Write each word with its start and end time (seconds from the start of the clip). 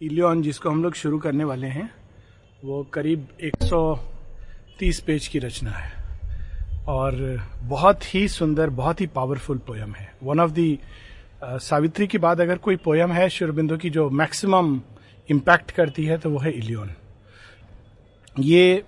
Ilion 0.00 0.42
जिसको 0.42 0.70
हम 0.70 0.82
लोग 0.82 0.94
शुरू 0.94 1.18
करने 1.18 1.44
वाले 1.44 1.66
हैं, 1.66 1.90
वो 2.62 2.82
करीब 2.92 3.28
130 3.42 5.00
पेज 5.00 5.28
की 5.28 5.38
रचना 5.38 5.70
है। 5.70 6.04
और 6.88 7.14
बहुत 7.62 8.14
ही 8.14 8.26
सुंदर, 8.28 8.70
बहुत 8.70 9.00
ही 9.00 9.06
पावरफुल 9.06 9.58
पोयम 9.58 9.94
है। 9.94 10.12
वन 10.22 10.40
ऑफ़ 10.40 10.50
दी 10.50 10.78
सावित्री 11.42 12.06
की 12.06 12.18
बाद 12.18 12.40
अगर 12.40 12.58
कोई 12.58 12.76
पोयम 12.76 13.12
है 13.12 13.28
शुरबिंदु 13.28 13.76
की 13.76 13.90
जो 13.90 14.08
मैक्सिमम 14.12 14.80
इम्पैक्ट 15.28 15.70
करती 15.70 16.04
है 16.04 16.18
तो 16.18 16.30
वो 16.30 16.38
है 16.38 16.50
इलियन 16.52 16.94
ये 18.36 18.82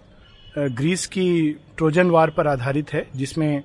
ग्रीस 0.58 1.06
की 1.06 1.50
ट्रोजन 1.76 2.10
वार 2.10 2.30
पर 2.30 2.46
आधारित 2.46 2.92
है, 2.92 3.06
जिसमें 3.16 3.62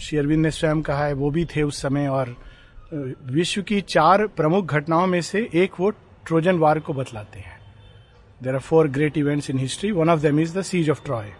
शेरविंद 0.00 0.42
ने 0.42 0.50
स्वयं 0.50 0.82
कहा 0.82 1.04
है, 1.06 1.12
वो 1.12 1.30
भी 1.30 1.44
थे 1.46 1.62
उस 1.62 1.80
समय 1.82 2.08
और 2.08 2.36
विश्व 2.92 3.62
की 3.62 3.80
चार 3.80 4.26
प्रमुख 4.26 4.72
घटनाओं 4.72 5.06
में 5.06 5.20
से 5.22 5.48
एक 5.54 5.80
वो 5.80 5.90
ट्रोजन 6.26 6.58
वार 6.58 6.78
को 6.78 6.92
बतलाते 6.92 7.38
हैं। 7.38 7.58
There 8.40 8.54
are 8.54 8.60
four 8.60 8.88
great 8.88 9.16
events 9.18 9.50
in 9.50 9.58
history 9.58 9.90
one 9.92 10.10
of 10.10 10.20
them 10.20 10.40
is 10.40 10.58
the 10.58 10.62
siege 10.62 10.90
of 10.90 11.04
Troy 11.04 11.32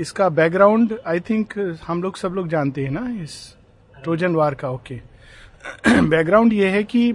इसका 0.00 0.28
बैकग्राउंड 0.28 0.98
आई 1.06 1.20
थिंक 1.20 1.58
हम 1.86 2.02
लोग 2.02 2.16
सब 2.16 2.34
लोग 2.34 2.48
जानते 2.48 2.84
हैं 2.84 2.90
ना 2.90 3.22
इस 3.22 3.34
ट्रोजन 3.94 4.34
वार 4.34 4.54
का 4.54 4.70
ओके 4.70 5.00
बैकग्राउंड 5.86 6.52
ये 6.60 6.68
है 6.68 6.82
कि 6.84 7.12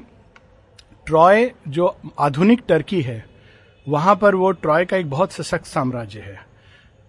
ट्रॉय 1.06 1.52
जो 1.68 1.96
आधुनिक 2.20 2.62
टर्की 2.68 3.02
है, 3.02 3.24
वहाँ 3.88 4.16
पर 4.16 4.36
वो 4.36 4.52
ट्रॉय 4.52 4.86
का 4.86 4.98
एक 4.98 5.10
बहुत 5.10 5.32
सशक्त 5.32 5.66
साम्राज्य 5.66 6.20
है, 6.20 6.40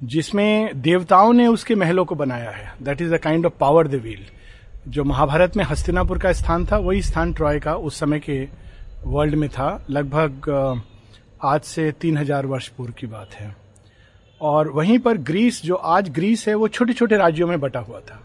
जिसमें 0.00 0.80
देवताओं 0.82 1.32
ने 1.32 1.46
उसके 1.46 1.74
महलों 1.74 2.04
को 2.04 2.14
बनाया 2.14 2.50
है। 2.50 2.72
That 2.82 3.02
is 3.02 3.14
the 3.14 3.18
kind 3.18 3.46
of 3.46 3.52
power 3.60 3.88
the 3.88 3.94
wheel 3.94 4.24
जो 4.86 5.04
महाभारत 5.04 5.56
में 5.56 5.64
हस्तिनापुर 5.64 6.18
का 6.18 6.32
स्थान 6.32 6.64
था, 6.66 6.76
वही 6.78 7.02
स्थान 7.02 7.32
ट्रॉय 7.32 7.58
का 7.60 7.74
उस 7.76 7.98
समय 8.00 8.18
के 8.20 8.48
वर्ल्ड 9.04 9.34
में 9.34 9.48
था। 9.48 9.68
लगभग 9.90 10.82
आज 11.44 11.60
से 11.62 11.90
तीन 11.92 12.16
हज़ार 12.18 12.46
वर्ष 12.46 12.68
पूर्व 12.68 12.92
की 12.98 13.06
बात 13.06 13.34
है। 13.34 13.54
और 14.40 14.68
वहीं 14.68 14.98
पर 14.98 15.16
ग्रीस, 15.18 15.62
जो 15.62 15.74
आज 15.74 16.08
ग्रीस 16.10 16.46
है, 16.48 16.54
वो 16.54 16.68
छोटे 16.68 16.92
छोटे 16.92 17.16
राज्यों 17.16 17.48
में 17.48 17.58
बटा 17.60 17.80
हुआ 17.80 18.00
था। 18.00 18.20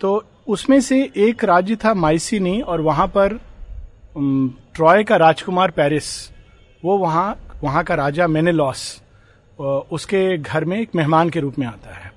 तो 0.00 0.22
उसमें 0.48 0.80
से 0.80 1.02
एक 1.18 1.44
राज्य 1.44 1.76
था 1.76 1.94
माइसिनी, 1.96 2.60
और 2.60 2.80
वहाँ 2.80 3.06
पर 3.08 3.38
ट्रॉय 4.74 5.04
का 5.04 5.16
राजकुमार 5.16 5.70
पेरिस, 5.70 6.30
वो 6.82 6.98
वहाँ 6.98 7.38
वहाँ 7.62 7.82
का 7.84 7.94
राजा 7.94 8.26
मेनेलॉस 8.26 9.00
उसके 9.58 10.36
घर 10.38 10.64
में 10.64 10.78
एक 10.80 10.94
मेहमान 10.94 11.30
के 11.30 11.40
रूप 11.40 11.58
में 11.58 11.66
आता 11.66 11.94
है। 11.94 12.12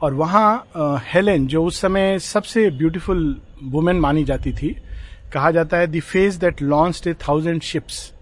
और 0.00 0.14
वहाँ 0.14 1.00
हेलेन 1.04 1.46
जो 1.46 1.64
उस 1.64 1.80
समय 1.80 2.18
सबसे 2.18 2.68
ब्यूटीफुल 2.70 3.40
वुमेन 3.72 4.00
मानी 4.00 4.24
जाती 4.24 4.52
थी 4.52 4.76
कहा 5.32 5.50
जाता 5.50 5.76
है 5.76 5.86
the 5.86 6.00
face 6.02 6.34
that 6.40 6.62
launch 6.62 7.06
a 7.06 7.14
thousand 7.28 7.62
ships 7.62 8.12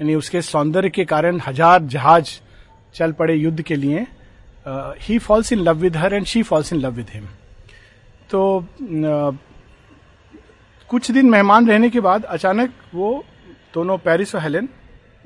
यानी 0.00 0.14
उसके 0.14 0.42
सौंदर्य 0.42 0.90
के 0.90 1.04
कारण 1.04 1.40
हज़ार 1.46 1.82
जहाज़ 1.84 2.30
चल 2.94 3.12
पड़े 3.12 3.34
युद्ध 3.34 3.60
के 3.62 3.76
लिए। 3.76 4.06
He 5.02 5.18
falls 5.18 5.52
in 5.52 5.58
love 5.58 5.76
with 5.78 5.96
her 5.96 6.14
and 6.14 6.26
she 6.26 6.42
falls 6.42 6.72
in 6.72 6.80
love 6.80 6.92
with 6.94 7.10
him 7.14 7.26
तो 8.30 8.40
uh, 8.60 9.36
कुछ 10.90 11.10
दिन 11.10 11.30
मेहमान 11.30 11.68
रहने 11.68 11.90
के 11.90 12.00
बाद 12.00 12.24
अचानक 12.26 12.72
वो 12.94 13.12
दोनों 13.74 13.98
पेरिस 13.98 14.34
और 14.34 14.42
हेलेन 14.42 14.68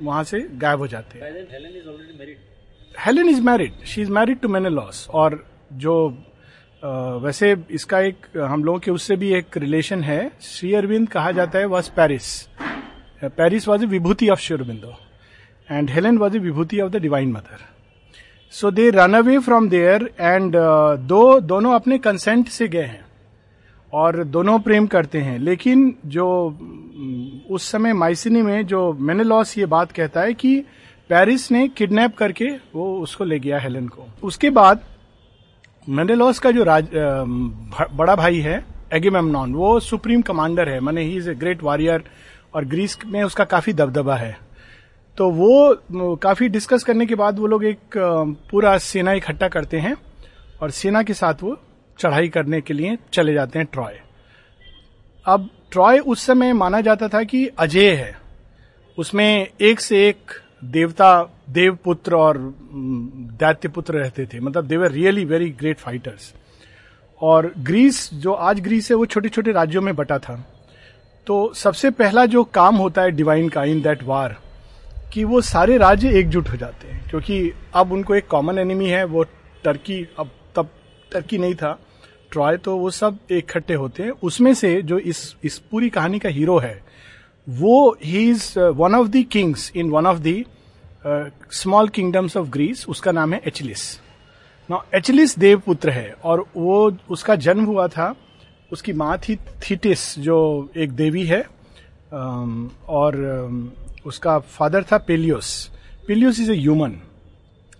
वहाँ 0.02 0.22
से 0.24 0.40
गायब 0.60 0.78
हो 0.78 0.86
जाते 0.86 1.18
हैं। 1.18 1.24
Helen 2.98 3.28
is 3.28 3.40
married 3.42 3.84
she 3.86 4.02
is 4.02 4.10
married 4.10 4.40
to 4.40 4.48
Menelaus 4.70 5.06
और 5.10 5.44
जो 5.72 6.18
वैसे 7.22 7.54
इसका 7.70 8.00
एक, 8.00 8.26
हम 8.38 8.64
लोगों 8.64 8.78
के 8.78 8.90
उससे 8.90 9.16
भी 9.16 9.32
एक 9.34 9.56
रिलेशन 9.56 10.02
है। 10.02 10.30
श्री 10.40 10.72
अरविंद 10.74 11.08
कहा 11.08 11.30
जाता 11.32 11.58
है 11.58 11.66
was 11.66 11.90
Paris 11.90 12.26
Paris 13.24 13.68
was 13.68 13.82
a 13.82 13.86
Vibhuti 13.86 14.28
of 14.28 14.40
Shri 14.40 14.56
Aurobindo 14.56 14.94
and 15.70 15.90
Helen 15.90 16.18
was 16.18 16.36
a 16.36 16.38
Vibhuti 16.38 16.80
of 16.80 16.92
the 16.92 16.96
divine 16.96 17.32
mother 17.32 17.60
so 18.52 18.70
they 18.70 18.90
run 18.90 19.14
away 19.14 19.38
from 19.38 19.68
there 19.68 20.10
and 20.20 20.52
दो, 20.52 21.40
दोनों 21.40 21.74
अपने 21.74 21.98
कंसेंट 21.98 22.48
से 22.48 22.68
गए 22.68 22.82
हैं। 22.82 23.04
और 23.92 24.22
दोनों 24.24 24.58
प्रेम 24.58 24.86
करते 24.86 25.18
हैं। 25.18 25.38
लेकिन 25.38 25.94
जो 26.06 26.26
उस 27.50 27.70
समय 27.72 27.92
माइसिनी 27.92 28.42
में 28.42 28.66
जो 28.66 28.92
मैंने 28.92 29.24
लॉस 29.24 29.58
ये 29.58 29.66
बात 29.66 29.92
कहता 29.92 30.20
है 30.20 30.34
कि 30.34 30.58
पेरिस 31.10 31.50
ने 31.52 31.68
किडनैप 31.68 32.16
करके 32.16 32.44
वो 32.74 32.98
उसको 33.00 33.24
ले 33.24 33.38
गया 33.38 33.58
हेलेन 33.58 33.88
को। 33.88 34.06
उसके 34.22 34.50
बाद 34.50 34.80
मेंडेलॉस 35.86 36.38
का 36.38 36.50
जो 36.50 36.64
राज 36.64 36.88
बड़ा 37.92 38.14
भाई 38.16 38.38
है, 38.40 38.64
एगिमेमनॉन, 38.92 39.54
वो 39.54 39.78
सुप्रीम 39.80 40.22
कमांडर 40.22 40.68
है, 40.68 40.78
माने 40.80 41.02
he 41.02 41.16
is 41.16 41.30
a 41.30 41.34
great 41.34 41.62
warrior 41.62 42.04
और 42.54 42.64
ग्रीस 42.64 42.98
में 43.06 43.22
उसका 43.22 43.44
काफ़ी 43.44 43.72
दबदबा 43.72 44.16
है। 44.16 44.36
तो 45.18 45.30
वो 45.30 46.16
काफ़ी 46.22 46.48
डिस्कस 46.48 46.84
करने 46.84 47.06
के 47.06 47.14
बाद 47.14 47.38
वो 47.38 47.46
लोग 47.46 47.64
एक 47.64 47.98
पूरा 48.50 48.76
सेना 48.78 49.12
इकट्ठा 49.12 49.48
करते 49.48 49.78
हैं 49.78 49.96
और 50.62 50.70
सेना 50.70 51.02
के 51.02 51.14
साथ 51.14 51.42
वो 51.42 51.56
चढ़ाई 51.98 52.28
करने 52.28 52.60
के 52.60 52.74
लिए 52.74 52.96
चले 53.12 53.34
जाते 53.34 53.58
हैं 53.58 53.68
ट्रॉय। 53.72 54.00
अब 55.26 55.48
ट्रॉय 55.72 55.98
उस 55.98 56.26
समय 56.26 56.52
माना 56.52 56.80
जाता 56.80 57.08
था 57.08 57.22
कि 57.24 57.46
अजय 57.48 57.90
है। 57.90 58.16
उसमें 58.98 59.48
एक 59.60 59.80
से 59.80 60.08
एक 60.08 60.32
देवता, 60.70 61.22
देवपुत्र 61.50 62.14
और 62.14 62.54
दैत्य 63.38 63.68
पुत्र 63.68 63.94
रहते 63.94 64.26
थे। 64.26 64.40
मतलब 64.40 64.64
they were 64.64 64.90
really 64.90 65.24
very 65.24 65.50
great 65.50 65.78
fighters 65.78 66.34
और 67.20 67.54
ग्रीस 67.58 68.14
जो 68.14 68.32
आज 68.32 68.60
ग्रीस 68.60 68.90
है, 68.90 68.96
वो 68.96 69.06
छोटे 69.06 69.28
छोटे 69.28 69.52
राज्यों 69.52 69.82
में 69.82 69.96
बटा 69.96 70.18
था। 70.18 70.50
तो 71.26 71.52
सबसे 71.54 71.90
पहला 71.90 72.26
जो 72.26 72.44
काम 72.44 72.76
होता 72.76 73.02
है 73.02 73.10
डिवाइन 73.10 73.48
का 73.48 73.64
इन 73.64 73.82
दैट 73.82 74.02
वार 74.02 74.36
कि 75.12 75.24
वो 75.24 75.40
सारे 75.40 75.78
राज्य 75.78 76.18
एकजुट 76.18 76.48
हो 76.48 76.56
जाते 76.56 76.88
हैं। 76.88 77.10
क्योंकि 77.10 77.52
अब 77.74 77.92
उनको 77.92 78.14
एक 78.14 78.26
कॉमन 78.26 78.58
एनिमी 78.58 78.86
है, 78.86 79.04
वो 79.04 79.22
टर्की 79.64 80.08
अब 80.18 80.30
तब 80.56 80.68
टर्की 81.12 81.38
नहीं 81.38 81.54
था। 81.54 81.78
ट्रॉय 82.30 82.56
तो 82.56 82.76
वो 82.76 82.90
सब 82.90 83.18
इकट्ठे 83.30 83.74
होते 83.74 84.02
हैं। 84.02 84.10
उसमें 84.10 84.54
से 84.54 84.82
जो 84.82 84.98
इस 84.98 85.36
इस 85.44 85.58
पूरी 85.58 85.90
कहानी 85.90 86.18
का 86.18 86.28
हीरो 86.28 86.58
है, 86.58 86.82
वो 87.48 87.96
he 88.04 88.30
is 88.30 88.58
one 88.58 88.94
of 88.94 89.08
the 89.08 89.24
kings 89.32 89.72
in 89.76 89.90
one 89.90 90.06
of 90.06 90.18
the 90.18 90.44
small 91.06 91.88
kingdoms 91.88 92.36
of 92.36 92.48
Greece 92.50 92.84
उसका 92.88 93.12
नाम 93.12 93.32
है 93.34 93.40
एचलिस 93.46 93.82
ना 94.68 94.82
एचलिस 94.94 95.38
देवपुत्र 95.38 95.90
है 95.90 96.10
और 96.24 96.44
वो 96.56 96.76
उसका 97.10 97.34
जन्म 97.36 97.64
हुआ 97.64 97.86
था 97.88 98.14
उसकी 98.72 98.92
माँ 98.92 99.16
थी 99.18 99.36
थीटिस 99.62 100.18
जो 100.18 100.38
एक 100.76 100.92
देवी 100.92 101.24
है 101.26 101.40
और 102.12 103.16
उसका 104.06 104.38
फादर 104.38 104.84
था 104.92 104.98
पेलियोस 104.98 105.52
पेलियोस 106.08 106.40
इज़ 106.40 106.50
ए 106.52 106.56
ह्यूमन 106.56 106.96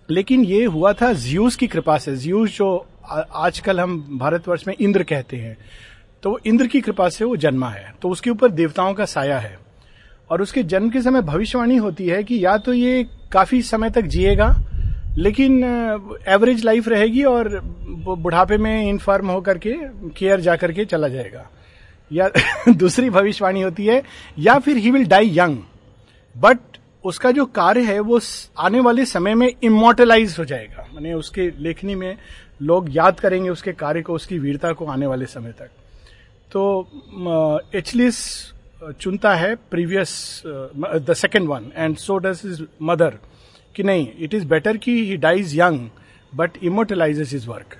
लेकिन 0.09 0.43
ये 0.45 0.63
हुआ 0.67 0.93
था 0.93 1.11
ज्यूस 1.19 1.55
की 1.55 1.67
कृपा 1.67 1.97
से 1.97 2.15
ज्यूस 2.17 2.57
जो 2.57 2.69
आजकल 3.35 3.79
हम 3.79 3.99
भारतवर्ष 4.19 4.67
में 4.67 4.75
इंद्र 4.75 5.03
कहते 5.03 5.37
हैं 5.37 5.57
तो 6.23 6.39
इंद्र 6.45 6.67
की 6.67 6.81
कृपा 6.81 7.09
से 7.09 7.25
वो 7.25 7.35
जन्मा 7.37 7.69
है 7.69 7.93
तो 8.01 8.09
उसके 8.09 8.29
ऊपर 8.29 8.51
देवताओं 8.51 8.93
का 8.93 9.05
साया 9.05 9.39
है 9.39 9.57
और 10.29 10.41
उसके 10.41 10.63
जन्म 10.63 10.89
के 10.89 11.01
समय 11.01 11.21
भविष्यवाणी 11.21 11.75
होती 11.77 12.07
है 12.07 12.23
कि 12.23 12.43
या 12.45 12.57
तो 12.57 12.73
ये 12.73 13.03
काफ़ी 13.31 13.61
समय 13.61 13.89
तक 13.89 14.01
जिएगा, 14.01 14.55
लेकिन 15.17 15.63
एवरेज 16.27 16.63
लाइफ 16.65 16.87
रहेगी 16.87 17.23
और 17.23 17.59
बुढ़ापे 18.07 18.57
में 18.57 18.87
इनफर्म 18.89 19.29
होकर 19.29 19.57
के 19.57 19.73
केयर 20.09 20.39
जाकर 20.39 20.71
के 20.71 20.85
चला 20.85 21.07
जाएगा। 21.07 21.49
या 22.11 22.29
दूसरी 22.69 23.09
भविष्यवाणी 23.09 23.61
होती 23.61 23.85
है, 23.85 24.01
या 24.39 24.57
फिर 24.59 24.77
he 24.77 24.91
will 24.91 25.05
die 25.05 25.29
young 25.37 25.57
but 26.35 26.57
उसका 27.03 27.31
जो 27.31 27.45
कार्य 27.45 27.81
है 27.83 27.99
वो 27.99 28.19
आने 28.59 28.79
वाले 28.79 29.05
समय 29.05 29.35
में 29.35 29.51
इमोटलाइज 29.63 30.35
हो 30.39 30.45
जाएगा। 30.45 30.87
मैंने 30.93 31.13
उसके 31.13 31.49
लेखनी 31.59 31.95
में 31.95 32.17
लोग 32.61 32.87
याद 32.91 33.19
करेंगे 33.19 33.49
उसके 33.49 33.71
कार्य 33.73 34.01
को, 34.01 34.13
उसकी 34.13 34.39
वीरता 34.39 34.71
को 34.73 34.85
आने 34.85 35.07
वाले 35.07 35.25
समय 35.25 35.51
तक। 35.51 35.69
तो 36.51 37.71
एचलिस 37.75 38.17
चुनता 38.81 39.33
है 39.35 39.55
previous 39.71 40.41
the 40.45 41.13
second 41.17 41.47
one 41.47 41.71
and 41.75 41.95
so 41.97 42.17
does 42.17 42.41
his 42.45 42.61
mother 42.81 43.17
कि 43.75 43.83
नहीं 43.83 44.07
इट 44.19 44.33
इज़ 44.33 44.45
बेटर 44.47 44.77
कि 44.77 44.91
he 45.05 45.17
dies 45.17 45.57
young 45.59 45.89
but 46.33 46.57
immortalizes 46.63 47.33
his 47.33 47.47
work 47.49 47.75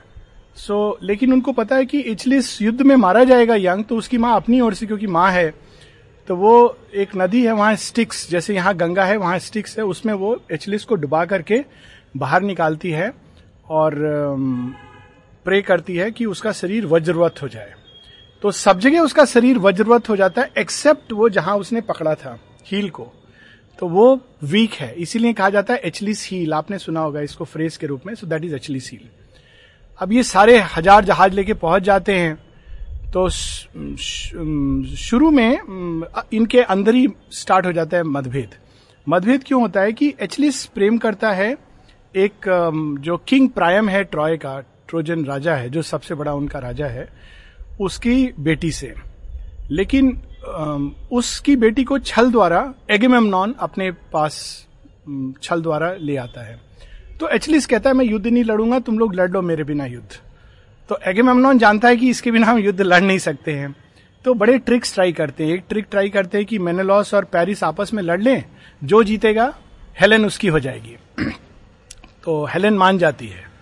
so 0.58 0.98
लेकिन 1.04 1.34
उनको 1.34 1.52
पता 1.52 1.76
है 1.76 1.86
कि 1.86 2.00
इचलिस 2.02 2.62
युद्ध 2.62 2.82
में 2.82 2.96
मारा 2.96 3.24
जाएगा 3.24 3.56
यंग 3.56 3.86
तो 3.86 3.98
उसकी 3.98 4.18
माँ 4.18 4.36
अपनी 4.36 4.60
ओर 4.62 4.74
से, 4.74 4.86
क्योंकि 4.86 5.08
माँ 5.08 5.32
है 5.32 5.54
तो 6.28 6.36
वो 6.36 6.78
एक 6.94 7.16
नदी 7.18 7.46
है, 7.46 7.52
वहाँ 7.52 7.76
स्टिक्स 7.76 8.30
जैसे 8.30 8.56
यहाँ 8.56 8.76
गंगा 8.76 9.04
है, 9.06 9.18
वहाँ 9.18 9.40
स्टिक्स 9.40 9.78
है, 9.78 9.84
उसमें 9.86 10.14
वो 10.14 10.42
एचलिस 10.52 10.84
को 10.84 10.96
डुबा 10.96 11.26
करके 11.26 11.64
बाहर 12.18 12.42
निकालती 12.42 12.92
है 12.92 13.14
और 13.70 13.96
प्रे 15.46 15.62
करती 15.62 15.96
है 15.96 16.12
कि 16.12 16.26
उसका 16.26 16.52
शरीर 16.52 16.86
वज्रवत 16.86 17.42
हो 17.42 17.48
जाए। 17.48 17.75
तो 18.46 18.52
सब 18.52 18.80
जगह 18.80 19.00
उसका 19.00 19.24
शरीर 19.26 19.58
वज्रवत 19.58 20.10
हो 20.10 20.16
जाता 20.16 20.42
है 20.42 20.52
एक्सेप्ट 20.58 21.12
वो 21.12 21.28
जहाँ 21.30 21.56
उसने 21.58 21.82
पकड़ा 21.82 22.14
था 22.16 22.38
हील 22.66 22.90
को। 22.90 23.08
तो 23.80 23.88
वो 23.88 24.20
वीक 24.44 24.74
है, 24.74 24.94
इसीलिए 24.96 25.34
कहा 25.34 25.50
जाता 25.50 25.74
है 25.74 25.80
एचलिस 25.86 26.28
हील 26.32 26.54
आपने 26.54 26.78
सुना 26.80 27.00
होगा 27.00 27.22
इसको 27.22 27.46
फ्रेज 27.46 27.78
के 27.78 27.88
रूप 27.88 28.06
में 28.06 28.14
so 28.16 28.28
that 28.28 28.44
is 28.46 28.54
Achilles 28.56 28.92
heel 28.92 29.08
अब 30.00 30.12
ये 30.14 30.24
सारे 30.24 30.58
हज़ार 30.76 31.06
जहाज़ 31.06 31.34
लेके 31.34 31.54
पहुँच 31.56 31.84
जाते 31.84 32.14
हैं 32.14 32.36
तो 33.14 33.28
शुरू 35.00 35.32
में 35.32 35.60
इनके 36.34 36.62
अंदर 36.62 36.96
ही 36.96 37.08
स्टार्ट 37.34 37.66
हो 37.66 37.72
जाता 37.72 37.98
है 37.98 38.04
मतभेद। 38.06 38.56
मतभेद 39.08 39.44
क्यों 39.44 39.62
होता 39.62 39.82
है 39.82 39.94
कि 39.94 40.14
एचलिस 40.22 40.66
प्रेम 40.68 40.98
करता 40.98 41.32
है 41.34 41.52
एक 42.16 42.50
जो 43.02 43.18
किंग 43.28 43.50
प्रायम 43.52 43.90
है 43.90 44.04
ट्रॉय 44.06 44.38
का 44.38 44.60
ट्रोजन 44.88 45.26
राजा 45.26 45.56
है, 45.56 45.70
जो 45.70 45.82
सबसे 45.84 46.16
बड़ा 46.16 46.34
उनका 46.34 46.60
राजा 46.62 46.88
है। 46.88 47.10
उसकी 47.82 48.34
बेटी 48.40 48.72
से। 48.72 48.96
लेकिन 49.72 50.22
उसकी 51.12 51.56
बेटी 51.56 51.84
को 51.84 52.00
छल 52.00 52.32
द्वारा, 52.32 52.74
एगेमेमनॉन 52.92 53.56
अपने 53.60 53.92
पास 53.92 54.68
छल 55.44 55.62
द्वारा 55.62 55.96
ले 56.00 56.18
आता 56.18 56.42
है। 56.42 56.60
तो 57.20 57.28
एचलिस 57.28 57.66
कहता 57.66 57.90
है, 57.90 57.96
मैं 57.96 58.06
युद्ध 58.06 58.28
नहीं 58.28 58.44
लड़ूँगा, 58.44 58.80
तुम 58.80 59.00
लोग 59.00 59.16
लड़ 59.16 59.32
लो 59.32 59.42
मेरे 59.42 59.64
बिना 59.64 59.86
युद्ध। 59.86 60.16
तो 60.90 61.00
एगेमेमनॉन 61.08 61.58
जानता 61.58 61.88
है 61.88 61.98
कि 61.98 62.10
इसके 62.10 62.32
बिना 62.32 62.48
हम 62.48 62.58
युद्ध 62.58 62.82
लड़ 62.82 63.02
नहीं 63.02 63.18
सकते 63.18 63.52
हैं। 63.52 63.76
तो 64.26 64.34
बड़े 64.34 64.58
ट्रिक्स 64.58 64.94
ट्राई 64.94 65.12
करते 65.12 65.46
हैं। 65.46 65.54
एक 65.54 65.64
ट्रिक 65.70 65.86
ट्राई 65.92 66.10
करते 66.10 66.38
हैं 66.38 66.48
कि 66.48 66.60
मेनेलॉस 66.60 67.14
और 67.14 67.26
पेरिस 67.26 67.64
आपस 67.64 67.94
में 67.94 68.04
लड़ 68.04 68.22
लें, 68.22 68.44
जो 68.84 69.04
जीतेगा, 69.04 69.58
हेलेन 70.02 70.26
उसकी 70.26 70.48
हो 70.48 70.60
जाएगी। 70.60 70.98
तो 72.24 72.46
हेलेन 72.46 72.74
मान 72.74 72.98
जाती 72.98 73.28
है। 73.28 73.55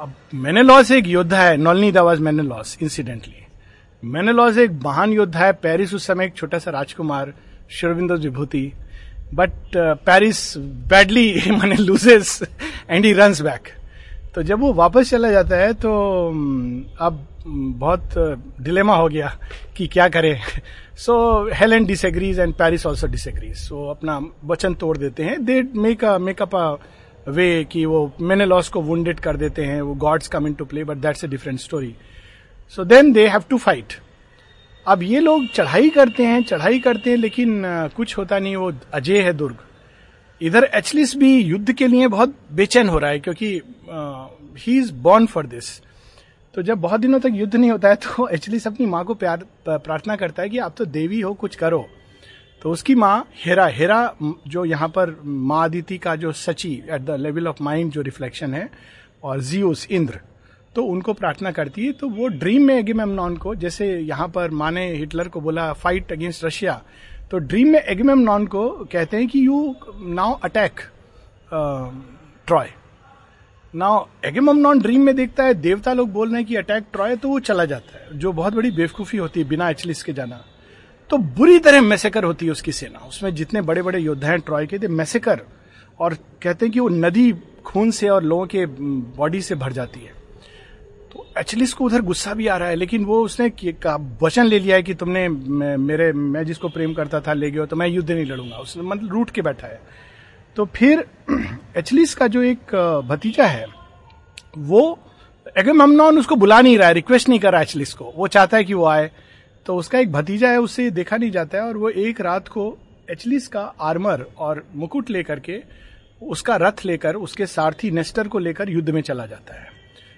अब 0.00 0.14
मेनेलॉस 0.34 0.90
एक 0.90 1.06
योद्धा 1.06 1.38
है, 1.38 1.56
नॉलनी 1.56 1.90
दवाज 1.92 2.20
मेनेलॉस 2.20 2.76
इंसिडेंटली 2.82 3.42
मेनेलॉस 4.02 4.56
एक 4.58 4.70
महान 4.84 5.12
योद्धा 5.12 5.38
है, 5.38 5.52
पेरिस 5.52 5.94
उस 5.94 6.06
समय 6.06 6.24
एक 6.24 6.34
छोटा 6.36 6.58
सा 6.58 6.70
राजकुमार 6.70 7.32
शिवरविंदो 7.70 8.14
विभूति. 8.14 8.72
बट 9.34 9.76
पेरिस 9.76 10.56
बैडली 10.88 11.50
मैंने 11.50 11.76
loses 11.76 12.40
and 12.90 13.04
he 13.04 13.12
run 13.12 13.34
back 13.42 13.68
तो 14.34 14.42
जब 14.42 14.60
वो 14.60 14.72
वापस 14.72 15.10
चला 15.10 15.30
जाता 15.30 15.56
है 15.56 15.72
तो 15.74 15.92
अब 17.00 17.26
बहुत 17.46 18.14
डिलेमा 18.60 18.96
हो 18.96 19.08
गया 19.08 19.36
कि 19.76 19.86
क्या 19.86 20.08
करे. 20.08 20.38
So 20.96 21.50
Helen 21.54 21.84
disagrees 21.84 22.38
and 22.40 22.54
Paris 22.54 22.86
also 22.86 23.06
disagrees 23.06 23.56
so 23.58 23.88
अपना 23.90 24.20
वचन 24.44 24.74
तोड़ 24.74 24.96
देते 24.98 25.22
हैं. 25.22 25.44
दे 25.44 25.62
मेक 25.62 26.04
मेकअप 26.04 26.56
वे 27.26 27.64
कि 27.64 27.84
वो 27.86 28.10
मैंने 28.20 28.46
लॉस 28.46 28.68
को 28.68 28.80
वुंडेड 28.82 29.20
कर 29.20 29.36
देते 29.36 29.64
हैं, 29.64 29.80
वो 29.82 29.94
gods 29.96 30.28
come 30.28 30.46
into 30.54 30.64
play 30.64 30.84
but 30.84 30.96
that's 30.98 31.24
a 31.24 31.28
different 31.28 31.60
story 31.60 31.94
so 32.72 32.84
then 32.84 33.12
they 33.12 33.26
have 33.28 33.44
to 33.50 33.58
fight 33.58 33.92
अब 34.86 35.02
ये 35.02 35.20
लोग 35.20 35.46
चढ़ाई 35.48 35.90
करते 35.90 36.24
हैं, 36.24 36.42
चढ़ाई 36.44 36.78
करते 36.80 37.10
हैं, 37.10 37.16
लेकिन 37.16 37.62
कुछ 37.96 38.16
होता 38.18 38.38
नहीं, 38.38 38.56
वो 38.56 38.72
अजय 38.94 39.20
है 39.22 39.32
दुर्ग। 39.32 39.56
इधर 40.40 40.64
एचलिस 40.74 41.16
भी 41.16 41.36
युद्ध 41.36 41.72
के 41.72 41.86
लिए 41.86 42.08
बहुत 42.08 42.34
बेचैन 42.52 42.88
हो 42.88 42.98
रहा 42.98 43.10
है, 43.10 43.18
क्योंकि 43.20 43.48
he 44.58 44.78
is 44.78 44.92
born 45.02 45.26
for 45.26 45.46
this 45.46 45.80
तो 46.54 46.62
जब 46.62 46.80
बहुत 46.80 47.00
दिनों 47.00 47.18
तक 47.20 47.30
युद्ध 47.34 47.54
नहीं 47.54 47.70
होता 47.70 47.88
है 47.88 47.94
तो 47.96 48.26
एचलिस 48.28 48.66
अपनी 48.66 48.86
माँ 48.86 49.04
को 49.04 49.14
प्यार 49.14 49.44
प्रार्थना 49.68 50.16
करता 50.16 50.42
है 50.42 50.48
कि 50.48 50.58
आप 50.58 50.74
तो 50.78 50.84
देवी 50.86 51.20
हो, 51.20 51.32
कुछ 51.34 51.56
करो। 51.56 51.86
तो 52.64 52.70
उसकी 52.70 52.94
माँ 52.94 53.26
हेरा 53.36 53.66
हेरा 53.68 54.14
जो 54.22 54.64
यहाँ 54.64 54.88
पर 54.88 55.14
माँ 55.24 55.62
आदिति 55.64 55.96
का 55.98 56.14
जो 56.16 56.30
सची 56.32 56.72
at 56.90 57.00
the 57.00 57.16
level 57.20 57.48
of 57.48 57.62
mind 57.62 57.90
जो 57.92 58.02
रिफ्लेक्शन 58.02 58.54
है, 58.54 58.68
और 59.22 59.40
जियोस 59.40 59.86
इंद्र 59.90 60.20
तो 60.76 60.84
उनको 60.84 61.12
प्रार्थना 61.12 61.50
करती 61.52 61.86
है 61.86 61.92
तो 61.92 62.08
वो 62.08 62.28
ड्रीम 62.28 62.62
में 62.66 62.74
एगिमेमनॉन 62.74 63.36
को, 63.36 63.54
जैसे 63.54 63.86
यहाँ 63.98 64.28
पर 64.28 64.50
माँ 64.50 64.70
ने 64.70 64.86
हिटलर 64.92 65.28
को 65.28 65.40
बोला 65.40 65.72
फाइट 65.74 66.12
अगेंस्ट 66.12 66.44
रशिया 66.44 66.80
तो 67.30 67.38
ड्रीम 67.40 67.68
में 67.72 67.80
एगिमेमनॉन 67.80 68.46
को 68.46 68.68
कहते 68.92 69.16
हैं 69.16 69.28
कि 69.28 69.46
you 69.46 69.74
now 70.14 70.38
attack 70.44 70.80
Troy 71.50 72.68
now 73.74 74.04
Agamemnon 74.24 74.80
dream 74.80 75.04
में 75.04 75.14
देखता 75.16 75.44
है, 75.44 75.54
देवता 75.54 75.92
लोग 75.92 76.12
बोल 76.12 76.28
रहे 76.28 76.40
हैं 76.40 76.46
कि 76.48 76.56
अटैक 76.56 76.84
ट्रॉय 76.92 77.16
तो 77.16 77.28
वो 77.28 77.38
चला 77.42 77.64
जाता 77.64 77.98
है, 77.98 78.18
जो 78.18 78.32
बहुत 78.32 78.54
बड़ी 78.54 78.70
बेवकूफ़ी 78.70 79.18
होती 79.18 79.40
है, 79.40 79.48
बिना 79.48 79.70
एचलिस 79.70 80.02
के 80.02 80.12
जाना। 80.12 80.44
तो 81.10 81.16
बुरी 81.16 81.58
तरह 81.58 81.80
मैसेकर 81.80 82.24
होती 82.24 82.46
है 82.46 82.52
उसकी 82.52 82.72
सेना। 82.72 82.98
उसमें 82.98 83.34
जितने 83.34 83.60
बड़े 83.60 83.82
बड़े 83.82 83.98
योद्धा 83.98 84.28
हैं, 84.28 84.40
ट्रॉय 84.40 84.66
के 84.66 84.78
थे 84.78 84.88
मैसेकर। 84.88 85.40
और 86.00 86.14
कहते 86.14 86.66
हैं 86.66 86.72
कि 86.72 86.80
वो 86.80 86.88
नदी, 86.88 87.32
खून 87.64 87.90
से 87.90 88.08
और 88.08 88.22
लोगों 88.22 88.46
के 88.46 88.66
बॉडी 88.66 89.40
से 89.42 89.54
भर 89.54 89.72
जाती 89.72 90.00
है। 90.00 90.12
तो 91.12 91.26
एचलिस 91.38 91.72
को 91.72 91.84
उधर 91.84 92.00
गुस्सा 92.00 92.34
भी 92.34 92.46
आ 92.46 92.56
रहा 92.56 92.68
है, 92.68 92.74
लेकिन 92.74 93.04
वो 93.04 93.24
उसने 93.24 93.52
वचन 94.22 94.46
ले 94.46 94.58
लिया 94.58 94.76
है 94.76 94.82
कि 94.82 94.94
तुमने 94.94 95.28
मेरे, 95.28 96.12
मैं 96.12 96.44
जिसको 96.44 96.68
प्रेम 96.68 96.94
करता 96.94 97.20
था 97.20 97.32
ले 97.32 97.50
गया 97.50 97.64
तो 97.64 97.76
मैं 97.76 97.88
युद्ध 97.88 98.10
नहीं 98.10 98.24
लड़ूँगा। 98.24 98.56
उसने 98.56 98.82
मतलब 98.82 99.12
रूट 99.12 99.30
के 99.30 99.42
बैठा 99.42 99.66
है। 99.66 99.80
तो 100.56 100.64
फिर 100.64 101.04
एचलिस 101.76 102.14
का 102.14 102.26
जो 102.26 102.42
एक 102.42 102.74
भतीजा 103.08 103.46
है, 103.46 103.66
वो 104.58 104.98
एगेमनॉन 105.58 106.18
उसको 106.18 106.36
बुला 106.36 106.60
नहीं 106.60 106.78
रहा 106.78 106.88
है 106.88 106.94
रिक्वेस्ट 106.94 107.28
नहीं 107.28 107.38
कर 107.38 107.52
रहा 107.52 107.60
है 107.60 107.66
एचलिस 107.66 107.94
को 107.94 108.12
वो 108.16 108.26
चाहता 108.28 108.56
है 108.56 108.64
कि 108.64 108.74
वो 108.74 108.84
आए। 108.84 109.10
तो 109.66 109.76
उसका 109.76 109.98
एक 109.98 110.12
भतीजा 110.12 110.50
है 110.50 110.58
उससे 110.58 110.90
देखा 110.90 111.16
नहीं 111.16 111.30
जाता 111.30 111.58
है 111.58 111.64
और 111.64 111.76
वो 111.76 111.90
एक 111.90 112.20
रात 112.20 112.48
को 112.48 112.78
एचलिस 113.10 113.48
का 113.48 113.74
आर्मर 113.80 114.26
और 114.38 114.66
मुकुट 114.74 115.10
लेकर 115.10 115.40
के, 115.40 115.62
उसका 116.22 116.56
रथ 116.56 116.84
लेकर, 116.84 117.16
उसके 117.16 117.46
सारथी 117.46 117.90
नेस्टर 117.90 118.28
को 118.28 118.38
लेकर 118.38 118.68
युद्ध 118.68 118.90
में 118.90 119.02
चला 119.02 119.26
जाता 119.26 119.54
है। 119.54 119.68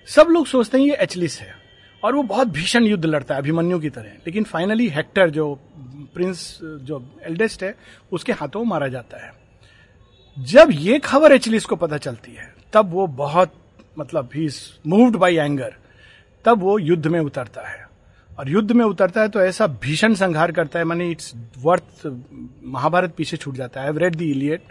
सब 0.07 0.27
लोग 0.31 0.47
सोचते 0.47 0.79
हैं 0.79 0.87
ये 0.87 0.97
एचलिस 0.97 1.41
है 1.41 1.55
और 2.05 2.15
वो 2.15 2.23
बहुत 2.23 2.47
भीषण 2.47 2.85
युद्ध 2.85 3.05
लड़ता 3.05 3.35
है, 3.35 3.41
अभिमन्यु 3.41 3.79
की 3.79 3.91
तरह। 3.91 4.05
लेकिन 4.05 4.45
फाइनली 4.45 4.89
हेक्टर 4.89 5.31
जो 5.31 5.61
प्रिंस 6.15 6.59
जो 6.63 7.21
एल्डेस्ट 7.23 7.63
है, 7.63 7.75
उसके 8.13 8.33
हाथों 8.33 8.65
मारा 8.65 8.89
जाता 8.89 9.27
है। 9.27 9.33
जब 10.39 10.69
ये 10.71 10.99
खबर 10.99 11.33
एचलिस 11.33 11.65
को 11.65 11.77
पता 11.77 11.97
चलती 11.97 12.33
है, 12.33 12.55
तब 12.73 12.91
वो 12.91 13.07
बहुत 13.07 13.55
मतलब 13.99 14.31
ही 14.35 14.49
मूव्ड 14.87 15.17
बाई 15.17 15.37
एंगर 15.37 15.75
तब 16.45 16.59
वो 16.59 16.79
युद्ध 16.79 17.07
में 17.07 17.21
उतरता 17.21 17.69
है। 17.69 17.86
और 18.39 18.49
युद्ध 18.51 18.73
में 18.73 18.85
उतरता 18.85 19.21
है 19.21 19.29
तो 19.29 19.41
ऐसा 19.41 19.67
भीषण 19.83 20.15
संहार 20.15 20.53
करता 20.53 20.79
है, 20.79 20.85
मानी 20.85 21.11
इट्स 21.11 21.33
वर्थ 21.59 22.07
महाभारत 22.65 23.15
पीछे 23.17 23.37
छूट 23.37 23.55
जाता 23.55 23.83
है। 23.83 23.99
Read 23.99 24.17
the 24.17 24.31
Iliad 24.31 24.63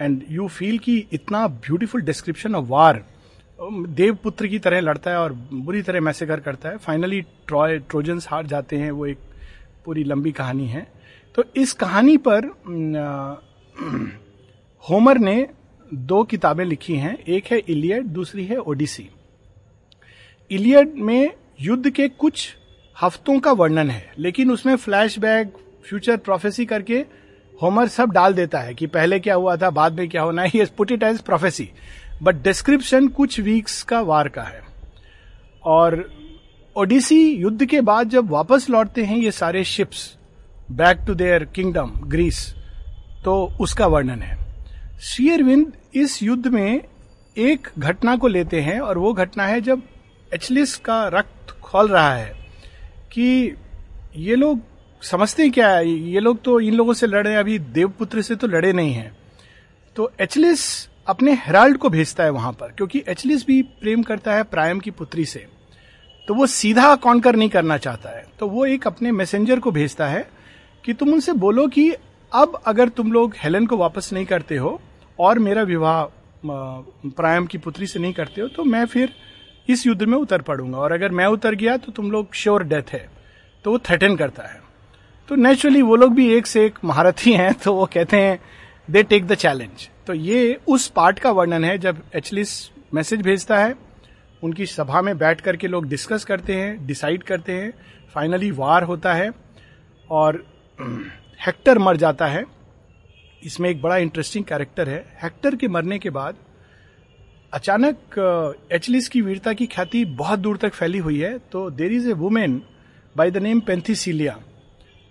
and 0.00 0.22
you 0.30 0.48
feel 0.48 0.78
कि 0.78 0.96
इतना 1.12 1.46
ब्यूटीफुल 1.48 2.02
डिस्क्रिप्शन 2.02 2.54
ऑफ़ 2.54 2.66
वार 2.68 3.04
देवपुत्र 3.58 4.46
की 4.46 4.58
तरह 4.58 4.80
लड़ता 4.80 5.10
है 5.10 5.16
और 5.16 5.32
बुरी 5.52 5.82
तरह 5.82 6.00
मैसेगर 6.00 6.40
करता 6.40 6.68
है। 6.68 6.76
फाइनली 6.78 7.20
ट्रॉय 7.20 7.78
ट्रोजन्स 7.80 8.28
हार 8.28 8.46
जाते 8.46 8.76
हैं, 8.76 8.90
वो 8.90 9.06
एक 9.06 9.18
पूरी 9.84 10.04
लंबी 10.04 10.32
कहानी 10.32 10.66
है। 10.66 10.86
तो 11.34 11.44
इस 11.56 11.72
कहानी 11.72 12.16
पर 12.18 12.46
होमर 14.84 15.18
ने 15.28 15.46
दो 15.90 16.22
किताबें 16.24 16.64
लिखी 16.64 16.94
हैं, 16.94 17.16
एक 17.18 17.46
है 17.46 17.58
इलियड 17.58 18.06
दूसरी 18.06 18.44
है 18.46 18.56
ओडिसी 18.56 19.08
इलियड 20.50 20.94
में 20.96 21.30
युद्ध 21.60 21.90
के 21.90 22.08
कुछ 22.08 22.48
हफ्तों 23.02 23.38
का 23.40 23.52
वर्णन 23.52 23.90
है, 23.90 24.12
लेकिन 24.18 24.50
उसमें 24.50 24.74
फ्लैशबैक 24.76 25.52
फ्यूचर 25.88 26.16
प्रोफेसी 26.16 26.64
करके 26.66 27.04
होमर 27.60 27.88
सब 27.88 28.10
डाल 28.10 28.34
देता 28.34 28.58
है 28.58 28.74
कि 28.74 28.86
पहले 28.86 29.18
क्या 29.20 29.34
हुआ 29.34 29.56
था, 29.56 29.70
बाद 29.70 29.92
में 29.92 30.08
क्या 30.08 30.22
होना 30.22 30.42
है 30.44 30.64
put 30.76 30.92
it 30.92 31.02
as 31.02 31.20
prophecy 31.20 31.68
but 32.22 32.42
description 32.42 33.08
कुछ 33.08 33.38
वीक्स 33.40 33.82
का 33.82 34.00
वार 34.02 34.28
का 34.28 34.42
है। 34.42 34.62
और 35.64 36.04
ओडिसी 36.76 37.20
युद्ध 37.32 37.64
के 37.64 37.80
बाद 37.80 38.08
जब 38.08 38.30
वापस 38.30 38.68
लौटते 38.70 39.04
हैं 39.04 39.16
ये 39.16 39.30
सारे 39.30 39.64
ships 39.64 40.04
back 40.70 40.98
to 41.06 41.14
their 41.14 41.44
kingdom 41.44 41.92
Greece 42.04 42.42
तो 43.24 43.34
उसका 43.60 43.86
वर्णन 43.86 44.22
है। 44.22 44.38
शेयरविंद 45.02 45.72
इस 45.94 46.22
युद्ध 46.22 46.46
में 46.46 46.80
एक 47.36 47.68
घटना 47.78 48.16
को 48.16 48.28
लेते 48.28 48.60
हैं 48.60 48.78
और 48.80 48.98
वो 48.98 49.12
घटना 49.14 49.46
है 49.46 49.60
जब 49.60 49.82
एचलिस 50.32 50.76
का 50.76 51.06
रक्त 51.08 51.50
खोल 51.62 51.88
रहा 51.88 52.14
है। 52.14 52.39
कि 53.12 53.54
ये 54.16 54.34
लोग 54.34 54.60
समझते 55.02 55.42
हैं 55.42 55.52
क्या? 55.52 55.68
है 55.68 55.88
ये 55.88 56.20
लोग 56.20 56.42
तो 56.42 56.58
इन 56.60 56.74
लोगों 56.74 56.94
से 56.94 57.06
लड़े 57.06 57.34
अभी 57.34 57.58
देवपुत्र 57.58 58.22
से 58.22 58.36
तो 58.36 58.46
लड़े 58.46 58.72
नहीं 58.72 58.92
हैं। 58.92 59.12
तो 59.96 60.10
एचलिस 60.20 60.88
अपने 61.06 61.32
हेराल्ड 61.36 61.76
को 61.76 61.88
भेजता 61.90 62.24
है 62.24 62.30
वहाँ 62.30 62.52
पर, 62.52 62.68
क्योंकि 62.68 63.02
एचलिस 63.08 63.46
भी 63.46 63.62
प्रेम 63.62 64.02
करता 64.02 64.34
है 64.34 64.42
प्रायम 64.42 64.80
की 64.80 64.90
पुत्री 64.90 65.24
से। 65.24 65.46
तो 66.28 66.34
वो 66.34 66.46
सीधा 66.46 66.94
कॉन्कर 66.94 67.36
नहीं 67.36 67.48
करना 67.48 67.76
चाहता 67.76 68.16
है। 68.16 68.26
तो 68.40 68.48
वो 68.48 68.66
एक 68.66 68.86
अपने 68.86 69.12
मैसेंजर 69.12 69.60
को 69.60 69.70
भेजता 69.70 70.06
है 70.06 70.28
कि 70.84 70.92
तुम 70.92 71.12
उनसे 71.12 71.32
बोलो 71.32 71.66
कि 71.68 71.90
अब 72.32 72.60
अगर 72.66 72.88
तुम 72.88 73.12
लोग 73.12 73.34
हेलन 73.38 73.66
को 73.66 73.76
वापस 73.76 74.12
नहीं 74.12 74.26
करते 74.26 74.56
हो 74.56 74.80
और 75.18 75.38
मेरा 75.38 75.62
विवाह 75.62 76.02
प्रायम 76.46 77.46
की 77.46 77.58
पुत्री 77.58 77.86
से 77.86 77.98
नहीं 77.98 78.12
करते 78.12 78.40
हो 78.40 78.48
तो 78.48 78.64
मैं 78.64 78.84
फिर 78.86 79.14
इस 79.72 79.86
युद्ध 79.86 80.02
में 80.02 80.16
उतर 80.18 80.42
पड़ूँगा। 80.42 80.78
और 80.78 80.92
अगर 80.92 81.10
मैं 81.10 81.26
उतर 81.26 81.54
गया 81.54 81.76
तो 81.76 81.92
तुम 81.92 82.10
लोग 82.12 82.34
श्योर 82.34 82.64
डेथ 82.64 82.92
है। 82.92 83.08
तो 83.64 83.70
वो 83.70 83.78
थ्रेटन 83.78 84.16
करता 84.16 84.42
है। 84.42 84.60
तो 85.28 85.34
नेचुरली 85.36 85.82
वो 85.82 85.96
लोग 85.96 86.14
भी 86.14 86.32
एक 86.34 86.46
से 86.46 86.64
एक 86.66 86.78
महारथी 86.84 87.32
हैं 87.32 87.52
तो 87.54 87.74
वो 87.74 87.86
कहते 87.86 88.20
हैं 88.20 88.38
दे 88.88 89.02
टेक 89.02 89.26
द 89.26 89.34
चैलेंज 89.34 89.88
तो 90.06 90.14
ये 90.14 90.58
उस 90.68 90.86
पार्ट 90.88 91.18
का 91.18 91.30
वर्णन 91.30 91.64
है 91.64 91.76
जब 91.78 92.02
एचलिस 92.14 92.50
मैसेज 92.94 93.22
भेजता 93.22 93.58
है। 93.58 93.74
उनकी 94.42 94.66
सभा 94.66 95.02
में 95.02 95.16
बैठ 95.18 95.40
करके 95.40 95.68
लोग 95.68 95.86
डिस्कस 95.88 96.24
करते 96.24 96.54
हैं 96.54 96.86
डिसाइड 96.86 97.22
करते 97.22 97.52
हैं। 97.52 97.72
फाइनली 98.14 98.50
वार 98.50 98.82
होता 98.82 99.12
है। 99.14 99.30
और 100.10 100.44
हेक्टर 101.46 101.78
मर 101.78 101.96
जाता 101.96 102.26
है। 102.26 102.44
इसमें 103.42 103.68
एक 103.70 103.82
बड़ा 103.82 103.96
इंटरेस्टिंग 103.96 104.44
कैरेक्टर 104.44 104.88
है। 104.88 105.04
हेक्टर 105.22 105.56
के 105.56 105.68
मरने 105.68 105.98
के 105.98 106.10
बाद 106.10 106.36
अचानक 107.52 108.18
एचलिस 108.72 109.08
की 109.08 109.20
वीरता 109.20 109.52
की 109.52 109.66
ख्याति 109.66 110.04
बहुत 110.16 110.38
दूर 110.38 110.56
तक 110.56 110.74
फैली 110.74 110.98
हुई 110.98 111.18
है 111.20 111.38
तो 111.52 111.68
there 111.70 111.92
is 111.92 112.08
a 112.10 112.12
woman 112.14 112.60
by 113.16 113.30
the 113.30 113.36
name 113.38 113.60
Penthesilea 113.60 114.36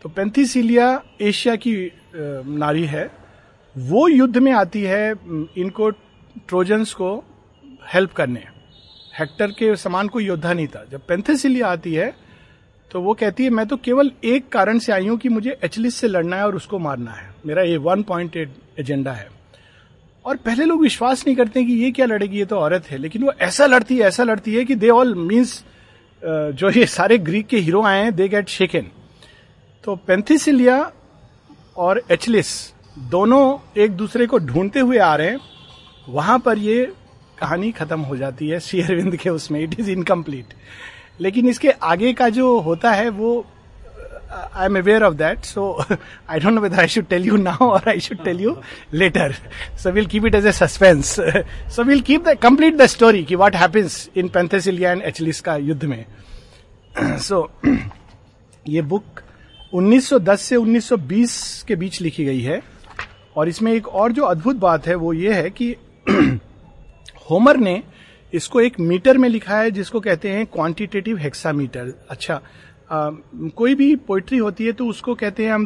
तो 0.01 0.09
पेंथीसीलिया 0.09 0.85
एशिया 1.21 1.55
की 1.57 1.73
नारी 2.15 2.85
है। 2.85 3.09
वो 3.75 4.07
युद्ध 4.07 4.37
में 4.37 4.51
आती 4.51 4.81
है 4.81 5.11
इनको 5.57 5.89
ट्रोजन्स 5.89 6.93
को 6.93 7.15
हेल्प 7.93 8.13
करने। 8.13 8.43
हेक्टर 9.19 9.51
के 9.51 9.75
समान 9.75 10.07
कोई 10.07 10.25
योद्धा 10.25 10.53
नहीं 10.53 10.67
था। 10.67 10.85
जब 10.91 11.05
पेंथेसिलिया 11.07 11.67
आती 11.67 11.93
है 11.93 12.13
तो 12.91 13.01
वो 13.01 13.13
कहती 13.13 13.43
है, 13.43 13.49
मैं 13.49 13.65
तो 13.67 13.77
केवल 13.77 14.11
एक 14.25 14.47
कारण 14.51 14.79
से 14.79 14.91
आई 14.91 15.07
हूँ 15.07 15.17
कि 15.17 15.29
मुझे 15.29 15.57
एचलिस 15.63 15.95
से 15.95 16.07
लड़ना 16.07 16.37
है 16.37 16.45
और 16.45 16.55
उसको 16.55 16.79
मारना 16.79 17.11
है। 17.11 17.29
मेरा 17.45 17.63
ये 17.63 17.77
वन 17.79 18.03
पॉइंट 18.03 18.37
एजेंडा 18.79 19.11
है। 19.11 19.27
और 20.25 20.37
पहले 20.37 20.65
लोग 20.65 20.81
विश्वास 20.81 21.23
नहीं 21.27 21.35
करते 21.35 21.63
कि 21.63 21.73
ये 21.73 21.91
क्या 21.91 22.05
लड़ेगी, 22.05 22.37
ये 22.37 22.45
तो 22.45 22.55
औरत 22.57 22.89
है। 22.91 22.97
लेकिन 22.97 23.23
वो 23.23 23.31
ऐसा 23.41 23.65
लड़ती 23.65 23.97
है, 23.97 24.03
ऐसा 24.03 24.23
लड़ती 24.23 24.55
है 24.55 24.65
कि 24.65 24.75
दे 24.75 24.89
ऑल 24.89 25.13
मीन्स 25.17 25.63
जो 26.23 26.69
ये 26.69 26.85
सारे 26.87 27.17
ग्रीक 27.19 27.47
के 27.47 27.57
हीरो 27.57 27.81
आए 27.83 28.01
हैं 28.03 28.15
दे 28.15 28.27
गेट 28.27 28.47
शेकन 28.49 28.85
तो 29.83 29.95
पेंथिसिलिया 30.07 30.91
और 31.77 32.01
एचलिस 32.11 32.49
दोनों 33.11 33.43
एक 33.81 33.91
दूसरे 33.91 34.25
को 34.27 34.37
ढूंढते 34.39 34.79
हुए 34.79 34.97
आ 34.97 35.15
रहे 35.15 35.27
हैं। 35.27 35.39
वहाँ 36.09 36.37
पर 36.39 36.57
ये 36.57 36.85
कहानी 37.39 37.71
खत्म 37.71 37.99
हो 38.01 38.17
जाती 38.17 38.47
है 38.49 38.59
शेयरविंद 38.59 39.15
के 39.15 39.29
उसमें। 39.29 39.59
इट 39.61 39.79
इज़ 39.79 39.91
इनकम्प्लीट 39.91 40.53
लेकिन 41.19 41.47
इसके 41.49 41.69
आगे 41.69 42.13
का 42.13 42.29
जो 42.29 42.59
होता 42.59 42.91
है, 42.91 43.09
वो 43.09 43.45
I 44.31 44.65
am 44.65 44.77
aware 44.77 45.03
of 45.03 45.13
that 45.15 45.45
so 45.45 45.63
I 45.81 46.39
don't 46.39 46.53
know 46.53 46.61
whether 46.61 46.79
I 46.79 46.87
should 46.87 47.07
tell 47.07 47.25
you 47.25 47.37
now 47.37 47.69
or 47.69 47.89
I 47.89 47.99
should 47.99 48.23
tell 48.23 48.41
you 48.41 48.55
later 48.93 49.35
so 49.83 49.91
will 49.91 50.05
keep 50.05 50.25
it 50.25 50.35
as 50.35 50.45
a 50.45 50.51
suspense 50.53 51.15
so 51.75 51.83
will 51.83 52.01
keep 52.01 52.25
the 52.25 52.37
complete 52.41 52.77
the 52.77 52.85
story 52.87 53.23
की 53.23 53.35
what 53.35 53.55
happens 53.55 54.09
in 54.15 54.29
Penthesilea 54.29 54.91
and 54.91 55.01
Achilles 55.03 55.41
का 55.41 55.55
युद्ध 55.57 55.83
में 55.85 56.05
so 56.95 57.49
so, 57.63 57.77
ये 58.65 58.81
book 58.83 59.21
1910 59.73 60.37
से 60.39 60.55
1920 60.55 61.63
के 61.63 61.75
बीच 61.75 62.01
लिखी 62.01 62.25
गई 62.25 62.41
है 62.41 62.61
और 63.35 63.49
इसमें 63.49 63.71
एक 63.73 63.87
और 63.87 64.11
जो 64.11 64.23
अद्भुत 64.25 64.55
बात 64.57 64.87
है 64.87 64.95
वो 64.95 65.13
ये 65.13 65.33
है 65.33 65.49
कि 65.51 65.75
होमर 67.29 67.57
ने 67.57 67.81
इसको 68.33 68.61
एक 68.61 68.79
मीटर 68.79 69.17
में 69.17 69.27
लिखा 69.29 69.57
है 69.57 69.71
जिसको 69.71 69.99
कहते 69.99 70.31
हैं 70.31 70.45
क्वांटिटेटिव 70.45 71.17
हेक्सामीटर 71.17 71.93
अच्छा 72.09 72.41
आ, 72.91 73.09
कोई 73.55 73.75
भी 73.75 73.95
पोइट्री 74.07 74.37
होती 74.37 74.65
है 74.65 74.71
तो 74.71 74.85
उसको 74.87 75.15
कहते 75.15 75.45
हैं 75.45 75.51
हम 75.53 75.65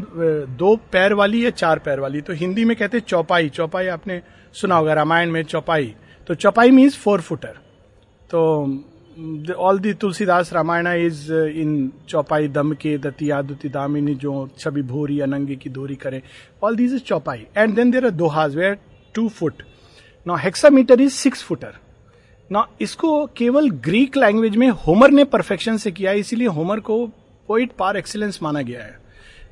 दो 0.59 0.75
पैर 0.91 1.13
वाली 1.13 1.43
या 1.45 1.49
चार 1.51 1.79
पैर 1.79 1.99
वाली। 1.99 2.21
तो 2.21 2.33
हिंदी 2.33 2.65
में 2.65 2.75
कहते 2.77 2.97
हैं 2.97 3.05
चौपाई। 3.07 3.49
चौपाई 3.49 3.87
आपने 3.87 4.21
सुना 4.55 4.75
होगा 4.75 4.93
रामायण 4.93 5.31
में 5.31 5.43
चौपाई। 5.43 5.93
तो 6.27 6.35
चौपाई 6.35 6.71
मीन्स 6.71 6.97
फोर 6.97 7.21
फुटर 7.21 7.59
तो 8.29 8.41
all 9.59 9.79
the 9.79 9.93
Tulsidas 9.93 10.51
Ramayan 10.53 10.87
is 10.87 11.31
in 11.33 11.91
chaupai 12.09 12.47
दम 12.49 12.71
के 12.73 12.97
दतिया 12.97 13.41
दुति 13.41 13.69
दामिनी 13.69 14.15
जो 14.15 14.33
छवि 14.59 14.81
भूरी 14.81 15.19
अनंगी 15.21 15.55
की 15.55 15.69
दूरी 15.69 15.95
करे। 15.95 16.21
All 16.63 16.75
these 16.75 16.93
is 16.93 17.01
chaupai. 17.03 17.45
And 17.57 17.75
then 17.75 17.91
there 17.91 18.05
are 18.05 18.11
dohas 18.11 18.55
where 18.55 18.77
two 19.15 19.27
foot 19.29 19.63
now 20.25 20.37
hexameter 20.37 21.01
is 21.01 21.13
six 21.13 21.43
footer 21.43 21.77
ना, 22.53 22.65
इसको 22.81 23.25
केवल 23.37 23.69
ग्रीक 23.81 24.17
लैंग्वेज 24.17 24.55
में 24.57 24.69
होमर 24.79 25.11
ने 25.11 25.23
परफेक्शन 25.25 25.77
से 25.77 25.91
किया 25.91 26.11
इसीलिए 26.13 26.47
होमर 26.49 26.79
को 26.79 27.05
पोइट 27.49 27.71
पार 27.79 27.97
एक्सीलेंस 27.97 28.39
माना 28.43 28.61
गया 28.61 28.83
है। 28.83 28.97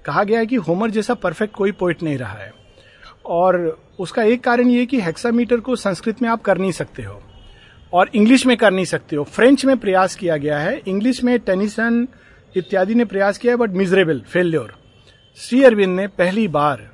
कहा 0.06 0.24
गया 0.24 0.40
है 0.40 0.46
कि 0.46 0.56
होमर 0.58 0.90
जैसा 0.90 1.14
परफेक्ट 1.16 1.56
कोई 1.56 1.72
पोइट 1.74 2.04
नहीं 2.04 2.18
रहा 2.18 2.34
है। 2.34 2.54
और 3.28 3.58
उसका 4.00 4.24
एक 4.24 4.44
कारण 4.44 4.70
ये 4.70 4.86
कि 4.86 5.02
हेक्सामीटर 5.02 5.60
को 5.60 5.76
संस्कृत 5.78 6.22
में 6.22 6.30
आप 6.30 6.42
कर 6.42 6.58
नहीं 6.58 6.72
सकते 6.72 7.04
हो, 7.04 7.22
और 7.94 8.10
इंग्लिश 8.16 8.46
में 8.46 8.56
कर 8.58 8.72
नहीं 8.72 8.86
सकते 8.86 9.16
हो। 9.16 9.24
फ्रेंच 9.26 9.66
में 9.66 9.78
प्रयास 9.78 10.16
किया 10.16 10.38
गया 10.38 10.60
है 10.60 10.82
इंग्लिश 10.88 11.24
में 11.24 11.38
टेनिसन 11.40 12.08
इत्यादि 12.56 12.96
ने 12.96 13.06
प्रयास 13.06 13.38
किया 13.38 13.54
है 13.54 13.58
but 13.58 13.72
miserable 13.72 14.22
failure 14.28 14.74
Shri 15.38 15.64
Aurobindo 15.64 15.96
ने 15.96 16.08
पहली 16.08 16.48
बार 16.50 16.90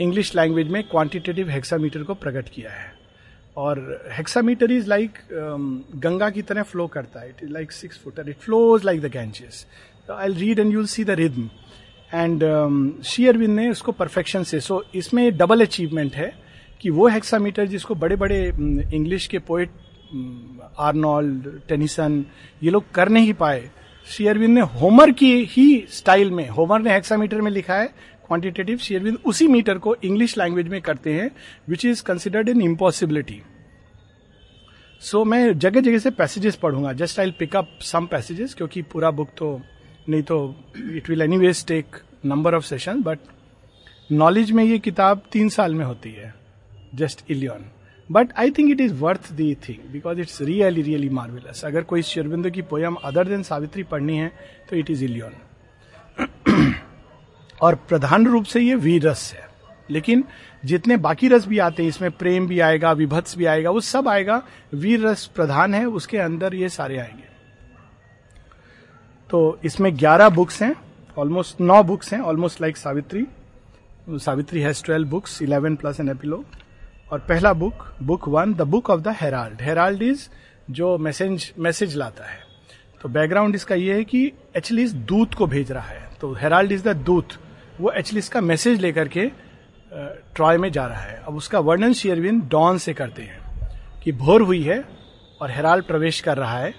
इंग्लिश 0.00 0.34
लैंग्वेज 0.36 0.68
में 0.68 0.82
क्वांटिटेटिव 0.82 1.50
हेक्सामीटर 1.50 2.02
को 2.02 2.14
प्रकट 2.14 2.48
किया 2.48 2.70
है। 2.70 2.92
और 3.56 3.78
हेक्सामीटर 4.12 4.70
इज़ 4.72 4.88
लाइक 4.88 5.18
गंगा 5.32 6.28
की 6.30 6.42
तरह 6.42 6.62
फ्लो 6.62 6.86
करता 6.86 7.20
है. 7.20 7.28
It 7.28 7.42
is 7.42 7.50
like 7.52 7.72
six 7.72 7.98
footer 8.04 8.28
it 8.28 8.36
flows 8.36 8.84
like 8.84 9.00
the 9.00 9.10
Ganges 9.12 9.66
I 10.10 10.32
read 10.34 10.58
and 10.58 10.72
you'll 10.72 10.86
see 10.86 11.04
the 11.04 11.10
rhythm 11.20 11.48
and 12.14 13.02
शेयरविंद 13.04 13.54
ने 13.56 13.68
उसको 13.70 13.92
परफेक्शन 13.92 14.42
से 14.42 14.60
सो 14.60 14.78
so, 14.78 14.96
इसमें 14.96 15.36
डबल 15.36 15.60
अचीवमेंट 15.60 16.14
है 16.14 16.32
कि 16.80 16.90
वो 16.90 17.08
हेक्सामीटर 17.08 17.66
जिसको 17.66 17.94
बड़े 17.94 18.16
बड़े 18.16 18.46
इंग्लिश 18.94 19.26
के 19.26 19.38
पोइट 19.38 19.70
आर्नोल्ड 20.78 21.48
टेनिसन 21.68 22.24
ये 22.62 22.70
लोग 22.70 22.90
कर 22.94 23.08
नहीं 23.08 23.34
पाए. 23.34 23.70
शेयरविंद 24.06 24.54
ने 24.54 24.60
होमर 24.80 25.10
की 25.10 25.32
ही 25.50 25.84
स्टाइल 25.90 26.30
में 26.30 26.48
होमर 26.48 26.80
ने 26.82 26.92
हेक्सामीटर 26.92 27.40
में 27.40 27.50
लिखा 27.50 27.74
है 27.74 27.88
क्वांटिटेटिव 28.30 28.78
शेयरविंद 28.78 29.16
उसी 29.26 29.46
मीटर 29.48 29.78
को 29.78 29.94
इंग्लिश 30.04 30.36
लैंग्वेज 30.38 30.68
में 30.68 30.80
करते 30.80 31.12
हैं 31.12 31.30
which 31.68 31.84
is 31.84 32.02
considered 32.02 32.48
in 32.48 32.60
impossibility 32.62 33.40
so 35.02 35.22
मैं 35.24 35.58
जगह 35.58 35.80
जगह 35.80 35.98
से 35.98 36.10
passages 36.12 36.56
पढ़ूँगा 36.56 36.92
just 36.92 37.20
I 37.20 37.30
pick 37.38 37.56
up 37.56 37.68
some 37.82 38.06
passages 38.06 38.54
क्योंकि 38.54 38.82
पूरा 38.82 39.10
बुक 39.10 39.30
तो 39.36 39.48
नहीं 40.08 40.22
तो 40.22 40.36
it 40.96 41.08
will 41.10 41.22
anyways 41.38 41.64
take 41.66 41.96
number 42.24 42.54
of 42.54 42.64
session 42.64 43.02
but 43.02 43.18
knowledge 44.12 44.52
में 44.52 44.62
ये 44.64 44.78
किताब 44.78 45.22
तीन 45.32 45.48
साल 45.48 45.74
में 45.74 45.84
होती 45.84 46.10
है 46.10 46.32
just 46.94 47.24
Ilion 47.30 47.64
but 48.10 48.32
I 48.38 48.50
think 48.50 48.70
it 48.70 48.80
is 48.80 48.94
worth 48.96 49.32
the 49.32 49.54
thing 49.68 49.90
because 49.92 50.20
it's 50.20 50.40
really 50.42 50.82
really 50.82 51.08
marvellous 51.18 51.64
अगर 51.64 51.82
कोई 51.84 52.02
शेरबिंदो 52.04 52.50
की 52.50 52.62
पोयम 52.70 52.94
अदर 53.04 53.28
देन 53.28 53.42
सावित्री 53.44 53.82
पढ़नी 53.86 54.16
है 54.16 54.32
तो 54.70 54.76
इट 54.76 54.90
इज़ 54.90 55.04
इलियन 55.04 55.34
और 57.62 57.74
प्रधान 57.74 58.26
रूप 58.26 58.44
से 58.44 58.60
ये 58.60 58.74
वीर 58.74 59.08
रस 59.08 59.34
है। 59.34 59.48
लेकिन 59.90 60.24
जितने 60.64 60.96
बाकी 60.96 61.28
रस 61.28 61.46
भी 61.46 61.58
आते 61.58 61.82
हैं, 61.82 61.88
इसमें 61.88 62.10
प्रेम 62.10 62.46
भी 62.46 62.60
आएगा, 62.60 62.92
विभत्स 62.92 63.38
भी 63.38 63.44
आएगा, 63.44 63.70
वो 63.70 63.80
सब 63.80 64.08
आएगा। 64.08 64.42
वीर 64.74 65.06
रस 65.06 65.26
प्रधान 65.26 65.74
है, 65.74 65.84
उसके 65.84 66.18
अंदर 66.18 66.54
ये 66.54 66.68
सारे 66.68 66.98
आएँगे। 66.98 67.30
तो 69.30 69.60
इसमें 69.64 69.98
ग्यारह 69.98 70.28
बुक्स 70.28 70.62
हैं 70.62 70.76
ऑलमोस्ट 71.18 71.60
नौ 71.60 71.82
बुक्स 71.82 72.12
हैं 72.12 72.20
almost 72.20 72.60
like 72.60 72.76
Savitri. 72.76 73.26
Savitri 74.10 74.60
has 74.60 74.84
twelve 74.84 75.08
books 75.08 75.42
eleven 75.42 75.76
plus 75.76 76.00
an 76.00 76.08
epilogue 76.08 76.44
और 77.12 77.18
पहला 77.18 77.52
book 77.52 77.94
book 78.02 78.28
one 78.28 78.54
the 78.54 78.62
book 78.62 78.90
of 78.90 79.00
the 79.00 79.08
herald 79.08 79.62
herald 79.62 80.02
is 80.02 80.28
जो 80.70 80.98
मैसेज 80.98 81.52
मैसेज 81.58 81.96
लाता 81.96 82.24
है। 82.24 82.38
तो 83.02 83.08
बैकग्राउंड 83.08 83.54
इसका 83.54 83.74
यह 83.74 83.94
है 83.94 84.04
कि 84.04 84.32
एक्चुअली 84.56 84.88
दूत 84.88 85.34
को 85.34 85.46
भेज 85.46 85.72
रहा 85.72 85.88
है। 85.88 86.10
तो 86.20 86.32
हेराल्ड 86.34 86.72
इज़ 86.72 86.88
द 86.88 86.96
दूत। 86.96 87.28
वो 87.80 87.90
एक्चुअली 87.90 88.18
इसका 88.18 88.40
मैसेज 88.40 88.80
लेकर 88.80 89.08
के 89.08 89.26
ट्रॉय 90.34 90.58
में 90.58 90.70
जा 90.72 90.86
रहा 90.86 91.00
है। 91.00 91.22
अब 91.26 91.36
उसका 91.36 91.58
वर्णन 91.60 91.92
शेयरविन 91.92 92.40
डॉन 92.50 92.78
से 92.78 92.92
करते 92.94 93.22
हैं 93.22 93.38
कि 94.04 94.12
भोर 94.14 94.42
हुई 94.42 94.62
है 94.62 94.82
और 95.40 95.50
हेराल्ड 95.50 95.84
प्रवेश 95.84 96.20
कर 96.20 96.36
रहा 96.38 96.58
है 96.58 96.72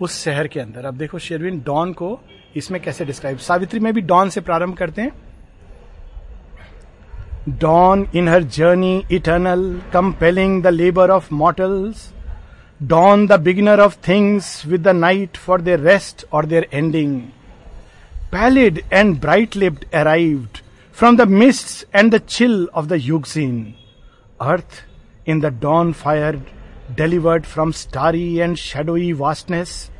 उस 0.00 0.22
शहर 0.24 0.46
के 0.46 0.60
अंदर। 0.60 0.84
अब 0.84 0.94
देखो 0.94 1.18
शेरविन 1.18 1.60
डॉन 1.66 1.92
को 1.92 2.18
इसमें 2.56 2.80
कैसे 2.82 3.04
डिस्क्राइब 3.04 3.38
सावित्री 3.38 3.80
में 3.80 3.92
भी 3.94 4.00
डॉन 4.02 4.30
से 4.30 4.40
प्रारंभ 4.40 4.76
करते 4.76 5.02
हैं। 5.02 5.12
Dawn 7.48 8.06
in 8.14 8.28
her 8.28 8.42
journey 8.42 9.02
eternal, 9.12 9.80
compelling 9.92 10.62
the 10.62 10.66
labour 10.66 11.10
of 11.10 11.32
mortals 11.34 12.12
dawn 12.82 13.26
the 13.26 13.40
beginner 13.40 13.80
of 13.80 13.96
things 14.08 14.66
with 14.66 14.82
the 14.82 14.96
night 14.96 15.36
for 15.36 15.60
their 15.60 15.80
rest 15.80 16.26
और 16.32 16.46
their 16.46 16.68
ending. 16.72 17.20
Pallid 18.30 18.84
and 18.90 19.20
bright 19.20 19.54
lipped 19.56 19.84
arrived 19.92 20.60
from 20.92 21.16
the 21.16 21.26
mists 21.26 21.84
and 21.92 22.12
the 22.12 22.20
chill 22.20 22.68
of 22.72 22.88
the 22.88 22.98
Euxine. 22.98 23.74
Earth 24.40 24.82
in 25.24 25.40
the 25.40 25.50
dawn 25.50 25.92
fire 25.92 26.40
delivered 26.94 27.46
from 27.46 27.72
starry 27.72 28.40
and 28.40 28.58
shadowy 28.58 29.12
vastness 29.12 29.90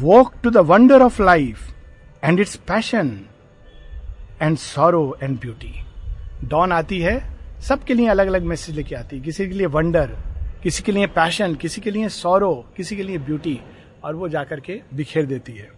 woke 0.00 0.40
to 0.42 0.50
the 0.50 0.62
wonder 0.62 1.02
of 1.02 1.18
life 1.18 1.72
and 2.22 2.40
its 2.40 2.56
passion 2.56 3.28
and 4.40 4.58
sorrow 4.58 5.14
and 5.20 5.40
beauty. 5.40 5.74
Dawn 6.44 6.72
आती 6.72 6.98
है 7.00 7.14
सबके 7.68 7.94
लिए 7.94 8.06
अलग 8.08 8.26
अलग 8.26 8.44
message 8.52 8.76
लेके 8.76 8.94
आती 8.94 9.16
है 9.16 9.22
किसी 9.22 9.46
के 9.48 9.54
लिए 9.54 9.66
वंडर 9.76 10.16
किसी 10.62 10.82
के 10.82 10.92
लिए 10.92 11.06
पैशन 11.18 11.54
किसी 11.62 11.80
के 11.80 11.90
लिए 11.90 12.08
सौरो 12.08 12.54
किसी 12.76 12.96
के 12.96 13.02
लिए 13.02 13.18
ब्यूटी 13.28 13.60
और 14.04 14.14
वो 14.14 14.28
जाकर 14.28 14.60
के 14.60 14.80
बिखेर 14.94 15.26
देती 15.26 15.52
है 15.56 15.70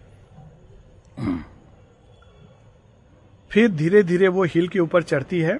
फिर 3.51 3.71
धीरे 3.71 4.03
धीरे 4.03 4.27
वो 4.27 4.43
हिल 4.45 4.67
के 4.67 4.79
ऊपर 4.79 5.03
चढ़ती 5.03 5.39
है। 5.39 5.57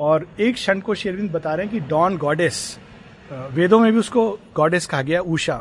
और 0.00 0.26
एक 0.40 0.54
क्षण 0.54 0.80
को 0.80 0.94
शेरविंद 0.94 1.30
बता 1.32 1.54
रहे 1.54 1.66
हैं 1.66 1.74
कि 1.74 1.88
डॉन 1.88 2.16
गॉडेस 2.16 2.78
वेदों 3.32 3.78
में 3.80 3.92
भी 3.92 3.98
उसको 3.98 4.30
गॉडेस 4.56 4.86
कहा 4.86 5.02
गया 5.02 5.20
उषा 5.22 5.56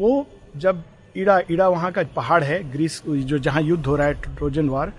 वो 0.00 0.26
जब 0.56 0.82
इड़ा 1.16 1.38
इड़ा 1.50 1.68
वहाँ 1.68 1.90
का 1.92 2.02
पहाड़ 2.16 2.42
है, 2.44 2.62
ग्रीस, 2.72 3.02
जो 3.06 3.38
जहाँ 3.38 3.62
युद्ध 3.62 3.84
हो 3.86 3.96
रहा 3.96 4.06
है, 4.06 4.14
ट्रोजन 4.14 4.68
वार, 4.68 4.92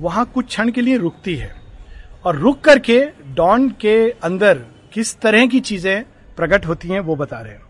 वहाँ 0.00 0.24
कुछ 0.34 0.46
क्षण 0.46 0.70
के 0.70 0.80
लिए 0.80 0.96
रुकती 0.96 1.34
है। 1.36 1.54
और 2.24 2.36
रुक 2.36 2.60
करके 2.60 2.98
डॉन 3.34 3.68
के 3.80 4.10
अंदर 4.10 4.58
किस 4.92 5.18
तरह 5.20 5.46
की 5.46 5.60
चीज़ें 5.60 6.04
प्रकट 6.36 6.66
होती 6.66 6.88
हैं, 6.88 7.00
वो 7.00 7.16
बता 7.16 7.40
रहे 7.40 7.52
हैं। 7.52 7.62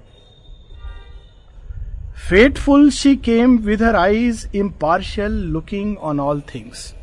Fateful 2.29 2.91
she 2.91 3.17
came 3.19 3.57
with 3.59 3.83
her 3.83 3.97
eyes 3.97 4.49
impartial 4.57 5.33
looking 5.47 5.97
on 5.99 6.21
all 6.21 6.41
things 6.55 6.95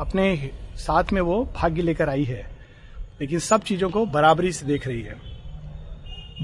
अपने 0.00 0.50
साथ 0.76 1.12
में 1.12 1.20
वो 1.20 1.42
भाग्य 1.56 1.82
लेकर 1.82 2.08
आई 2.08 2.24
है, 2.24 2.46
लेकिन 3.20 3.38
सब 3.38 3.62
चीज़ों 3.62 3.90
को 3.90 4.04
बराबरी 4.06 4.52
से 4.52 4.66
देख 4.66 4.86
रही 4.88 5.00
है। 5.02 5.16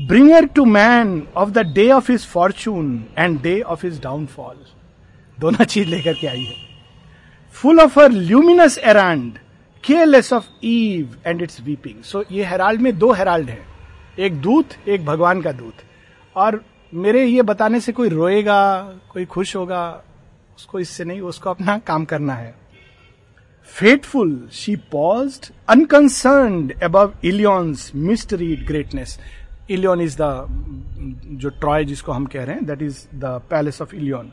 Bringer 0.06 0.46
to 0.46 0.64
man 0.64 1.22
of 1.36 1.50
the 1.50 1.58
day 1.74 1.90
of 1.90 2.10
his 2.12 2.26
fortune 2.26 3.04
and 3.18 3.40
day 3.42 3.60
of 3.60 3.86
his 3.86 4.00
downfall 4.02 4.56
दोनों 5.38 5.64
चीज़ 5.64 5.88
लेकर 5.88 6.12
के 6.12 6.26
आई 6.26 6.44
है। 6.44 6.54
Full 7.56 7.80
of 7.80 7.98
her 8.00 8.10
luminous 8.10 8.78
errand 8.78 9.38
careless 9.84 10.32
of 10.32 10.46
eve 10.64 11.16
and 11.26 11.42
its 11.42 11.60
weeping 11.60 12.02
so 12.02 12.24
ये 12.32 12.44
हेराल्ड 12.44 12.80
में 12.80 12.96
दो 12.98 13.12
हेराल्ड 13.12 13.50
है। 13.50 13.58
एक 14.18 14.40
दूत, 14.40 14.68
एक 14.88 15.04
भगवान 15.06 15.40
का 15.42 15.52
दूत। 15.52 15.82
और 16.36 16.62
मेरे 16.92 17.24
ये 17.24 17.42
बताने 17.42 17.80
से 17.80 17.92
कोई 17.92 18.08
रोएगा, 18.08 18.82
कोई 19.12 19.24
खुश 19.24 19.54
होगा, 19.56 20.02
उसको 20.56 20.78
इससे 20.80 21.04
नहीं, 21.04 21.20
उसको 21.20 21.50
अपना 21.50 21.78
काम 21.78 22.04
करना 22.04 22.34
है। 22.34 22.54
Fateful 23.74 24.38
she 24.52 24.76
paused 24.92 25.38
unconcerned 25.68 26.70
above 26.82 27.12
Ilion's 27.24 27.90
mysteried 27.94 28.66
greatness 28.66 29.18
Ilion 29.70 30.00
is 30.00 30.16
the 30.20 30.46
जो 31.40 31.48
ट्रॉय 31.60 31.84
जिसको 31.84 32.12
हम 32.12 32.26
कह 32.26 32.44
रहे 32.44 32.56
हैं 32.56 32.66
that 32.66 32.82
is 32.82 32.98
the 33.14 33.40
palace 33.50 33.82
of 33.82 33.94
Ilion 33.94 34.32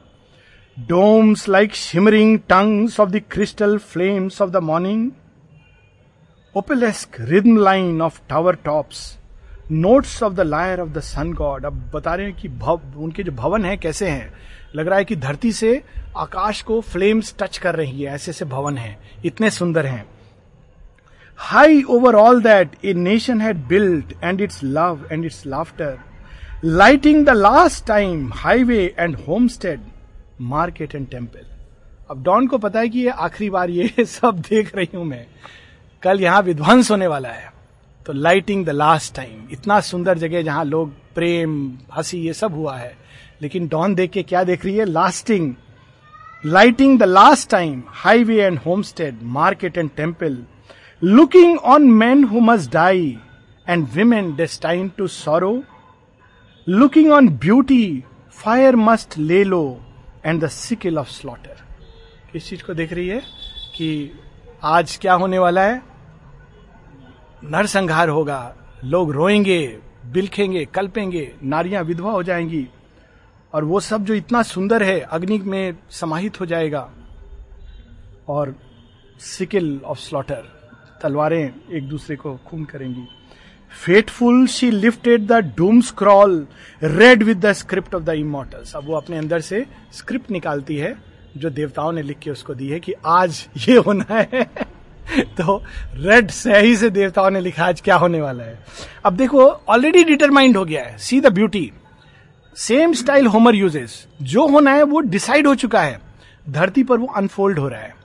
domes 0.78 1.48
like 1.50 1.76
shimmering 1.76 2.40
tongues 2.40 3.00
of 3.00 3.10
the 3.10 3.22
crystal 3.32 3.78
flames 3.78 4.42
of 4.42 4.50
the 4.50 4.64
morning 4.64 5.12
opalesque 6.56 7.22
rhythm 7.22 7.58
line 7.58 8.02
of 8.02 8.22
tower 8.30 8.56
tops 8.56 9.18
notes 9.72 10.22
of 10.24 10.34
the 10.34 10.40
lyre 10.40 10.80
of 10.80 10.90
the 10.90 11.00
sun 11.00 11.34
god 11.34 11.66
अब 11.66 11.92
बता 11.94 12.16
रहे 12.16 12.26
हैं 12.26 12.36
कि 12.36 12.48
भव, 12.50 12.82
उनके 12.98 13.24
जो 13.24 13.32
भवन 13.32 13.66
है 13.66 13.78
कैसे 13.78 14.10
हैं? 14.10 14.34
लग 14.76 14.88
रहा 14.88 14.98
है 14.98 15.06
कि 15.06 15.16
धरती 15.16 15.52
से 15.52 15.82
आकाश 16.18 16.62
को 16.62 16.80
फ्लेम्स 16.82 17.36
टच 17.40 17.58
कर 17.58 17.76
रही 17.76 18.02
है, 18.04 18.14
ऐसे 18.14 18.32
ऐसे 18.32 18.46
भवन 18.46 18.78
हैं, 18.78 18.98
इतने 19.26 19.50
सुंदर 19.50 19.86
हैं। 19.86 20.06
High 21.38 21.84
over 21.84 22.16
all 22.16 22.42
that 22.42 22.76
a 22.86 22.94
nation 22.94 23.42
had 23.42 23.58
built 23.68 24.14
and 24.24 24.42
its 24.42 24.64
love 24.64 25.08
and 25.12 25.26
its 25.26 25.46
laughter, 25.46 25.98
lighting 26.66 27.26
the 27.26 27.30
last 27.30 27.86
time 27.86 28.32
highway 28.34 28.96
and 29.00 29.18
homestead 29.28 29.82
market 30.42 30.96
and 30.96 31.10
temple 31.10 31.46
अब 32.12 32.24
डॉन 32.24 32.48
को 32.48 32.58
पता 32.58 32.80
है 32.80 32.90
कि 32.90 33.00
ये 33.00 33.10
आखिरी 33.10 33.50
बार 33.50 33.70
ये 33.70 34.06
सब 34.06 34.40
देख 34.40 34.76
रही 34.76 34.98
हूँ 34.98 35.06
मैं। 35.06 35.26
कल 36.04 36.22
यहाँ 36.22 36.42
विध्वंस 36.42 36.92
होने 36.92 37.08
वाला 37.08 37.30
है। 37.30 37.52
तो 38.06 38.14
लाइटिंग 38.14 38.66
द 38.66 38.70
लास्ट 38.70 39.16
टाइम, 39.16 39.48
इतना 39.52 39.80
सुंदर 39.80 40.18
जगह 40.18 40.42
जहाँ 40.42 40.66
लोग 40.66 40.94
प्रेम, 41.16 41.78
हँसी, 41.98 42.18
ये 42.18 42.34
सब 42.34 42.54
हुआ 42.54 42.78
है। 42.78 43.03
लेकिन 43.44 43.68
डॉन 43.68 43.96
देख 43.96 44.12
के 44.12 44.24
क्या 44.24 44.44
देख 44.44 44.66
रही 44.66 44.78
है? 44.78 44.86
Lasting 44.86 45.56
lighting 46.46 47.00
the 47.00 47.04
last 47.04 47.50
time 47.50 47.84
highway 47.88 48.42
and 48.44 48.60
homestead 48.60 49.20
market 49.24 49.78
and 49.78 49.90
temple 49.98 50.46
looking 51.04 51.60
on 51.60 51.84
man 51.92 52.24
who 52.24 52.40
must 52.40 52.72
die 52.72 53.18
and 53.70 53.88
women 53.94 54.36
destined 54.36 54.90
to 54.90 55.08
sorrow 55.08 55.64
looking 56.70 57.12
on 57.12 57.30
beauty 57.30 58.04
fire 58.32 58.76
must 58.76 59.18
lay 59.18 59.44
low 59.44 59.82
and 60.26 60.44
the 60.44 60.48
sickle 60.48 60.98
of 60.98 61.10
slaughter 61.10 61.56
किस 62.34 62.50
चीज़ 62.50 62.64
को 62.64 62.74
देख 62.74 62.94
रही 62.94 63.08
है? 63.08 63.22
कि 63.76 64.12
आज 64.64 64.98
क्या 65.02 65.14
होने 65.14 65.40
वाला 65.40 65.62
है? 65.62 65.84
नरसंहार 67.44 68.10
होगा। 68.10 68.56
लोग 68.84 69.12
रोएँगे, 69.12 69.80
बिलखेंगे, 70.06 70.66
कल्पेंगे, 70.66 71.36
नारियाँ 71.44 71.84
विधवा 71.84 72.12
हो 72.12 72.24
जाएँगी। 72.24 72.68
और 73.54 73.64
वो 73.64 73.80
सब 73.80 74.06
जो 74.06 74.14
इतना 74.14 74.44
सुंदर 74.44 74.84
है, 74.84 75.00
अग्नि 75.00 75.38
में 75.38 75.76
समाहित 75.90 76.40
हो 76.40 76.46
जाएगा। 76.46 76.92
और 78.28 78.56
सिकिल 79.20 79.82
ऑफ़ 79.86 80.00
स्लॉटर 80.00 80.44
तलवारें 81.02 81.54
एक 81.72 81.90
दूसरे 81.90 82.16
को 82.16 82.40
खून 82.46 82.64
करेंगी। 82.64 83.08
Fateful 83.86 84.48
she 84.48 84.72
lifted 84.72 85.28
the 85.28 85.34
doom 85.34 85.82
scroll 85.82 86.48
red 86.84 87.24
with 87.24 87.46
the 87.46 87.54
script 87.54 87.96
of 87.96 88.04
the 88.04 88.10
immortals 88.10 88.76
अब 88.76 88.86
वो 88.86 88.94
अपने 88.94 89.18
अंदर 89.18 89.40
से 89.40 89.66
स्क्रिप्ट 89.94 90.32
निकालती 90.32 90.78
है, 90.78 90.98
जो 91.38 91.50
देवताओं 91.50 91.92
ने 91.92 92.02
लिख 92.02 92.20
के 92.20 92.32
उसको 92.32 92.54
दी 92.54 92.68
है 92.70 92.80
कि 92.80 92.94
आज 93.06 93.48
ये 93.58 93.78
होना 93.78 94.06
है। 94.10 94.44
तो 95.20 95.64
रेड 95.94 96.32
सही 96.32 96.76
से 96.78 96.90
देवताओं 96.90 97.30
ने 97.30 97.42
लिखा, 97.42 97.66
आज 97.66 97.82
क्या 97.82 97.96
होने 97.96 98.22
वाला 98.22 98.44
है। 98.44 98.60
अब 99.06 99.14
देखो 99.14 99.46
ऑलरेडी 99.46 100.04
डिटरमाइंड 100.04 100.58
हो 100.58 100.66
गया 100.66 100.84
है। 100.84 100.98
See 100.98 101.22
the 101.22 101.28
beauty 101.28 101.72
same 102.58 102.94
style 102.94 103.28
Homer 103.28 103.56
uses 103.56 104.08
जो 104.22 104.48
होना 104.48 104.72
है, 104.72 104.84
वो 104.84 105.00
डिसाइड 105.00 105.48
हो 105.48 105.56
चुका 105.56 105.82
है। 105.82 106.00
धरती 106.50 106.84
पर 106.84 106.98
वो 106.98 107.08
अनफोल्ड 107.08 107.60
हो 107.60 107.68
रहा 107.68 107.80
है। 107.80 107.96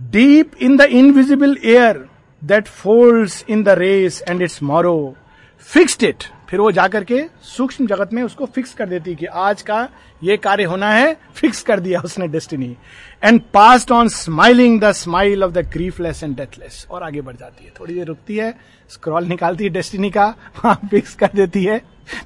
Deep 0.00 0.52
in 0.60 0.76
the 0.76 0.80
invisible 0.80 1.56
air 1.64 2.04
that 2.44 2.66
fold 2.68 3.30
in 3.48 3.62
the 3.62 3.68
race 3.68 4.22
and 4.28 4.42
its 4.42 4.62
morrow 4.62 5.14
fixed 5.58 6.02
it 6.02 6.24
फिर 6.48 6.60
वो 6.60 6.70
जाकर 6.72 7.04
के 7.04 7.22
सूक्ष्म 7.42 7.86
जगत 7.86 8.12
में 8.12 8.22
उसको 8.22 8.46
फिक्स 8.46 8.74
कर 8.74 8.88
देती 8.88 9.14
कि 9.14 9.26
आज 9.26 9.62
का 9.62 9.88
ये 10.24 10.36
कार्य 10.36 10.64
होना 10.64 10.90
है 10.90 11.16
फिक्स 11.34 11.62
कर 11.62 11.80
दिया 11.80 12.00
उसने 12.00 12.28
destiny 12.28 12.76
and 13.24 13.40
passed 13.54 13.92
on 13.92 14.08
smiling 14.08 14.80
the 14.80 14.92
smile 14.92 15.44
of 15.44 15.52
the 15.52 15.66
griefless 15.72 16.22
and 16.22 16.36
deathless 16.36 16.86
और 16.90 17.02
आगे 17.02 17.20
बढ़ 17.20 17.36
जाती 17.36 17.64
है। 17.64 17.72
थोड़ी 17.80 17.94
देर 17.94 18.06
रुकती 18.06 18.36
है 18.36 18.54
स्क्रॉल 18.90 19.24
निकालती 19.24 19.64
है 19.64 19.70
डेस्टिनी 19.70 20.10
का 20.10 20.26
वहाँ 20.56 20.80
फिक्स 20.90 21.14
कर 21.14 21.30
देती 21.34 21.64
है 21.64 21.80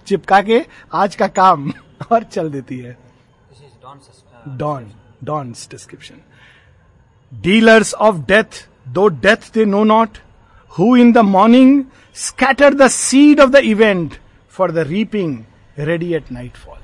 चिपका 0.07 0.41
के 0.43 0.65
आज 0.95 1.15
का 1.17 1.27
काम 1.29 1.73
और 2.13 2.23
चल 2.23 2.51
देती 2.51 2.79
है। 2.79 2.97
Dawn 4.49 4.91
dawn's 5.25 5.69
description 5.71 6.21
dealers 7.33 7.95
of 7.95 8.17
death 8.29 8.67
though 8.89 9.07
death 9.09 9.53
they 9.55 9.65
know 9.65 9.85
not 9.85 10.19
who 10.79 10.97
in 10.97 11.13
the 11.13 11.19
morning 11.19 11.85
scatter 12.15 12.75
the 12.75 12.89
seed 12.89 13.41
of 13.41 13.51
the 13.51 13.57
event 13.57 14.15
for 14.49 14.73
the 14.73 14.79
reaping 14.79 15.39
ready 15.79 16.15
at 16.15 16.33
nightfall 16.57 16.79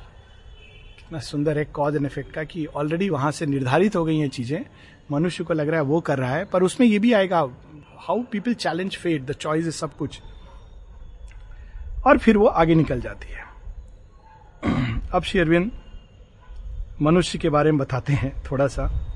कितना 0.99 1.19
सुंदर 1.19 1.59
है 1.59 1.65
कॉज 1.65 1.97
एंड 1.97 2.07
इफ़ेक्ट 2.07 2.33
का 2.33 2.45
कि 2.45 2.67
ऑलरेडी 2.67 3.09
वहाँ 3.11 3.31
से 3.33 3.47
निर्धारित 3.47 3.97
हो 3.97 4.05
गई 4.05 4.19
हैं 4.19 4.29
चीज़ें। 4.29 4.65
मनुष्य 5.13 5.45
को 5.45 5.55
लग 5.55 5.69
रहा 5.69 5.81
है 5.81 5.87
वो 5.87 6.01
कर 6.01 6.19
रहा 6.19 6.35
है, 6.35 6.45
पर 6.45 6.63
उसमें 6.63 6.87
ये 6.89 6.99
भी 6.99 7.13
आएगा 7.13 7.49
how 7.97 8.23
people 8.23 8.55
challenge 8.55 8.97
fate 8.97 9.27
the 9.27 9.33
choice 9.33 9.67
is 9.67 9.75
सब 9.75 9.97
कुछ। 9.97 10.21
और 12.07 12.19
फिर 12.19 12.37
वो 12.37 12.47
आगे 12.47 12.75
निकल 12.75 13.01
जाती 13.01 13.33
है। 13.33 13.45
अब 15.13 15.23
श्री 15.23 15.41
अरविंद 15.41 15.71
मनुष्य 17.03 17.39
के 17.39 17.49
बारे 17.49 17.73
में 17.73 17.79
बताते 17.79 18.13
हैं 18.13 18.43
थोड़ा 18.51 18.67
सा। 18.67 19.16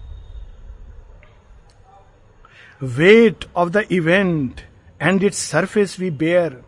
Weight 2.83 3.45
of 3.57 3.71
the 3.71 3.85
event 3.93 4.61
and 5.03 5.23
its 5.25 5.39
surface 5.51 5.99
we 6.01 6.11
bear 6.11 6.61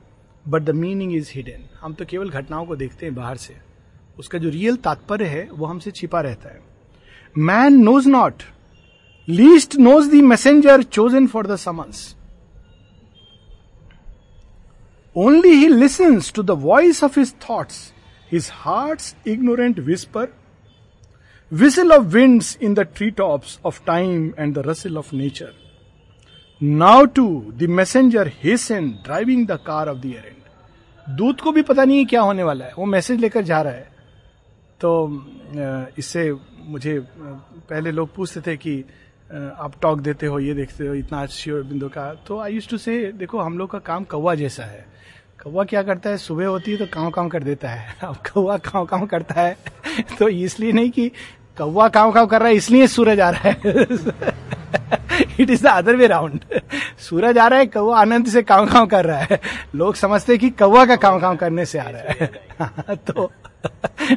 but 0.46 0.62
the 0.62 0.70
meaning 0.70 1.14
is 1.16 1.30
hidden 1.34 1.68
हम 1.80 1.94
तो 1.94 2.04
केवल 2.04 2.30
घटनाओं 2.30 2.66
को 2.66 2.76
देखते 2.76 3.06
हैं 3.06 3.14
बाहर 3.14 3.36
से। 3.36 3.56
उसका 4.18 4.38
जो 4.38 4.48
रियल 4.48 4.76
तात्पर्य 4.76 5.24
है, 5.24 5.48
वो 5.52 5.66
हमसे 5.66 5.90
छिपा 5.90 6.20
रहता 6.20 6.48
है। 6.48 6.60
Man 7.38 7.78
knows 7.84 8.08
not 8.08 8.42
least 9.28 9.76
knows 9.76 10.10
the 10.10 10.22
messenger 10.24 10.82
chosen 10.82 11.26
for 11.26 11.46
the 11.46 11.56
summons 11.56 12.14
only 15.16 15.50
he 15.50 15.68
listens 15.68 16.32
to 16.32 16.42
the 16.42 16.50
voice 16.60 17.02
of 17.04 17.18
his 17.20 17.34
thoughts 17.48 17.92
his 18.32 18.48
heart's 18.52 19.14
ignorant 19.26 19.78
whisper 19.80 20.28
whistle 21.52 21.92
of 21.92 22.06
winds 22.08 22.56
in 22.62 22.74
the 22.74 22.80
tree 22.96 23.10
tops 23.10 23.58
of 23.64 23.80
time 23.86 24.32
and 24.38 24.54
the 24.54 24.62
rustle 24.66 24.98
of 24.98 25.14
nature 25.16 25.52
now 26.62 27.04
too 27.04 27.52
the 27.54 27.62
messenger 27.62 28.32
hastened 28.42 28.88
driving 28.88 29.46
the 29.46 29.52
car 29.52 29.88
of 29.88 29.98
the 29.98 30.06
errand 30.06 31.16
दूत 31.16 31.40
को 31.40 31.52
भी 31.52 31.62
पता 31.62 31.84
नहीं 31.84 31.98
है 31.98 32.04
क्या 32.04 32.20
होने 32.20 32.42
वाला 32.42 32.64
है। 32.64 32.72
वो 32.78 32.84
मैसेज 32.84 33.20
लेकर 33.20 33.42
जा 33.42 33.62
रहा 33.62 33.72
है। 33.72 33.90
तो 34.80 35.24
इससे 35.98 36.34
मुझे 36.64 37.06
पहले 37.70 37.90
लोग 37.90 38.14
पूछते 38.14 38.40
थे 38.40 38.56
कि 38.56 38.84
आप 39.34 39.72
टॉक 39.82 40.00
देते 40.00 40.26
हो, 40.26 40.38
ये 40.38 40.54
देखते 40.54 40.86
हो, 40.86 40.94
इतना 40.94 41.26
श्योर 41.26 41.62
बिंदु 41.62 41.88
का। 41.88 42.14
तो 42.14 42.38
आई 42.38 42.54
यूज़ 42.54 42.68
टू 42.68 42.78
से 42.78 43.12
देखो, 43.12 43.38
हम 43.38 43.58
लोग 43.58 43.70
का 43.70 43.78
काम 43.78 44.04
कौवा 44.04 44.34
जैसा 44.34 44.62
है। 44.62 44.86
कौवा 45.44 45.64
क्या 45.64 45.82
करता 45.82 46.10
है? 46.10 46.16
सुबह 46.16 46.46
होती 46.46 46.70
है 46.70 46.76
तो 46.76 46.86
काव 46.86 47.10
काम 47.10 47.28
कर 47.28 47.42
देता 47.42 47.68
है। 47.68 47.96
अब 48.02 48.16
कौवा 48.16 48.56
काव 48.56 48.86
काम 48.86 49.06
करता 49.06 49.40
है 49.40 49.56
तो 50.18 50.28
इसलिए 50.28 50.72
नहीं 50.72 50.90
कि 50.90 51.10
कौवा 51.58 51.88
काव 51.88 52.12
काव 52.12 52.26
कर 52.26 52.40
रहा 52.40 52.48
है, 52.48 52.54
इसलिए 52.54 52.86
सूरज 52.86 53.20
आ 53.20 53.30
रहा 53.30 53.48
है। 53.48 53.56
It 55.40 55.50
is 55.50 55.62
the 55.62 55.66
other 55.66 55.96
way 55.96 56.06
round 56.06 56.44
सूरज 56.98 57.38
आ 57.38 57.46
रहा 57.48 57.58
है, 57.58 57.66
कौवा 57.66 57.98
आनंद 58.00 58.26
से 58.26 58.42
काम 58.42 58.66
काम 58.66 58.86
कर 58.86 59.04
रहा 59.04 59.18
है। 59.20 59.40
लोग 59.74 59.94
समझते 59.94 60.36
कि 60.38 60.50
कौवा 60.50 60.84
का 60.86 60.96
काम 60.96 61.18
काम 61.20 61.36
करने 61.36 61.66
से 61.66 61.78
आ 61.78 61.88
रहा 61.88 62.14
है। 62.20 62.96
तो 63.10 63.30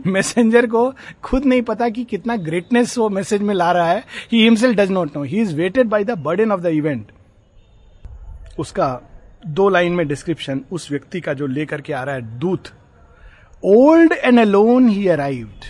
मैसेंजर 0.06 0.66
को 0.66 0.94
खुद 1.24 1.46
नहीं 1.46 1.62
पता 1.62 1.90
कि 1.90 2.04
कितना 2.04 2.36
ग्रेटनेस 2.38 2.98
वो 2.98 3.10
मैसेज 3.10 3.42
में 3.42 3.54
ला 3.56 3.72
रहा 3.72 3.90
है 3.90 4.04
he 4.32 4.44
himself 4.44 4.78
does 4.78 4.92
not 4.92 5.18
know 5.18 5.24
he 5.24 5.42
is 5.42 5.56
weighted 5.56 5.88
by 5.88 6.04
the 6.04 6.12
burden 6.20 6.52
of 6.52 6.62
the 6.62 6.66
event 6.66 7.12
उसका 8.60 8.88
दो 9.48 9.70
लाइन 9.70 9.92
में 9.92 10.08
डिस्क्रिप्शन 10.08 10.62
उस 10.72 10.92
व्यक्ति 10.92 11.22
का 11.22 11.34
जो 11.34 11.48
लेकर 11.48 11.82
के 11.82 11.94
आ 11.94 12.04
रहा 12.04 12.16
है 12.16 12.40
दूत। 12.40 12.72
Old 13.64 14.14
and 14.14 14.40
alone 14.40 14.90
he 14.90 15.08
arrived 15.08 15.66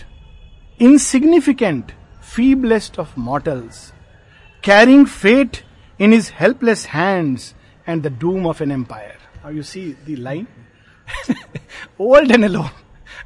insignificant 0.80 1.92
feeblest 2.28 2.98
of 2.98 3.16
mortals, 3.16 3.92
carrying 4.64 5.06
fate 5.06 5.62
in 6.00 6.12
his 6.12 6.30
helpless 6.30 6.86
hands 6.86 7.54
and 7.86 8.02
the 8.02 8.10
doom 8.12 8.46
of 8.46 8.60
an 8.60 8.72
empire. 8.72 9.16
Now 9.42 9.50
you 9.50 9.62
see 9.62 9.96
the 10.04 10.16
line. 10.18 10.46
Old 12.00 12.30
and 12.30 12.44
alone. 12.44 12.70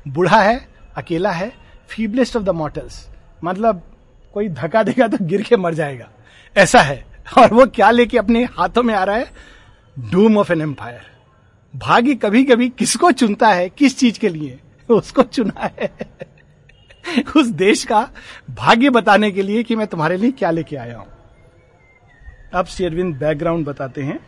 बूढ़ा 0.09 0.41
है 0.43 0.57
अकेला 0.97 1.31
है 1.33 1.53
फीबलेस्ट 1.91 2.37
ऑफ़ 2.37 2.43
द 2.45 2.51
मॉटल्स 2.55 3.07
मतलब 3.45 3.83
कोई 4.35 4.49
धक्का 4.49 4.83
देगा 4.83 5.09
तो 5.09 5.25
गिर 5.25 5.43
के 5.43 5.57
मर 5.57 5.75
जाएगा 5.75 6.09
ऐसा 6.57 6.81
है 6.83 7.05
और 7.39 7.55
वो 7.55 7.67
क्या 7.75 7.91
लेके 7.91 8.19
अपने 8.19 8.45
हाथों 8.59 8.83
में 8.83 8.95
आ 8.95 9.03
रहा 9.05 9.17
है 9.17 9.31
डूम 10.11 10.39
ऑफ़ 10.39 10.53
एन 10.53 10.61
एम्पायर 10.63 11.07
भाग्य 11.75 12.15
कभी 12.23 12.45
कभी 12.45 12.69
किसको 12.79 13.11
चुनता 13.13 13.49
है 13.49 13.69
किस 13.69 13.99
चीज़ 13.99 14.19
के 14.21 14.29
लिए 14.29 14.59
उसको 14.89 15.23
चुना 15.23 15.71
है 15.81 15.93
उस 17.37 17.47
देश 17.47 17.85
का 17.85 18.09
भाग्य 18.51 18.91
बताने 18.91 19.31
के 19.31 19.43
लिए 19.43 19.63
कि 19.63 19.77
मैं 19.77 19.87
तुम्हारे 19.87 20.17
लिए 20.17 20.31
क्या 20.31 20.51
लेके 20.51 20.77
आया 20.77 20.99
हूँ। 20.99 21.07
अब 22.55 22.67
शेरविंद 22.67 23.15
बैकग्राउंड 23.17 23.67
बताते 23.67 24.03
हैं 24.03 24.21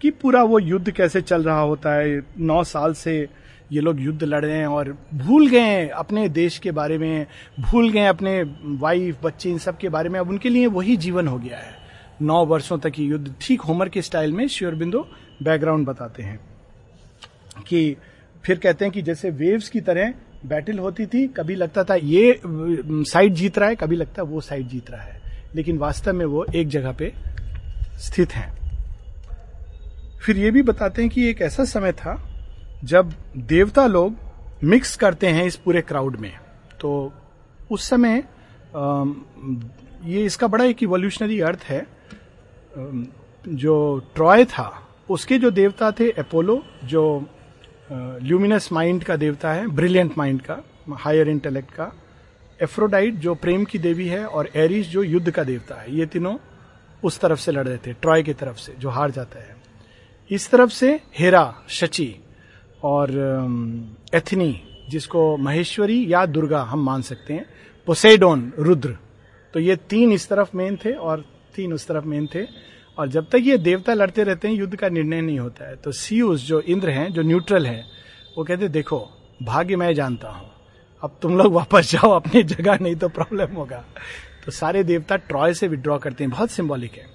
कि 0.00 0.10
पूरा 0.10 0.42
वो 0.42 0.58
युद्ध 0.58 0.90
कैसे 0.90 1.20
चल 1.20 1.42
रहा 1.42 1.60
होता 1.60 1.94
है। 1.94 2.22
नौ 2.38 2.64
साल 2.64 2.94
से 2.94 3.28
ये 3.72 3.80
लोग 3.80 4.00
युद्ध 4.00 4.24
लड़ 4.24 4.44
रहे 4.44 4.58
हैं 4.58 4.66
और 4.66 4.98
भूल 5.14 5.48
गए 5.48 5.60
हैं 5.60 5.88
अपने 5.90 6.28
देश 6.28 6.58
के 6.58 6.70
बारे 6.70 6.98
में, 6.98 7.26
भूल 7.60 7.90
गए 7.90 8.06
अपने 8.06 8.42
वाइफ 8.64 9.18
बच्चे, 9.22 9.50
इन 9.50 9.58
सब 9.58 9.78
के 9.78 9.88
बारे 9.88 10.08
में। 10.08 10.20
अब 10.20 10.28
उनके 10.28 10.48
लिए 10.48 10.66
वही 10.66 10.96
जीवन 10.96 11.28
हो 11.28 11.38
गया 11.38 11.58
है। 11.58 11.76
नौ 12.22 12.44
वर्षों 12.46 12.78
तक 12.78 12.92
ये 12.98 13.06
युद्ध, 13.06 13.34
ठीक 13.40 13.60
होमर 13.60 13.88
के 13.88 14.02
स्टाइल 14.02 14.32
में 14.32 14.48
श्योरबिंदो 14.48 15.08
बैकग्राउंड 15.42 15.86
बताते 15.86 16.22
हैं 16.22 16.40
कि 17.66 17.96
फिर 18.44 18.58
कहते 18.58 18.84
हैं 18.84 18.92
कि 18.94 19.02
जैसे 19.02 19.30
वेव्स 19.30 19.68
की 19.68 19.80
तरह 19.80 20.14
बैटल 20.44 20.78
होती 20.78 21.06
थी, 21.06 21.26
कभी 21.28 21.54
लगता 21.54 21.84
था 21.84 21.94
ये 21.94 22.40
साइड 22.44 23.34
जीत 23.34 23.58
रहा 23.58 23.68
है, 23.68 23.76
कभी 23.76 23.96
लगता 23.96 24.22
वो 24.22 24.40
साइड 24.40 24.68
जीत 24.68 24.90
रहा 24.90 25.02
है। 25.02 25.22
लेकिन 25.54 25.78
वास्तव 25.78 26.12
में 26.12 26.24
वो 26.26 26.44
एक 26.54 26.68
जगह 26.68 26.92
पे 26.92 27.12
स्थित 27.98 28.32
हैं। 28.32 28.52
फिर 30.24 30.38
ये 30.38 30.50
भी 30.50 30.62
बताते 30.62 31.02
हैं 31.02 31.10
कि 31.10 31.28
एक 31.28 31.40
ऐसा 31.40 31.64
समय 31.64 31.92
था, 31.92 32.16
जब 32.84 33.12
देवता 33.36 33.86
लोग 33.86 34.16
मिक्स 34.64 34.96
करते 34.96 35.26
हैं 35.26 35.44
इस 35.44 35.56
पूरे 35.56 35.80
क्राउड 35.82 36.16
में। 36.16 36.32
तो 36.80 37.12
उस 37.70 37.88
समय 37.88 38.22
ये 40.04 40.24
इसका 40.24 40.46
बड़ा 40.46 40.64
एक 40.64 40.82
इवोल्यूशनरी 40.82 41.40
अर्थ 41.40 41.64
है। 41.64 41.86
जो 43.48 43.76
ट्रॉय 44.14 44.44
था, 44.44 44.70
उसके 45.10 45.38
जो 45.38 45.50
देवता 45.50 45.90
थे, 45.90 46.10
अपोलो, 46.10 46.62
जो 46.84 47.26
ल्यूमिनस 47.90 48.68
माइंड 48.72 49.04
का 49.04 49.16
देवता 49.16 49.52
है 49.52 49.66
ब्रिलियंट 49.68 50.16
माइंड 50.18 50.40
का 50.42 50.56
हायर 50.98 51.28
इंटेलेक्ट 51.28 51.70
का 51.70 51.90
एफ्रोडाइट 52.60 53.14
जो 53.14 53.34
प्रेम 53.34 53.64
की 53.64 53.78
देवी 53.78 54.06
है 54.08 54.24
और 54.26 54.48
एरिस 54.56 54.88
जो 54.88 55.02
युद्ध 55.02 55.30
का 55.30 55.44
देवता 55.44 55.74
है, 55.74 55.96
ये 55.96 56.06
तीनों 56.06 56.36
उस 57.02 57.18
तरफ़ 57.20 57.38
से 57.40 57.52
लड़ 57.52 57.66
रहे 57.68 57.76
थे 57.76 57.92
ट्रॉय 57.92 58.22
की 58.22 58.32
तरफ़ 58.32 58.56
से, 58.56 58.72
जो 58.72 58.88
हार 58.88 59.10
जाता 59.10 59.38
है। 59.38 59.56
इस 60.30 60.50
तरफ़ 60.50 60.70
से 60.70 61.00
हेरा 61.18 61.54
शची 61.68 62.14
और 62.82 63.10
एथनी 64.14 64.62
जिसको 64.90 65.36
महेश्वरी 65.36 66.04
या 66.12 66.24
दुर्गा 66.26 66.62
हम 66.62 66.84
मान 66.84 67.02
सकते 67.02 67.34
हैं 67.34 67.46
पोसेडोन 67.86 68.52
रुद्र। 68.58 68.96
तो 69.54 69.60
ये 69.60 69.76
तीन 69.76 70.12
इस 70.12 70.28
तरफ़ 70.28 70.56
मेन 70.56 70.76
थे 70.76 70.92
और 70.92 71.24
तीन 71.56 71.72
उस 71.72 71.86
तरफ़ 71.88 72.04
मेन 72.04 72.26
थे। 72.26 72.46
और 72.98 73.08
जब 73.08 73.24
तक 73.24 73.38
ये 73.40 73.58
देवता 73.58 73.94
लड़ते 73.94 74.24
रहते 74.24 74.48
हैं, 74.48 74.54
युद्ध 74.54 74.76
का 74.76 74.88
निर्णय 74.88 75.20
नहीं 75.20 75.38
होता 75.38 75.68
है। 75.68 75.76
तो 75.76 75.92
सीयूस 75.92 76.46
जो 76.46 76.60
इंद्र 76.60 76.90
हैं, 76.90 77.12
जो 77.12 77.22
न्यूट्रल 77.22 77.66
है, 77.66 77.84
वो 78.38 78.44
कहते, 78.44 78.68
देखो, 78.68 79.10
भाग्य 79.42 79.76
मैं 79.76 79.94
जानता 79.94 80.28
हूँ। 80.28 80.50
अब 81.02 81.18
तुम 81.22 81.38
लोग 81.38 81.52
वापस 81.52 81.92
जाओ, 81.92 82.10
अपनी 82.10 82.42
जगह 82.42 82.78
नहीं 82.82 82.96
तो 82.96 83.08
प्रॉब्लम 83.08 83.54
होगा। 83.54 83.84
तो 84.44 84.52
सारे 84.52 84.84
देवता 84.84 85.16
ट्रॉय 85.16 85.54
से 85.54 85.68
विड्रॉ 85.68 85.98
करते 85.98 86.24
हैं। 86.24 86.30
बहुत 86.30 86.50
सिंबॉलिक 86.50 86.92
है। 86.92 87.06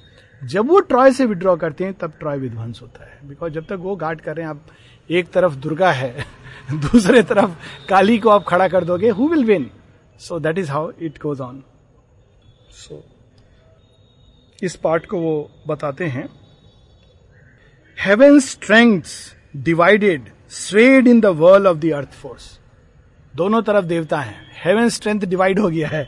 जब 0.47 0.67
वो 0.67 0.79
ट्रॉय 0.79 1.11
से 1.11 1.25
विड्रॉ 1.25 1.55
करते 1.55 1.83
हैं, 1.83 1.93
तब 1.93 2.13
ट्रॉय 2.19 2.37
विध्वंस 2.37 2.79
होता 2.81 3.05
है। 3.05 3.19
बिकॉज़ 3.25 3.53
जब 3.53 3.65
तक 3.65 3.77
वो 3.79 3.95
गार्ड 3.95 4.21
कर 4.21 4.35
रहे 4.35 4.43
हैं, 4.43 4.49
आप 4.49 4.65
एक 5.09 5.31
तरफ़ 5.31 5.55
दुर्गा 5.55 5.91
है, 5.91 6.25
दूसरे 6.71 7.23
तरफ़ 7.23 7.51
काली 7.89 8.19
को 8.19 8.29
आप 8.29 8.43
खड़ा 8.43 8.67
कर 8.67 8.83
दोगे 8.83 9.09
who 9.09 9.27
will 9.27 9.45
win 9.45 9.71
so 10.19 10.39
that 10.39 10.57
is 10.57 10.71
how 10.71 10.91
it 11.01 11.21
goes 11.21 11.41
on 11.41 11.63
so 12.71 13.18
इस 14.63 14.75
पार्ट 14.75 15.05
को 15.05 15.19
वो 15.19 15.49
बताते 15.67 16.05
हैं। 16.05 16.27
Heaven 17.97 18.39
strength 18.39 19.01
divided 19.63 20.29
swayed 20.51 21.07
in 21.07 21.19
the 21.21 21.25
world 21.37 21.67
of 21.67 21.77
the 21.77 21.91
earth 21.93 22.13
force 22.21 22.59
दोनों 23.33 23.61
तरफ़ 23.61 23.85
देवता 23.85 24.19
हैं। 24.19 24.41
हेवन 24.63 24.89
स्ट्रेंथ 24.89 25.21
डिवाइड 25.21 25.59
हो 25.59 25.69
गया 25.69 25.87
है। 25.87 26.07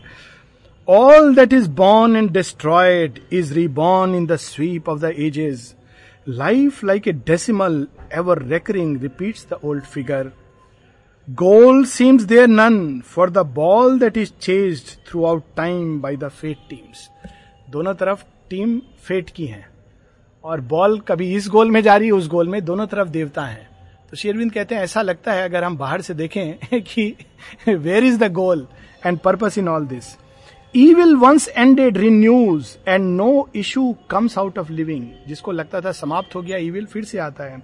All 0.87 1.35
that 1.35 1.53
is 1.53 1.69
born 1.69 2.15
and 2.15 2.29
destroyed 2.31 3.19
is 3.33 3.53
reborn 3.53 4.15
in 4.15 4.25
the 4.25 4.35
sweep 4.35 4.89
of 4.89 4.99
the 4.99 5.13
ages 5.19 5.73
life 6.27 6.83
like 6.83 7.07
a 7.07 7.11
decimal 7.27 7.85
ever 8.13 8.41
recurring 8.43 9.01
repeats 9.01 9.45
the 9.49 9.59
old 9.63 9.83
figure 9.83 10.31
goal 11.27 11.83
seems 11.85 12.23
there 12.23 12.47
none 12.47 12.99
for 13.05 13.29
the 13.29 13.45
ball 13.55 13.99
that 13.99 14.17
is 14.17 14.31
chased 14.41 14.97
throughout 15.25 15.43
time 15.57 15.99
by 16.01 16.17
the 16.17 16.29
fate 16.31 16.57
teams 16.69 17.09
दोनों 17.71 17.93
तरफ़ 17.93 18.23
team 18.51 18.79
fate 19.03 19.29
की 19.29 19.45
है। 19.45 19.65
और 20.43 20.61
ball 20.61 20.99
कभी 20.99 21.33
इस 21.35 21.47
गोल 21.47 21.71
में 21.71 21.81
जा 21.81 21.95
रही 21.95 22.07
है 22.07 22.13
उस 22.13 22.27
गोल 22.27 22.47
में 22.47 22.63
दोनों 22.65 22.87
तरफ़ 22.87 23.09
देवता 23.09 23.45
है। 23.45 23.69
तो 24.11 24.17
शेरविंद 24.17 24.51
कहते 24.51 24.75
हैं, 24.75 24.81
ऐसा 24.81 25.01
लगता 25.01 25.33
है 25.33 25.43
अगर 25.43 25.63
हम 25.63 25.77
बाहर 25.77 26.01
से 26.01 26.13
देखें 26.13 26.81
कि 26.81 27.15
where 27.67 28.03
is 28.03 28.17
the 28.19 28.31
goal 28.33 28.67
and 29.05 29.19
purpose 29.19 29.57
in 29.57 29.67
all 29.67 29.85
this 29.85 30.15
will 30.75 31.15
once 31.15 31.47
ended 31.49 31.97
renews 31.97 32.75
and 32.87 33.05
no 33.17 33.49
issue 33.55 33.95
comes 34.09 34.37
out 34.37 34.57
of 34.59 34.71
living 34.71 35.07
जिसको 35.27 35.51
लगता 35.51 35.81
था 35.81 35.91
समाप्त 35.91 36.35
हो 36.35 36.41
गया 36.41 36.57
ईविल 36.57 36.85
फिर 36.85 37.03
से 37.03 37.17
आता 37.19 37.43
है। 37.43 37.61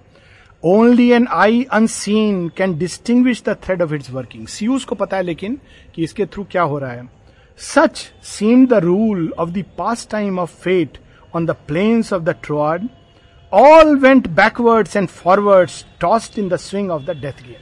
Only 0.62 1.10
an 1.10 1.26
eye 1.30 1.62
unseen 1.72 2.48
can 2.48 2.78
distinguish 2.78 3.42
the 3.48 3.56
thread 3.64 3.82
of 3.82 3.94
its 3.94 4.10
working 4.10 4.46
Zeus 4.46 4.84
को 4.84 4.94
पता 4.94 5.16
है 5.16 5.22
लेकिन 5.22 5.58
कि 5.94 6.04
इसके 6.04 6.26
थ्रू 6.26 6.44
क्या 6.44 6.62
हो 6.62 6.78
रहा 6.78 6.90
है। 6.90 7.17
Such 7.57 8.11
seemed 8.21 8.69
the 8.69 8.81
rule 8.81 9.29
of 9.37 9.53
the 9.53 9.63
pastime 9.63 10.39
of 10.39 10.49
fate 10.49 10.97
on 11.33 11.45
the 11.45 11.53
plains 11.53 12.11
of 12.11 12.25
the 12.25 12.33
Troad. 12.33 12.89
All 13.51 13.95
went 13.97 14.33
backwards 14.35 14.95
and 14.95 15.09
forwards, 15.09 15.85
tossed 15.99 16.37
in 16.37 16.49
the 16.49 16.57
swing 16.57 16.89
of 16.89 17.05
the 17.05 17.13
death 17.13 17.43
game. 17.43 17.61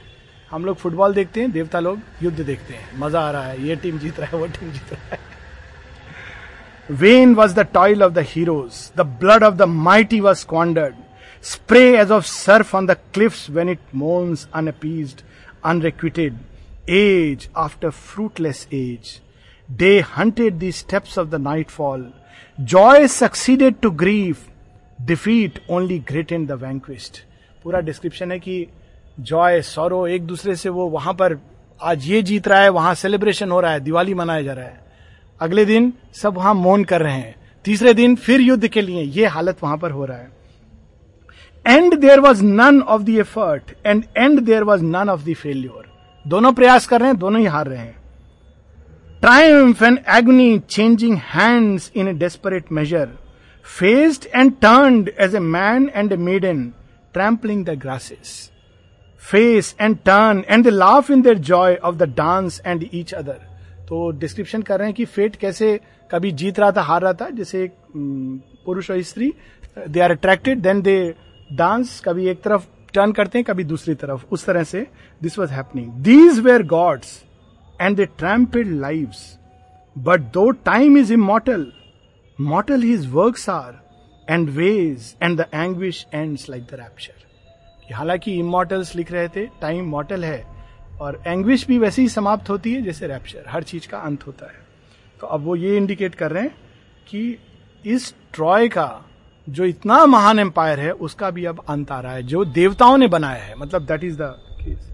हम 0.50 0.64
लोग 0.64 0.76
फुटबॉल 0.76 1.14
देखते 1.14 1.40
हैं 1.40 1.50
देवता 1.52 1.80
लोग 1.80 2.00
युद्ध 2.22 2.40
देखते 2.40 2.74
हैं 2.74 2.98
मजा 3.00 3.20
आ 3.20 3.30
रहा 3.30 3.44
है 3.44 3.66
ये 3.66 3.76
टीम 3.82 3.98
जीत 3.98 4.18
रहा 4.20 4.30
है 4.32 4.38
वो 4.38 4.46
टीम 4.58 4.70
जीत 4.72 4.92
रहा 4.92 5.14
है 5.14 5.20
Vain 7.02 7.34
was 7.36 7.54
the 7.54 7.64
toil 7.64 8.02
of 8.02 8.12
the 8.14 8.22
heroes. 8.22 8.90
The 8.96 9.04
blood 9.04 9.42
of 9.42 9.56
the 9.56 9.66
mighty 9.66 10.20
was 10.20 10.40
squandered. 10.40 10.96
Spray 11.40 11.96
as 11.96 12.10
of 12.10 12.26
surf 12.26 12.74
on 12.74 12.86
the 12.86 12.96
cliffs 13.12 13.48
when 13.48 13.68
it 13.68 13.78
moans 13.92 14.46
unappeased, 14.52 15.22
unrequited. 15.64 16.38
Age 16.88 17.48
after 17.54 17.92
fruitless 17.92 18.66
age. 18.72 19.20
Day 19.69 19.99
hunted 19.99 20.61
the 20.61 20.71
steps 20.71 21.17
of 21.17 21.29
the 21.29 21.37
nightfall. 21.37 22.03
Joy 22.57 23.07
succeeded 23.07 23.81
to 23.81 23.91
grief. 23.91 24.49
Defeat 25.05 25.59
only 25.67 25.99
greatened 25.99 26.47
the 26.47 26.55
vanquished. 26.55 27.19
पूरा 27.63 27.79
description 27.79 28.31
है 28.31 28.39
कि 28.39 28.67
joy 29.19 29.61
sorrow 29.61 30.05
एक 30.07 30.25
दूसरे 30.27 30.55
से 30.55 30.69
वो 30.69 30.87
वहाँ 30.89 31.13
पर 31.13 31.37
आज 31.81 32.07
ये 32.07 32.21
जीत 32.21 32.47
रहा 32.47 32.59
है, 32.61 32.69
वहाँ 32.69 32.93
सेलिब्रेशन 32.95 33.51
हो 33.51 33.59
रहा 33.59 33.71
है, 33.71 33.79
दिवाली 33.79 34.13
मनाया 34.13 34.41
जा 34.41 34.53
रहा 34.53 34.65
है 34.65 34.85
अगले 35.41 35.65
दिन 35.65 35.93
सब 36.21 36.35
वहाँ 36.35 36.53
मौन 36.53 36.83
कर 36.83 37.01
रहे 37.01 37.17
हैं 37.17 37.35
तीसरे 37.65 37.93
दिन 37.93 38.15
फिर 38.15 38.41
युद्ध 38.41 38.67
के 38.67 38.81
लिए 38.81 39.03
ये 39.03 39.25
हालत 39.25 39.63
वहाँ 39.63 39.77
पर 39.77 39.91
हो 39.91 40.05
रहा 40.05 40.17
है 40.17 40.31
and 41.65 41.99
there 41.99 42.19
was 42.19 42.43
none 42.43 42.81
of 42.81 43.01
the 43.01 43.19
effort 43.19 43.75
and 43.85 44.03
and 44.17 44.39
there 44.39 44.63
was 44.63 44.83
none 44.83 45.09
of 45.09 45.29
the 45.29 45.33
failure 45.33 45.91
दोनों 46.25 46.53
प्रयास 46.53 46.87
कर 46.87 46.99
रहे 46.99 47.09
हैं, 47.09 47.17
दोनों 47.19 47.41
ही 47.41 47.47
हार 47.47 47.67
रहे 47.67 47.79
हैं 47.79 47.96
triumph 49.21 49.81
and 49.83 49.99
agony 50.15 50.57
changing 50.69 51.17
hands 51.25 51.91
in 51.95 52.07
a 52.07 52.13
desperate 52.13 52.71
measure 52.71 53.09
faced 53.65 54.25
and 54.35 54.51
turned 54.61 55.05
as 55.19 55.35
a 55.35 55.39
man 55.39 55.89
and 55.95 56.11
a 56.11 56.17
maiden 56.17 56.63
trampling 57.13 57.65
the 57.65 57.77
grasses 57.79 58.29
face 59.23 59.75
and 59.81 59.97
turn 60.05 60.43
and 60.49 60.65
the 60.65 60.73
laugh 60.73 61.11
in 61.11 61.21
their 61.21 61.37
joy 61.49 61.75
of 61.75 61.95
the 61.95 62.13
dance 62.17 62.61
and 62.65 62.85
each 62.93 63.13
other 63.13 63.39
तो 63.89 64.09
description 64.19 64.61
कर 64.61 64.79
रहे 64.79 64.87
हैं 64.87 64.95
कि 64.95 65.05
fate 65.05 65.35
कैसे 65.35 65.79
कभी 66.11 66.31
जीत 66.31 66.59
रहा 66.59 66.71
था, 66.71 66.81
हार 66.81 67.01
रहा 67.01 67.13
था। 67.13 67.29
जैसे 67.29 67.63
एक 67.63 67.73
पुरुष 68.65 68.89
और 68.91 69.01
स्त्री 69.01 69.33
they 69.87 69.99
are 69.99 70.11
attracted 70.11 70.61
then 70.61 70.81
they 70.81 71.13
dance 71.49 72.01
कभी 72.05 72.27
एक 72.29 72.41
तरफ़ 72.43 72.65
टर्न 72.93 73.11
करते 73.11 73.37
हैं, 73.37 73.45
कभी 73.45 73.63
दूसरी 73.63 73.93
तरफ़। 73.95 74.25
उस 74.31 74.45
तरह 74.45 74.63
से 74.63 74.85
this 75.21 75.39
was 75.39 75.51
happening 75.51 75.91
these 76.03 76.39
were 76.39 76.63
gods 76.67 77.23
and 77.79 77.97
they 77.97 78.07
trampled 78.07 78.67
lives. 78.67 79.37
But 79.95 80.33
though 80.33 80.51
time 80.51 80.97
is 80.97 81.11
immortal, 81.11 81.71
mortal 82.39 82.81
his 82.81 83.07
works 83.07 83.47
are, 83.47 83.81
and 84.27 84.55
ways, 84.55 85.15
and 85.21 85.39
the 85.39 85.53
anguish 85.55 86.05
ends 86.11 86.49
like 86.49 86.67
the 86.67 86.77
rapture. 86.77 87.13
हालाँकि 87.93 88.31
इमोटल्स 88.39 88.95
लिख 88.95 89.11
रहे 89.11 89.27
थे 89.27 89.45
टाइम 89.61 89.85
मॉटल 89.89 90.23
है 90.25 90.45
और 91.01 91.21
anguish 91.27 91.65
भी 91.67 91.77
वैसे 91.79 92.01
ही 92.01 92.09
समाप्त 92.09 92.49
होती 92.49 92.73
है 92.73 92.81
जैसे 92.81 93.07
रैप्चर 93.07 93.43
हर 93.49 93.63
चीज़ 93.63 93.87
का 93.87 93.97
अंत 93.99 94.25
होता 94.27 94.45
है 94.45 94.65
तो 95.21 95.27
अब 95.27 95.43
वो 95.43 95.55
ये 95.55 95.75
इंडिकेट 95.77 96.15
कर 96.15 96.31
रहे 96.31 96.43
हैं 96.43 96.55
कि 97.07 97.37
इस 97.85 98.13
ट्रॉय 98.33 98.67
का 98.67 98.89
जो 99.47 99.65
इतना 99.65 100.05
महान 100.05 100.39
एम्पायर 100.39 100.79
है 100.79 100.91
उसका 101.07 101.29
भी 101.31 101.45
अब 101.45 101.63
अंत 101.69 101.91
आ 101.91 101.99
रहा 101.99 102.13
है 102.13 102.23
जो 102.23 102.43
देवताओं 102.45 102.97
ने 102.97 103.07
बनाया 103.07 103.43
है 103.43 103.55
मतलब 103.59 103.85
दैट 103.85 104.03
इज़ 104.03 104.17
द 104.17 104.33
केस 104.61 104.91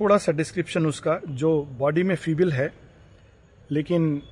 थोड़ा 0.00 0.18
सा 0.18 0.32
डिस्क्रिप्शन 0.32 0.86
उसका, 0.86 1.20
जो 1.28 1.68
बॉडी 1.78 2.02
में 2.02 2.14
फीबिल 2.16 2.52
है, 2.52 2.72
लेकिन 3.70 4.22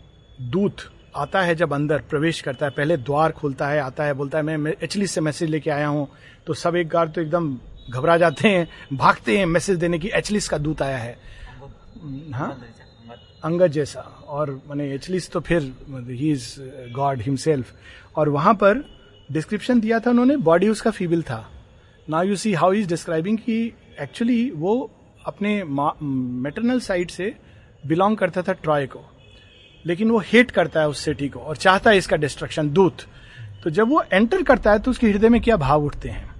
दूत 0.40 0.76
आता 1.16 1.42
है 1.42 1.54
जब 1.54 1.72
अंदर, 1.72 1.98
प्रवेश 1.98 2.40
करता 2.40 2.66
है, 2.66 2.72
पहले 2.72 2.96
द्वार 2.96 3.32
खुलता 3.32 3.68
है, 3.68 3.80
आता 3.80 4.04
है, 4.04 4.14
बोलता 4.14 4.38
है, 4.38 4.56
मैं 4.56 4.74
एचली 4.82 5.06
से 5.06 5.20
मैसेज 5.20 5.50
लेके 5.50 5.70
आया 5.70 5.86
हूँ। 5.86 6.08
तो 6.46 6.54
सब 6.54 6.76
एक 6.76 6.88
बार 6.88 7.08
तो 7.08 7.20
एकदम 7.20 7.58
घबरा 7.90 8.16
जाते 8.16 8.48
हैं, 8.48 8.68
भागते 8.92 9.38
हैं 9.38 9.46
मैसेज 9.46 9.78
देने 9.78 9.98
की 9.98 10.08
एचलिस 10.08 10.48
का 10.48 10.58
दूत 10.58 10.82
आया 10.82 10.98
है। 10.98 11.16
हाँ? 12.32 12.50
अंगद 13.44 13.66
जैसा। 13.66 14.00
और 14.28 14.50
मैंने 14.68 14.92
एचलिस 14.94 15.30
तो 15.30 15.40
फिर 15.40 15.62
ही 16.10 16.30
इज़ 16.32 16.48
गॉड 16.92 17.20
हिमसेल्फ 17.20 17.72
और 18.16 18.28
वहाँ 18.28 18.54
पर 18.54 18.84
डिस्क्रिप्शन 19.32 19.80
दिया 19.80 20.00
था 20.00 20.10
उन्होंने 20.10 20.36
बॉडी 20.36 20.68
उसका 20.68 20.90
फीबिल 20.90 21.22
था। 21.22 21.48
Now 22.10 22.22
you 22.22 22.36
see 22.36 22.52
how 22.54 22.72
is 22.72 22.88
describing 22.88 23.38
कि 23.38 23.72
एक्चुअली 24.00 24.50
वो 24.50 24.74
अपने 25.26 25.62
मेटरनल 25.64 26.80
साइड 26.80 27.10
से 27.10 27.34
बिलोंग 27.84 28.16
करता 28.16 28.42
था 28.42 28.52
ट्रॉय 28.54 28.86
को। 28.86 29.00
लेकिन 29.84 30.10
वो 30.10 30.18
हेट 30.26 30.50
करता 30.50 30.80
है 30.80 30.88
उस 30.88 31.04
सिटी 31.04 31.28
को 31.28 31.40
और 31.40 31.56
चाहता 31.56 31.90
है 31.90 31.98
इसका 31.98 32.16
डिस्ट्रक्शन 32.16 32.70
दूत। 32.70 33.02
तो 33.64 33.70
जब 33.70 33.88
वो 33.88 34.02
एंटर 34.12 34.42
करता 34.42 34.72
है 34.72 34.78
तो 34.78 34.90
उसके 34.90 35.06
हृदय 35.06 35.28
में 35.28 35.40
क्या 35.40 35.56
भाव 35.56 35.84
उठते 35.84 36.08
हैं? 36.08 36.30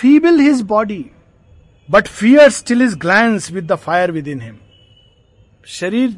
Feeble 0.00 0.40
his 0.40 0.60
body 0.64 1.04
but 1.88 2.06
fear 2.08 2.48
still 2.50 2.82
is 2.82 2.96
glance 2.98 3.50
with 3.52 3.72
the 3.72 3.76
fire 3.76 4.10
within 4.28 4.40
him 4.40 4.56
शरीर 5.70 6.16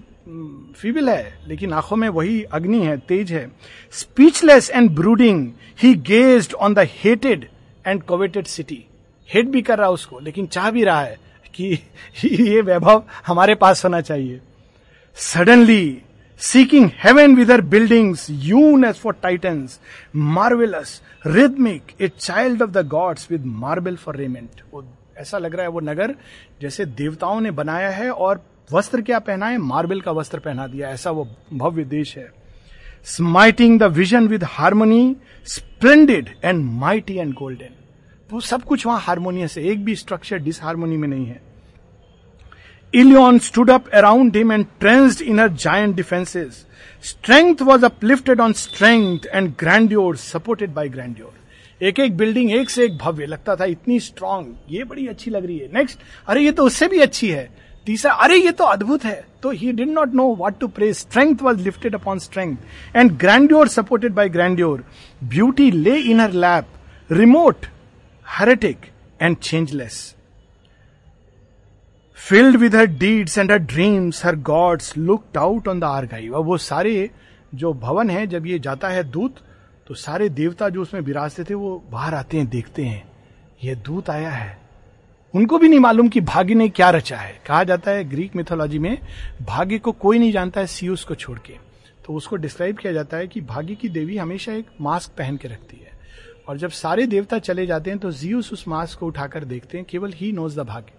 फीबल 0.77 1.09
है, 1.09 1.39
लेकिन 1.49 1.73
आँखों 1.73 1.97
में 1.97 2.09
वही 2.09 2.43
अग्नि 2.45 2.81
है, 2.81 2.97
तेज 2.99 3.33
है। 3.33 3.51
Speechless 3.93 4.71
and 4.71 4.91
brooding 4.91 5.51
he 5.83 5.95
gazed 5.95 6.55
on 6.55 6.75
the 6.75 6.87
hated 6.95 7.47
and 7.87 8.03
coveted 8.03 8.47
city 8.47 8.83
hate 9.29 9.47
भी 9.47 9.63
कर 9.63 9.79
रहा 9.79 9.87
है 9.87 9.93
उसको, 9.93 10.19
लेकिन 10.21 10.47
चाह 10.47 10.71
भी 10.71 10.85
रहा 10.85 11.01
है। 11.01 11.17
कि 11.57 11.79
ये 12.25 12.61
वैभव 12.61 13.05
हमारे 13.27 13.55
पास 13.55 13.85
होना 13.85 14.01
चाहिए। 14.01 14.41
Suddenly 15.15 16.03
seeking 16.39 16.91
heaven 17.05 17.37
with 17.37 17.51
her 17.51 17.71
buildings, 17.71 18.31
hewn 18.31 18.85
as 18.85 19.03
for 19.03 19.15
titans, 19.15 19.71
marvelous, 20.17 20.89
rhythmic, 21.27 21.81
a 22.01 22.11
child 22.21 22.63
of 22.63 22.69
the 22.69 22.85
gods 22.85 23.29
with 23.33 23.47
marble 23.63 23.97
for 23.97 24.17
raiment. 24.17 24.61
वो 24.75 24.85
ऐसा 25.19 25.39
लग 25.39 25.53
रहा 25.53 25.63
है 25.63 25.69
वो 25.69 25.81
नगर 25.81 26.15
जैसे 26.61 26.85
देवताओं 26.85 27.41
ने 27.41 27.51
बनाया 27.51 27.91
है 27.91 28.11
और 28.11 28.47
वस्त्र 28.73 29.03
क्या 29.03 29.19
पहना 29.19 29.47
है? 29.47 29.59
मार्बल 29.59 30.01
का 30.01 30.13
वस्त्र 30.13 30.39
पहना 30.39 30.67
दिया। 30.67 30.89
ऐसा 30.89 31.11
वो 31.11 31.29
भव्य 31.53 31.85
देश 31.85 32.17
है। 32.17 32.33
Smiting 33.05 33.81
the 33.81 33.83
vision 33.83 34.29
with 34.29 34.45
harmony 34.45 35.17
splendid 35.47 36.31
and 36.45 36.65
mighty 36.65 37.15
and 37.15 37.35
golden 37.35 37.86
वो 38.31 38.41
सब 38.41 38.63
कुछ 38.63 38.87
वहाँ 38.87 39.01
हारमोनियस 39.01 39.57
है। 39.59 39.65
एक 39.65 39.85
भी 39.85 39.95
स्ट्रक्चर 39.97 40.39
डिसहारमोनी 40.39 40.97
में 40.97 41.09
नहीं 41.09 41.27
है। 41.27 41.41
Ilion 42.95 43.39
stood 43.41 43.71
up 43.71 43.89
around 43.95 44.37
him 44.37 44.53
and 44.55 44.67
trenched 44.81 45.21
in 45.23 45.39
her 45.39 45.49
giant 45.65 45.97
defenses. 45.97 46.65
Strength 47.03 47.63
was 47.69 47.85
uplifted 47.89 48.41
on 48.41 48.55
strength 48.55 49.27
and 49.35 49.53
grandeur, 49.63 50.15
supported 50.23 50.75
by 50.79 50.87
grandeur. 50.95 51.33
एक 51.83 52.01
एक 52.01 52.17
बिल्डिंग 52.17 52.51
एक 52.53 52.71
से 52.71 52.85
एक 52.85 52.97
भव्य, 52.99 53.27
लगता 53.27 53.57
था 53.57 53.65
इतनी 53.65 53.99
स्ट्रांग 54.01 54.47
ये 54.71 54.85
बड़ी 54.85 55.07
अच्छी 55.07 55.31
लग 55.31 55.47
रही 55.47 55.59
है। 55.59 55.69
नेक्स्ट 55.75 55.99
अरे 56.29 56.45
ये 56.45 56.53
तो 56.53 56.65
उससे 56.67 56.89
भी 56.89 57.01
अच्छी 57.01 57.29
है। 57.31 57.49
तीसरा, 57.87 58.13
अरे 58.13 58.37
ये 58.37 58.51
तो 58.51 58.65
अद्भुत 58.65 59.05
है। 59.05 59.25
तो 59.43 59.51
he 59.51 59.73
did 59.73 59.89
not 59.89 60.15
know 60.15 60.35
what 60.37 60.59
to 60.61 60.69
pray 60.69 60.93
strength 60.95 61.43
was 61.43 61.61
lifted 61.63 61.95
upon 61.95 62.19
strength 62.19 62.57
and 62.97 63.11
grandeur 63.19 63.69
supported 63.69 64.13
by 64.13 64.29
grandeur 64.29 64.85
beauty 65.25 65.71
lay 65.71 65.97
in 66.01 66.21
her 66.21 66.33
lap 66.33 66.69
remote 67.11 67.67
hieratic 68.29 68.87
and 69.23 69.37
changeless 69.37 70.15
filled 72.19 72.57
with 72.57 72.75
her 72.75 72.87
deeds 72.87 73.39
and 73.39 73.53
her 73.53 73.59
dreams 73.59 74.25
her 74.27 74.37
gods 74.37 74.97
looked 74.97 75.37
out 75.37 75.69
on 75.69 75.81
the 75.81 75.85
Argive 75.85 76.37
अब 76.37 76.45
वो 76.45 76.57
सारे 76.59 77.11
जो 77.55 77.73
भवन 77.73 78.11
है, 78.11 78.27
जब 78.27 78.47
ये 78.47 78.59
जाता 78.59 78.89
है 78.89 79.05
दूत 79.05 79.37
तो 79.87 79.95
सारे 79.95 80.29
देवता 80.29 80.69
जो 80.69 80.83
उसमें 80.83 81.01
विराजते 81.01 81.45
थे, 81.45 81.55
वो 81.55 81.85
बाहर 81.91 82.15
आते 82.15 82.37
हैं, 82.37 82.49
देखते 82.49 82.85
हैं। 82.85 83.13
ये 83.65 83.75
दूत 83.75 84.11
आया 84.11 84.31
है। 84.31 84.59
उनको 85.35 85.59
भी 85.59 85.69
नहीं 85.69 85.81
मालूम 85.81 86.09
कि 86.09 86.21
भाग्य 86.21 86.55
ने 86.55 86.69
क्या 86.69 86.91
रचा 86.91 87.17
है। 87.17 87.41
कहा 87.47 87.65
जाता 87.65 87.91
है 87.91 88.05
ग्रीक 88.05 88.37
मिथोलॉजी 88.37 88.79
में, 88.79 88.99
भाग्य 89.43 89.79
को 89.79 89.93
कोई 89.93 90.19
नहीं 90.19 90.33
जानता 90.33 90.61
है, 90.61 90.67
सीयूस 90.67 91.05
को 91.05 91.15
छोड़ 91.15 91.39
के। 91.39 91.53
तो 92.07 92.15
उसको 92.15 92.37
डिस्क्राइब 92.37 92.77
किया 92.77 92.93
जाता 92.93 93.17
है 93.17 93.27
कि 93.27 93.41
भाग्य 93.41 93.75
की 93.75 93.89
देवी 93.89 94.17
हमेशा 94.17 94.53
एक 94.53 94.67
मास्क 94.81 95.11
पहन 95.19 95.37
के 95.37 95.49
रखती 95.49 95.77
है। 95.77 95.86
और 96.49 96.59
जब 96.59 96.71
सारे 96.71 97.07
देवता 97.07 97.39
चले 97.39 97.67
जाते 97.67 97.91
हैं 97.91 97.99
तो 97.99 98.11
जीउस 98.13 98.53
उस 98.53 98.67
मास 98.69 98.95
को 98.95 99.07
उठाकर 99.07 99.45
देखते 99.45 99.79
हैं, 99.79 99.87
केवल 99.91 100.13
ही 100.13 100.31
नोज़ 100.33 100.61
द 100.61 100.65
भाग्य। 100.67 100.93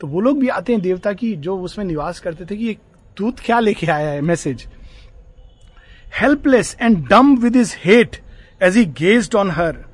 तो 0.00 0.06
वो 0.06 0.20
लोग 0.20 0.38
भी 0.40 0.48
आते 0.48 0.72
हैं 0.72 0.82
देवता 0.82 1.12
की, 1.12 1.34
जो 1.36 1.58
उसमें 1.58 1.84
निवास 1.84 2.20
करते 2.20 2.44
थे 2.44 2.56
कि 2.56 2.70
एक 2.70 2.78
दूत 3.16 3.40
क्या 3.40 3.58
लेके 3.60 3.86
आया 3.86 4.10
है 4.10 4.20
message 4.20 4.66
helpless 6.20 6.76
and 6.80 7.06
dumb 7.08 7.36
with 7.36 7.56
his 7.56 7.74
hate 7.84 8.16
as 8.62 8.76
he 8.76 8.84
gazed 8.84 9.34
on 9.34 9.50
her 9.50 9.84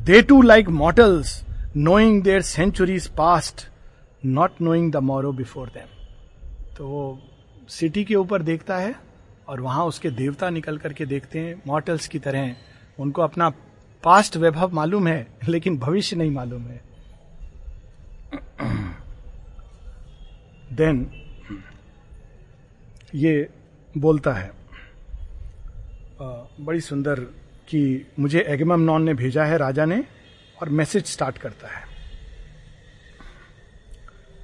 they 0.00 0.22
too 0.22 0.40
like 0.42 0.68
mortals 0.68 1.42
knowing 1.76 2.22
their 2.22 2.42
centuries 2.42 3.06
past 3.16 3.66
not 4.26 4.60
knowing 4.60 4.92
the 4.92 4.96
morrow 4.96 5.32
before 5.32 5.68
them 5.68 5.96
तो 6.78 6.88
वो 6.88 7.18
सिटी 7.68 8.04
के 8.04 8.14
ऊपर 8.14 8.42
देखता 8.42 8.76
है 8.76 8.94
और 9.48 9.60
वहाँ 9.60 9.84
उसके 9.84 10.10
देवता 10.10 10.50
निकल 10.50 10.76
करके 10.78 11.06
देखते 11.06 11.38
हैं 11.38 11.62
मॉटल्स 11.66 12.08
की 12.08 12.18
तरह 12.18 12.54
उनको 12.98 13.22
अपना 13.22 13.52
पास्ट 14.04 14.36
वैभव 14.36 14.74
मालूम 14.74 15.06
है, 15.08 15.26
लेकिन 15.48 15.78
भविष्य 15.78 16.16
नहीं 16.16 16.30
मालूम 16.30 16.62
है। 16.62 16.80
देन 20.72 21.10
ये 23.14 23.48
बोलता 23.94 24.32
है 24.32 24.50
बड़ी 26.20 26.80
सुंदर 26.80 27.20
कि 27.68 27.80
मुझे 28.18 28.40
एगमम 28.40 28.80
नॉन 28.80 29.02
ने 29.02 29.14
भेजा 29.14 29.44
है 29.44 29.56
राजा 29.58 29.84
ने 29.84 30.02
और 30.62 30.68
मैसेज 30.70 31.04
स्टार्ट 31.06 31.38
करता 31.38 31.68
है। 31.68 31.86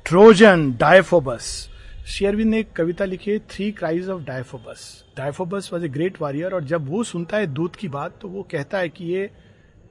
Trojan 0.07 0.71
Deiphobus. 0.73 1.71
शेयरविंद 2.07 2.51
ने 2.51 2.59
एक 2.61 2.73
कविता 2.73 3.05
लिखी 3.05 3.31
है 3.31 3.38
three 3.51 3.71
cries 3.73 4.09
of 4.09 4.23
Deiphobus 4.23 5.05
Deiphobus 5.17 5.71
was 5.73 5.85
a 5.85 5.88
great 5.88 6.21
warrior 6.21 6.55
और 6.55 6.64
जब 6.64 6.88
वो 6.88 7.03
सुनता 7.05 7.37
है 7.37 7.47
दूध 7.47 7.77
की 7.77 7.88
बात 7.88 8.19
तो 8.21 8.29
वो 8.29 8.43
कहता 8.51 8.79
है 8.79 8.88
कि 8.88 9.05
ये 9.05 9.31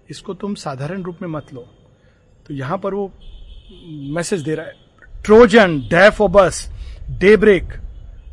इसको 0.09 0.33
तुम 0.33 0.55
साधारण 0.55 1.03
रूप 1.03 1.21
में 1.21 1.29
मत 1.29 1.53
लो। 1.53 1.67
तो 2.47 2.53
यहाँ 2.53 2.77
पर 2.77 2.93
वो 2.93 3.11
मैसेज 4.13 4.41
दे 4.41 4.55
रहा 4.55 4.65
है 4.65 4.75
Trojan 5.23 5.79
Deiphobus 6.27 6.67
day 7.09 7.37
break 7.37 7.73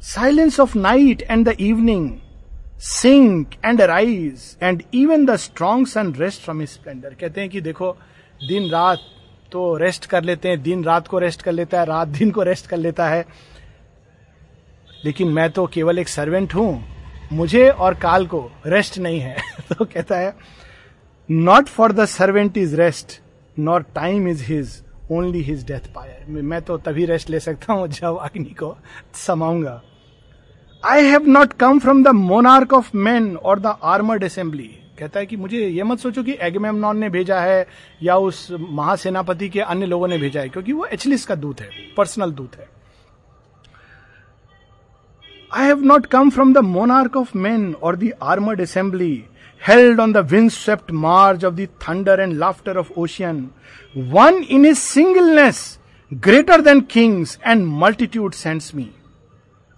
silence 0.02 0.60
of 0.60 0.78
night 0.78 1.22
and 1.22 1.48
the 1.48 1.56
evening 1.60 2.10
sink 2.80 3.54
and 3.64 3.80
rise 3.80 4.56
and 4.62 4.82
even 4.94 5.26
the 5.26 5.36
strong 5.36 5.86
sun 5.86 6.14
rest 6.14 6.42
from 6.42 6.64
splendour 6.64 7.14
कहते 7.20 7.40
हैं 7.40 7.50
कि 7.50 7.60
देखो, 7.60 7.96
दिन 8.48 8.70
रात 8.70 8.98
तो 9.52 9.76
रेस्ट 9.76 10.06
कर 10.06 10.22
लेते 10.22 10.48
हैं, 10.48 10.62
दिन 10.62 10.84
रात 10.84 11.08
को 11.08 11.18
रेस्ट 11.18 11.42
कर 11.42 11.52
लेता 11.52 11.80
है, 11.80 11.86
रात 11.86 12.08
दिन 12.08 12.30
को 12.30 12.42
रेस्ट 12.42 12.66
कर 12.66 12.76
लेता 12.76 13.08
है। 13.08 13.24
लेकिन 15.04 15.28
मैं 15.28 15.50
तो 15.50 15.66
केवल 15.66 15.98
एक 15.98 16.08
सर्वेंट 16.08 16.54
हूँ, 16.54 16.84
मुझे 17.32 17.68
और 17.68 17.94
काल 17.94 18.26
को 18.26 18.50
रेस्ट 18.66 18.98
नहीं 18.98 19.20
है। 19.20 19.36
तो 19.68 19.84
कहता 19.84 20.16
है 20.16 20.34
not 21.30 21.68
for 21.68 21.92
the 21.92 22.04
servant 22.04 22.56
is 22.58 22.74
rest 22.76 23.20
not 23.56 23.84
time 23.94 24.26
is 24.28 24.42
his 24.44 24.70
only 25.12 25.42
his 25.42 25.64
death 25.66 25.86
pyre 25.94 26.42
मैं 26.42 26.60
तो 26.62 26.76
तभी 26.78 27.04
रेस्ट 27.06 27.30
ले 27.30 27.40
सकता 27.40 27.72
हूँ 27.72 27.86
जब 27.88 28.16
अग्नि 28.22 28.54
को 28.60 28.76
समाऊँगा। 29.16 29.80
I 30.82 31.04
have 31.04 31.26
not 31.28 31.52
come 31.52 31.78
from 31.78 32.02
the 32.04 32.08
monarch 32.08 32.72
of 32.72 32.90
man 32.96 33.34
और 33.36 33.60
द 33.60 33.76
आर्मर्ड 33.84 34.24
असेंबली 34.24 34.68
कहता 34.98 35.20
है 35.20 35.26
कि 35.26 35.36
मुझे 35.36 35.58
यह 35.58 35.84
मत 35.84 35.98
सोचो 35.98 36.22
कि 36.22 36.36
एगमेमनॉन 36.42 36.98
ने 36.98 37.08
भेजा 37.08 37.40
है, 37.40 37.66
या 38.02 38.16
उस 38.16 38.46
महासेनापति 38.60 39.48
के 39.48 39.60
अन्य 39.60 39.86
लोगों 39.86 40.08
ने 40.08 40.18
भेजा 40.18 40.40
है, 40.40 40.48
क्योंकि 40.48 40.72
वो 40.72 40.84
एचलिस 40.86 41.26
का 41.26 41.34
दूत 41.34 41.60
है 41.60 41.70
पर्सनल 41.96 42.32
दूत 42.32 42.56
है। 42.56 42.68
I 45.52 45.66
have 45.66 45.84
not 45.84 46.06
come 46.06 46.30
from 46.30 46.52
the 46.54 46.58
monarch 46.58 47.16
of 47.16 47.36
man 47.38 47.74
और 47.74 47.96
the 47.96 48.12
armoured 48.22 48.60
assembly 48.60 49.24
held 49.60 50.00
on 50.00 50.12
the 50.12 50.22
windswept 50.22 50.90
marge 50.90 51.44
of 51.44 51.56
the 51.56 51.66
thunder 51.78 52.14
and 52.14 52.38
laughter 52.38 52.72
of 52.72 52.92
ocean, 52.96 53.52
one 53.94 54.42
in 54.44 54.64
his 54.64 54.82
singleness, 54.82 55.78
greater 56.10 56.60
than 56.62 56.86
kings 56.86 57.38
and 57.44 57.66
multitude 57.66 58.34
sends 58.34 58.72
me. 58.74 58.92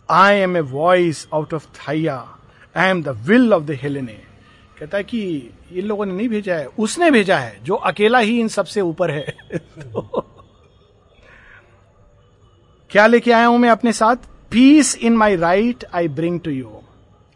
I 0.09 0.33
am 0.35 0.57
a 0.57 0.63
voice 0.63 1.27
out 1.33 1.53
of 1.53 1.73
Thaya. 1.73 2.21
I 2.75 2.87
am 2.89 3.03
the 3.03 3.15
will 3.15 3.53
of 3.53 3.67
the 3.67 3.77
Hellene. 3.77 4.19
कहता 4.79 4.97
है 4.97 5.05
कि 5.05 5.51
इन 5.73 5.87
लोगों 5.87 6.05
ने 6.07 6.13
नहीं 6.13 6.29
भेजा 6.29 6.55
है 6.55 6.67
उसने 6.85 7.11
भेजा 7.11 7.37
है 7.39 7.59
जो 7.65 7.75
अकेला 7.91 8.19
ही 8.19 8.39
इन 8.41 8.49
सबसे 8.49 8.81
ऊपर 8.81 9.11
है 9.11 9.59
तो 9.59 10.25
क्या 12.91 13.07
लेके 13.07 13.33
आया 13.33 13.47
हूँ 13.47 13.59
मैं 13.59 13.71
अपने 13.71 13.93
साथ 13.93 14.25
peace 14.51 14.95
in 14.97 15.17
my 15.17 15.37
right 15.37 15.85
I 15.95 16.09
bring 16.19 16.41
to 16.41 16.51
you 16.51 16.81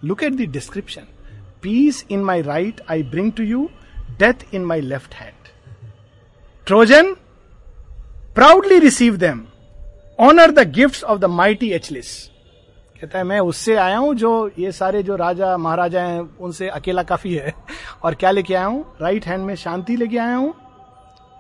look 0.03 0.23
at 0.23 0.33
the 0.33 0.51
description 0.53 1.07
peace 1.67 2.05
in 2.11 2.23
my 2.25 2.43
right 2.43 2.81
I 2.91 3.03
bring 3.05 3.33
to 3.33 3.43
you 3.45 3.69
death 4.19 4.55
in 4.55 4.65
my 4.65 4.81
left 4.83 5.15
hand 5.15 5.49
Trojan 6.67 7.13
proudly 8.35 8.79
receive 8.79 9.17
them 9.17 9.45
honour 10.19 10.51
the 10.53 10.71
gift 10.73 11.05
of 11.05 11.19
the 11.19 11.25
mighty 11.35 11.71
Achilles 11.73 12.17
कहता 13.01 13.19
है, 13.19 13.25
मैं 13.25 13.39
उससे 13.41 13.75
आया 13.77 13.97
हूँ 13.97 14.15
जो 14.15 14.31
ये 14.59 14.71
सारे 14.73 15.03
जो 15.03 15.17
राजा, 15.17 15.57
महाराजा 15.57 16.03
हैं, 16.03 16.21
उनसे 16.41 16.69
अकेला 16.69 17.03
काफ़ी 17.03 17.35
है। 17.35 17.53
और 18.05 18.15
क्या 18.15 18.31
लेके 18.31 18.55
आया 18.55 18.67
हूँ? 18.67 18.85
राइट 19.01 19.27
हैंड 19.27 19.45
में 19.47 19.55
शांति 19.55 19.97
लेके 19.97 20.19
आया 20.19 20.37
हूँ। 20.37 20.55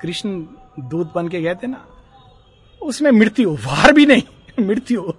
कृष्ण 0.02 0.30
दूध 0.80 1.12
बन 1.14 1.28
के 1.28 1.40
गए 1.42 1.54
थे 1.54 1.66
ना, 1.66 1.84
उसमें 2.80 3.10
मृत्यु, 3.10 3.54
वार 3.56 3.92
भी 3.92 4.06
नहीं, 4.06 4.22
मृत्यु। 4.60 5.12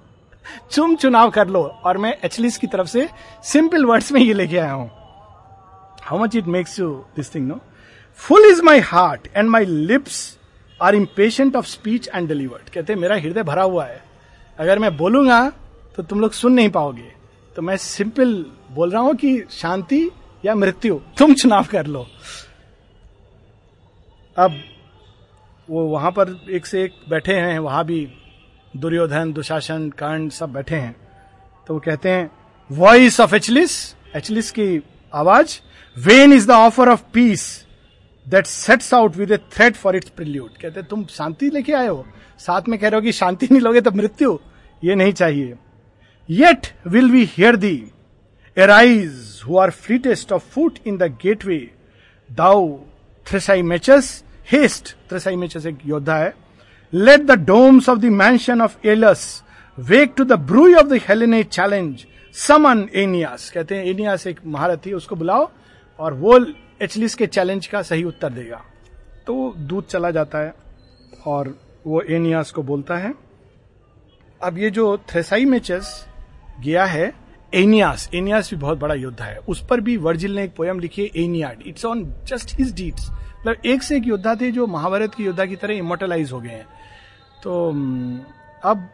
चुम 0.71 0.95
चुनाव 0.95 1.29
कर 1.29 1.47
लो। 1.47 1.63
और 1.63 1.97
मैं 1.97 2.15
एचलिस 2.25 2.57
की 2.57 2.67
तरफ़ 2.67 2.87
से 2.87 3.07
सिंपल 3.43 3.85
वर्ड्स 3.85 4.11
में 4.11 4.21
ये 4.21 4.33
लेके 4.33 4.57
आया 4.57 4.71
हूँ। 4.71 4.89
How 6.07 6.17
much 6.19 6.35
it 6.35 6.45
makes 6.47 6.79
you 6.79 6.89
this 7.15 7.33
thing 7.35 7.47
no 7.47 7.59
full 8.19 8.45
is 8.45 8.61
my 8.63 8.79
heart 8.85 9.27
and 9.35 9.49
my 9.49 9.65
lips 9.65 10.17
are 10.79 10.95
impatient 10.95 11.55
of 11.55 11.65
speech 11.67 12.09
and 12.15 12.27
delivered 12.27 12.69
कहते 12.69 12.95
मेरा 12.95 13.15
हृदय 13.15 13.43
भरा 13.43 13.63
हुआ 13.63 13.85
है। 13.85 14.01
अगर 14.57 14.79
मैं 14.79 14.95
बोलूँगा 14.97 15.49
तो 15.97 16.03
तुम 16.03 16.19
लोग 16.21 16.31
सुन 16.33 16.53
नहीं 16.53 16.69
पाओगे। 16.69 17.11
तो 17.55 17.61
मैं 17.61 17.75
सिंपल 17.77 18.33
बोल 18.71 18.91
रहा 18.91 19.01
हूँ 19.01 19.13
कि 19.15 19.43
शांति 19.51 20.09
या 20.43 20.55
मृत्यु, 20.55 20.99
तुम 21.17 21.33
चुनाव 21.33 21.65
कर 21.65 21.85
लो। 21.87 22.05
अब 24.37 24.59
वो 25.67 25.85
वहाँ 25.85 26.11
पर 26.11 26.35
एक 26.51 26.65
से 26.65 26.83
एक 26.83 26.93
बैठे 27.09 27.33
हैं, 27.33 27.59
वहाँ 27.59 27.83
भी 27.85 28.07
दुर्योधन, 28.73 29.33
दुशासन 29.33 29.89
कर्ण 29.89 30.29
सब 30.29 30.53
बैठे 30.53 30.75
हैं। 30.75 30.95
तो 31.67 31.73
वो 31.73 31.79
कहते 31.79 32.09
हैं 32.09 32.29
वॉइस 32.69 33.19
ऑफ़ 33.19 33.35
एचलिस 33.35 33.95
एचलिस 34.15 34.51
की 34.51 34.83
आवाज़ 35.13 35.59
when 35.97 36.33
is 36.33 36.47
the 36.47 36.51
offer 36.51 36.89
of 36.89 37.01
peace 37.13 37.43
that 38.27 38.45
sets 38.45 38.93
out 38.93 39.15
with 39.17 39.31
a 39.31 39.37
threat 39.53 39.75
for 39.75 39.95
its 39.95 40.09
prelude 40.09 40.57
कहते, 40.61 40.81
तुम 40.83 41.05
शांति 41.05 41.49
लेके 41.49 41.73
आए 41.73 41.87
हो? 41.87 42.05
साथ 42.39 42.67
में 42.69 42.79
कह 42.79 42.87
रहे 42.87 42.95
हो 42.95 43.01
कि 43.01 43.11
शांति 43.11 43.47
नहीं 43.51 43.61
लोगे 43.61 43.81
तो 43.81 43.91
मृत्यु? 43.91 44.37
ये 44.83 44.95
नहीं 44.95 45.13
चाहिए। 45.13 45.55
Yet 46.29 46.67
will 46.87 47.09
we 47.11 47.23
hear 47.27 47.55
thee 47.55 47.91
arise 48.57 49.41
who 49.47 49.57
are 49.57 49.71
fleetest 49.71 50.31
of 50.31 50.49
foot 50.53 50.79
in 50.87 50.97
the 50.97 51.03
gateway 51.45 51.57
thou 52.29 52.67
Thrasymachus 53.63 54.23
hast 54.51 54.95
Thrasymachus 55.35 55.65
एक 55.65 55.77
योद्धा 55.85 56.15
है। 56.17 56.33
Let 56.93 57.21
the 57.21 57.39
domes 57.45 57.89
of 57.89 57.99
the 57.99 58.05
mansion 58.15 58.61
of 58.61 58.87
Ilus 58.87 59.43
wake 59.77 60.13
to 60.17 60.23
the 60.23 60.33
bruit 60.47 60.73
of 60.73 60.87
the 60.87 60.99
Hellene 61.09 61.43
challenge 61.43 62.05
summon 62.35 62.87
Aeneas 62.95 63.49
कहते 63.51 63.75
हैं 63.75 63.85
एनियास 63.85 64.27
एक 64.27 64.39
महारथी 64.45 64.93
उसको 64.93 65.15
बुलाओ। 65.15 65.49
और 65.99 66.13
वो 66.13 66.39
एचलिस 66.81 67.15
के 67.15 67.27
चैलेंज 67.27 67.67
का 67.67 67.81
सही 67.81 68.03
उत्तर 68.03 68.29
देगा। 68.29 68.63
तो 69.27 69.53
दूध 69.59 69.85
चला 69.85 70.11
जाता 70.11 70.37
है 70.37 70.53
और 71.25 71.53
वो 71.87 72.01
एनियास 72.01 72.51
को 72.51 72.63
बोलता 72.63 72.97
है, 72.97 73.13
अब 74.41 74.57
ये 74.57 74.69
जो 74.69 74.97
थ्रेसाई 75.09 75.45
मेचस 75.45 76.05
गया 76.59 76.85
है 76.85 77.13
एनियास 77.53 78.09
एनियास 78.13 78.49
भी 78.49 78.55
बहुत 78.55 78.77
बड़ा 78.79 78.95
योद्धा 78.95 79.25
है। 79.25 79.37
उस 79.39 79.65
पर 79.65 79.81
भी 79.81 79.95
वर्जिल 79.97 80.35
ने 80.35 80.43
एक 80.43 80.55
पोयम 80.55 80.79
लिखी 80.79 81.01
है 81.01 81.23
Aeneid 81.23 81.61
it's 81.67 81.85
on 81.85 82.03
just 82.27 82.57
his 82.59 82.73
deeds 82.75 83.09
मतलब 83.09 83.65
एक 83.65 83.83
से 83.83 83.97
एक 83.97 84.07
योद्धा 84.07 84.35
थे 84.35 84.51
जो 84.51 84.67
महाभारत 84.67 85.15
के 85.15 85.23
योद्धा 85.23 85.45
की 85.45 85.55
तरह 85.55 85.73
इमोटलाइज 85.73 86.31
हो 86.31 86.39
गए 86.41 86.49
हैं। 86.49 86.65
तो 87.43 87.69
अब 88.63 88.89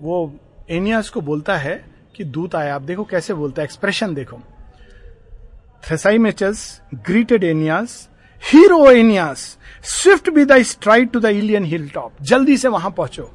वो 0.00 0.32
एनियास 0.70 1.08
को 1.08 1.20
बोलता 1.20 1.56
है 1.56 1.74
कि 2.16 2.24
दूत 2.26 2.54
आया। 2.54 2.74
आप 2.74 2.82
देखो 2.82 3.04
कैसे 3.04 3.34
बोलता 3.34 3.62
है 3.62 3.64
एक्सप्रेशन 3.64 4.14
देखो। 4.14 4.38
Thrasymachus 5.82 6.80
greeted 7.06 7.44
Aeneas 7.44 8.08
hero 8.42 8.84
Aeneas 8.90 9.56
swift 9.84 10.30
be 10.30 10.44
the 10.44 10.62
stride 10.62 11.12
to 11.12 11.20
the 11.20 11.26
Ilian 11.26 11.64
hill 11.64 11.88
top 11.88 12.22
जल्दी 12.22 12.56
से 12.56 12.68
वहाँ 12.68 12.90
पहुंचो। 12.90 13.30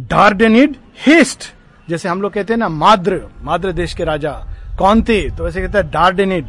डार्डेनिड 0.00 0.76
हेस्ट 1.06 1.52
जैसे 1.88 2.08
हम 2.08 2.22
लोग 2.22 2.32
कहते 2.32 2.52
हैं 2.52 2.58
ना, 2.58 2.68
माद्र 2.68 3.20
माद्र 3.42 3.72
देश 3.72 3.94
के 3.94 4.04
राजा 4.04 4.32
कौन 4.78 5.02
थे 5.02 5.20
तो 5.30 5.44
वैसे 5.44 5.60
कहते 5.60 5.78
हैं 5.78 5.90
Dardanid 5.90 6.46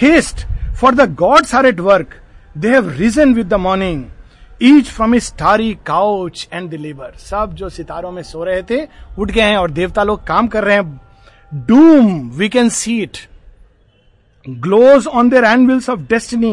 haste 0.00 0.46
for 0.80 0.94
the 0.94 1.14
gods 1.14 1.54
are 1.54 1.66
at 1.66 1.80
work 1.80 2.14
they 2.58 2.70
have 2.70 2.90
risen 2.98 3.34
with 3.34 3.48
the 3.48 3.54
morning 3.60 4.04
each 4.62 4.90
from 4.90 5.18
starry 5.18 5.72
couch 5.86 6.48
and 6.52 6.70
the 6.70 6.80
labour 6.80 7.14
सब 7.18 7.54
जो 7.54 7.68
सितारों 7.68 8.10
में 8.12 8.22
सो 8.22 8.44
रहे 8.44 8.62
थे, 8.62 8.86
उठ 9.18 9.30
गए 9.30 9.42
हैं 9.42 9.56
और 9.56 9.70
देवता 9.70 10.02
लोग 10.02 10.26
काम 10.26 10.48
कर 10.48 10.64
रहे 10.64 10.76
हैं। 10.76 11.00
Doom 11.66 12.28
we 12.30 12.48
can 12.48 12.68
see 12.68 13.00
it 13.02 13.18
glows 14.58 15.06
on 15.06 15.28
their 15.30 15.44
anvils 15.44 15.88
of 15.90 16.00
destiny 16.00 16.52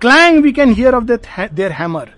clang 0.00 0.42
we 0.42 0.52
can 0.52 0.72
hear 0.74 0.94
of 0.94 1.04
their 1.04 1.72
hammer 1.72 2.10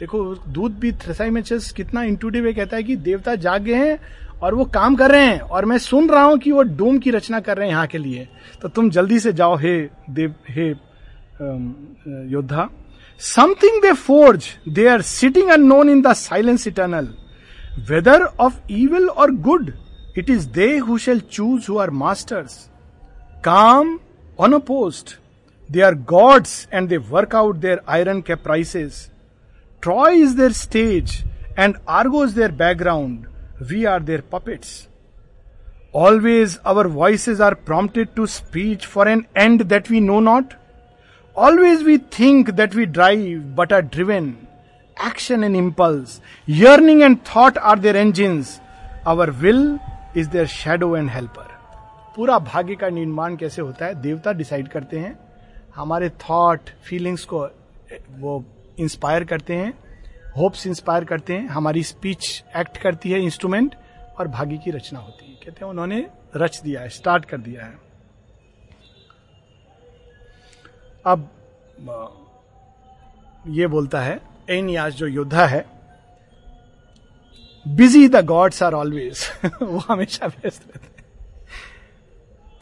देखो 0.00 0.22
दूध 0.48 0.78
भी 0.78 0.92
थ्रेसाई 0.92 1.30
में 1.30 1.42
कितना 1.76 2.02
इंटूटिव 2.02 2.52
कहता 2.52 2.76
है 2.76 2.82
कि 2.82 2.96
देवता 2.96 3.34
जाग 3.34 3.62
गए 3.62 3.74
हैं 3.74 3.98
और 4.42 4.54
वो 4.54 4.64
काम 4.64 4.94
कर 4.96 5.10
रहे 5.10 5.26
हैं 5.26 5.40
और 5.40 5.64
मैं 5.64 5.78
सुन 5.78 6.08
रहा 6.08 6.22
हूँ 6.22 6.38
कि 6.38 6.50
वो 6.52 6.62
डूम 6.62 6.98
की 6.98 7.10
रचना 7.10 7.40
कर 7.40 7.56
रहे 7.56 7.66
हैं 7.68 7.74
यहाँ 7.74 7.86
के 7.86 7.98
लिए। 7.98 8.28
तो 8.62 8.68
तुम 8.68 8.90
जल्दी 8.90 9.18
से 9.20 9.32
जाओ, 9.32 9.56
हे 9.56 9.78
देव, 10.10 10.34
हे 10.48 10.68
योद्धा। 12.32 12.68
Something 13.20 13.80
they 13.82 13.92
forge 13.92 14.48
they 14.68 14.86
are 14.88 15.02
sitting 15.02 15.50
unknown 15.66 15.90
in 15.90 16.02
the 16.02 16.12
silence 16.12 16.66
eternal 16.68 17.08
whether 17.90 18.24
of 18.40 18.60
evil 18.70 19.08
और 19.08 19.30
good 19.30 19.72
it 20.18 20.30
is 20.30 20.48
they 20.48 20.76
who 20.78 20.98
shall 20.98 21.20
choose 21.32 21.70
who 21.70 21.78
are 21.78 21.90
masters 21.90 22.58
calm 23.44 23.98
unopposed. 24.38 25.14
They 25.68 25.82
are 25.82 25.94
gods 25.94 26.68
and 26.70 26.88
they 26.88 26.98
work 26.98 27.34
out 27.34 27.60
their 27.60 27.80
iron 27.88 28.22
caprices. 28.22 29.10
Troy 29.80 30.12
is 30.12 30.36
their 30.36 30.52
stage 30.52 31.24
and 31.56 31.76
Argos 31.86 32.34
their 32.34 32.50
background. 32.50 33.26
We 33.70 33.86
are 33.86 34.00
their 34.00 34.22
puppets. 34.22 34.88
Always 35.92 36.58
our 36.58 36.86
voices 36.88 37.40
are 37.40 37.54
prompted 37.54 38.14
to 38.16 38.26
speech 38.26 38.84
for 38.84 39.08
an 39.08 39.26
end 39.34 39.60
that 39.70 39.88
we 39.88 40.00
know 40.00 40.20
not. 40.20 40.54
Always 41.34 41.82
we 41.82 41.98
think 41.98 42.56
that 42.56 42.74
we 42.74 42.86
drive 42.86 43.54
but 43.56 43.72
are 43.72 43.82
driven. 43.82 44.46
Action 44.98 45.42
and 45.44 45.56
impulse, 45.56 46.20
yearning 46.46 47.02
and 47.02 47.24
thought 47.24 47.58
are 47.58 47.76
their 47.76 47.96
engines. 47.96 48.60
Our 49.04 49.30
will 49.30 49.78
is 50.14 50.28
their 50.28 50.46
shadow 50.46 50.94
and 50.94 51.10
helper. 51.10 51.55
पूरा 52.16 52.38
भाग्य 52.40 52.74
का 52.74 52.88
निर्माण 52.88 53.36
कैसे 53.36 53.62
होता 53.62 53.86
है, 53.86 53.94
देवता 53.94 54.32
decide 54.32 54.68
करते 54.68 54.98
हैं। 54.98 55.18
हमारे 55.74 56.08
थॉट 56.20 56.70
फीलिंग्स 56.84 57.24
को 57.24 57.46
वो 58.10 58.44
इंस्पायर 58.78 59.24
करते 59.24 59.54
हैं 59.54 59.72
होप्स 60.36 60.66
इंस्पायर 60.66 61.04
करते 61.04 61.32
हैं, 61.32 61.48
हमारी 61.48 61.82
स्पीच 61.82 62.44
एक्ट 62.56 62.76
करती 62.76 63.10
है 63.10 63.20
इंस्ट्रूमेंट 63.22 63.74
और 64.18 64.28
भाग्य 64.28 64.56
की 64.56 64.70
रचना 64.70 65.00
होती 65.00 65.26
है। 65.26 65.34
कहते 65.36 65.64
हैं 65.64 65.70
उन्होंने 65.70 66.06
रच 66.36 66.60
दिया 66.60 66.80
है 66.80 66.88
स्टार्ट 66.88 67.24
कर 67.24 67.38
दिया 67.38 67.64
है। 67.64 67.74
अब 71.04 71.28
ये 73.50 73.66
बोलता 73.68 74.00
है 74.00 74.20
एनियास 74.50 74.92
जो 74.94 75.06
योद्धा 75.06 75.46
है 75.46 75.64
busy 77.66 78.08
the 78.08 78.24
gods 78.26 78.62
are 78.62 78.74
always 78.74 79.24
वो 79.62 79.78
हमेशा 79.88 80.26
व्यस्त 80.26 80.62
रहते 80.66 80.95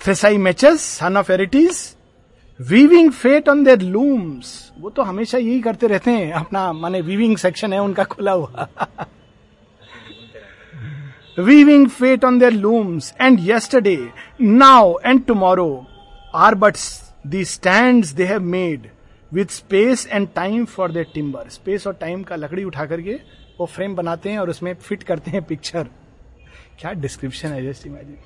Thrasymachus 0.39 0.81
son 0.99 1.17
of 1.17 1.31
Aretes 1.33 1.77
weaving 2.61 3.11
fate 3.13 3.49
on 3.49 3.63
their 3.65 3.81
looms 3.81 4.49
वो 4.81 4.91
तो 4.91 5.03
हमेशा 5.03 5.39
यही 5.39 5.61
करते 5.61 5.87
रहते 5.87 6.11
हैं। 6.11 6.33
अपना, 6.33 6.73
माने 6.73 7.01
वीविंग 7.01 7.37
सेक्शन 7.37 7.73
है, 7.73 7.79
उनका 7.79 8.05
खुला 8.05 8.33
हुआ। 8.33 8.69
Weaving 11.39 11.89
fate 11.89 12.25
on 12.25 12.39
their 12.39 12.53
looms 12.53 13.13
and 13.21 13.39
yesterday 13.49 13.97
now 14.41 14.95
and 15.07 15.25
tomorrow 15.27 15.87
are 16.35 16.55
but 16.55 16.77
the 17.27 17.45
stand 17.45 18.05
they 18.17 18.25
have 18.25 18.41
made 18.41 18.89
with 19.33 19.51
space 19.51 20.07
and 20.13 20.29
time 20.35 20.65
for 20.65 20.93
their 20.93 21.07
timber 21.15 21.49
space 21.49 21.87
और 21.87 21.95
टाइम 22.01 22.23
का 22.23 22.37
लकड़ी 22.37 22.65
उठा 22.65 22.85
करके 22.87 23.19
वो 23.61 23.67
फ्रेम 23.67 23.95
बनाते 23.95 24.31
हैं 24.31 24.39
और 24.39 24.51
उसमें 24.51 24.73
फिट 24.75 25.03
करते 25.03 25.31
हैं 25.31 25.43
पिक्चर 25.43 25.89
क्या 26.81 26.93
डिस्क्रिप्शन 26.93 27.49
है 27.49 27.67
just 27.67 27.87
imagine 27.87 28.17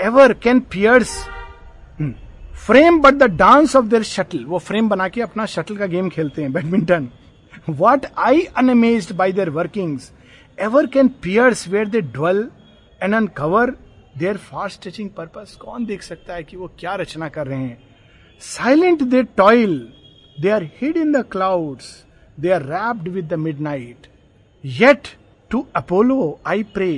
ever 0.00 0.32
can 0.42 0.60
pierce 0.72 1.16
frame 2.66 3.00
but 3.00 3.14
the 3.14 3.22
dance 3.36 3.76
of 3.76 3.86
their 3.86 4.02
shuttle 4.02 4.44
वो 4.44 4.58
फ्रेम 4.58 4.88
बना 4.88 5.08
के 5.08 5.20
अपना 5.20 5.46
शटल 5.46 5.76
का 5.76 5.86
गेम 5.86 6.08
खेलते 6.08 6.42
हैं 6.42 6.52
badminton 6.52 7.08
what 7.70 8.06
I 8.18 8.40
unamazed 8.56 9.10
by 9.12 9.32
their 9.32 9.50
workings 9.50 10.12
ever 10.58 10.86
can 10.86 11.08
pierce 11.22 11.66
where 11.68 11.88
they 11.88 12.00
dwell 12.00 12.48
and 13.02 13.14
uncover 13.36 13.70
their 14.18 14.36
fast 14.50 14.88
touching 14.88 15.10
purpose 15.16 15.54
कौन 15.64 15.84
देख 15.86 16.02
सकता 16.02 16.34
है 16.34 16.42
कि 16.44 16.56
वो 16.56 16.70
क्या 16.80 16.94
रचना 16.94 17.28
कर 17.28 17.46
रहे 17.46 17.58
हैं? 17.58 17.78
Silent 18.42 19.02
they 19.02 19.22
toil 19.36 19.76
they 20.40 20.50
are 20.50 20.64
hid 20.80 20.96
in 20.96 21.12
the 21.12 21.24
clouds 21.32 21.90
they 22.40 22.50
are 22.50 22.62
wrapped 22.62 23.08
with 23.08 23.28
the 23.28 23.34
midnight 23.60 24.06
yet 24.64 25.08
to 25.50 25.66
Apollo 25.76 26.38
I 26.46 26.62
pray 26.74 26.92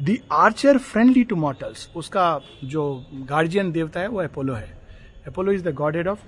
the 0.00 0.16
archer 0.32 0.78
friendly 0.80 1.22
to 1.24 1.36
mortals 1.36 1.88
उसका 1.96 2.40
जो 2.64 2.82
गार्जियन 3.28 3.72
देवता 3.72 4.00
है, 4.00 4.08
वो 4.08 4.20
अपोलो 4.20 4.54
है। 4.54 4.78
Apollo 5.28 5.52
is 5.52 5.64
the 5.64 5.74
god 5.74 5.96
head 5.96 6.08
of 6.08 6.18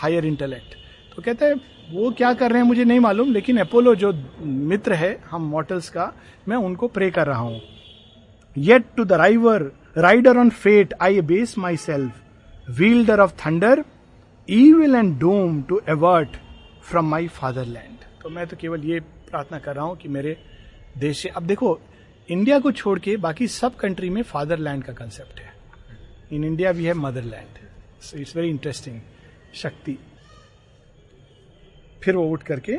higher 0.00 0.26
intellect 0.26 0.74
तो 1.14 1.22
कहते 1.22 1.44
हैं, 1.44 1.54
वो 1.92 2.10
क्या 2.10 2.32
कर 2.34 2.50
रहे 2.50 2.60
हैं 2.60 2.66
मुझे 2.68 2.84
नहीं 2.84 3.00
मालूम, 3.00 3.32
लेकिन 3.32 3.58
अपोलो 3.58 3.94
जो 3.94 4.12
मित्र 4.42 4.92
है, 4.94 5.18
हम 5.30 5.42
मॉटल्स 5.44 5.88
का, 5.88 6.12
मैं 6.48 6.56
उनको 6.58 6.88
प्रे 6.88 7.10
कर 7.10 7.26
रहा 7.26 7.38
हूँ। 7.38 7.60
Yet 8.56 8.84
to 8.96 9.04
the 9.04 9.12
river 9.12 9.62
rider 9.98 10.38
on 10.38 10.50
fate 10.50 10.94
I 11.02 11.20
base 11.20 11.56
myself 11.78 12.70
wielder 12.70 13.20
of 13.20 13.32
thunder 13.46 13.84
evil 14.48 14.94
and 14.94 15.18
doom 15.20 15.60
to 15.62 15.80
avert 15.88 16.36
from 16.90 17.08
my 17.10 17.28
fatherland 17.30 18.04
तो 18.22 18.28
मैं 18.28 18.46
तो 18.46 18.56
केवल 18.60 18.84
ये 18.84 19.00
प्रार्थना 19.00 19.58
कर 19.58 19.74
रहा 19.76 19.84
हूँ 19.84 19.96
कि 19.96 20.08
मेरे 20.08 20.36
देश 20.98 21.22
से 21.22 21.28
अब 21.28 21.46
देखो 21.46 21.78
इंडिया 22.30 22.58
को 22.58 22.72
छोड़ 22.72 22.98
के 22.98 23.16
बाकी 23.16 23.48
सब 23.48 23.76
कंट्री 23.76 24.10
में 24.10 24.22
फादरलैंड 24.22 24.84
का 24.84 24.92
कंसेप्ट 24.92 25.40
है। 25.40 25.52
In 26.32 26.44
India 26.44 26.70
we 26.70 26.84
have 26.84 26.96
motherland 26.96 27.48
so 28.02 28.18
it's 28.18 28.36
very 28.36 28.48
interesting 28.48 29.00
शक्ति। 29.54 29.98
फिर 32.02 32.16
वो 32.16 32.28
उठ 32.28 32.42
करके 32.42 32.78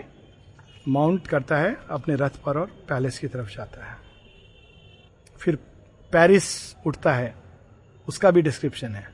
माउंट 0.88 1.28
करता 1.28 1.58
है, 1.58 1.78
अपने 1.90 2.16
रथ 2.16 2.30
पर 2.30 2.58
और 2.58 2.66
पैलेस 2.66 3.20
की 3.20 3.28
तरफ़ 3.28 3.50
जाता 3.50 3.86
है। 3.86 3.98
फिर 5.40 5.56
पेरिस 6.12 6.76
उठता 6.86 7.14
है, 7.14 7.36
उसका 8.08 8.32
भी 8.32 8.42
डिस्क्रिप्शन 8.42 8.96
है। 8.96 9.10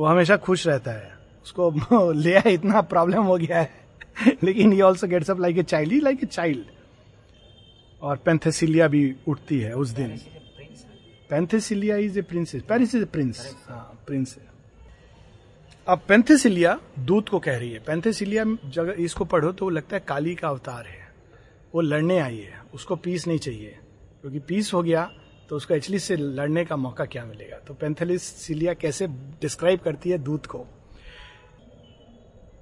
वो 0.00 0.06
हमेशा 0.06 0.36
खुश 0.36 0.66
रहता 0.66 0.90
है। 0.90 1.18
उसको 1.42 2.12
ले 2.12 2.38
इतना 2.38 2.80
प्रॉब्लम 2.80 3.22
हो 3.22 3.36
गया 3.36 3.60
है। 3.60 3.88
लेकिन 4.42 4.72
he 4.72 4.80
also 4.80 5.06
gets 5.06 5.30
up 5.30 5.40
like 5.40 5.58
a 5.58 5.62
child 5.62 5.92
he 5.92 6.00
like 6.00 6.24
a 6.24 6.26
child 6.26 6.77
और 8.02 8.16
पेंथेसिलिया 8.16 8.88
भी 8.88 9.14
उठती 9.28 9.58
है 9.60 9.72
उस 9.74 9.88
दिन। 9.90 10.16
Penthesilea 11.30 11.96
is 11.96 12.18
a 12.18 12.22
princess 12.22 12.62
Paris 12.62 12.94
is 12.94 13.02
a 13.02 13.06
prince 13.06 13.40
prince 14.06 14.36
है 14.36 14.46
अब 15.86 16.00
पेंथेसिलिया 16.08 16.78
दूत 16.98 17.28
को 17.28 17.38
कह 17.38 17.56
रही 17.58 17.70
है। 17.72 17.78
पेंथेसिलिया 17.78 18.44
जगह 18.66 19.02
इसको 19.04 19.24
पढ़ो 19.24 19.52
तो 19.52 19.68
लगता 19.70 19.96
है 19.96 20.02
काली 20.08 20.34
का 20.34 20.48
अवतार 20.48 20.86
है। 20.86 21.06
वो 21.74 21.80
लड़ने 21.80 22.18
आई 22.18 22.36
है। 22.36 22.60
उसको 22.74 22.96
पीस 22.96 23.26
नहीं 23.26 23.38
चाहिए। 23.38 23.78
क्योंकि 24.20 24.38
पीस 24.38 24.72
हो 24.74 24.82
गया 24.82 25.10
तो 25.50 25.56
उसको 25.56 25.74
एक्चुअली 25.74 25.98
से 25.98 26.16
लड़ने 26.16 26.64
का 26.64 26.76
मौका 26.76 27.04
क्या 27.04 27.24
मिलेगा? 27.24 27.56
तो 27.58 27.74
पेंथेसिलिया 27.74 28.74
कैसे 28.74 29.06
डिस्क्राइब 29.42 29.80
करती 29.80 30.10
है 30.10 30.18
दूत 30.18 30.46
को? 30.46 30.66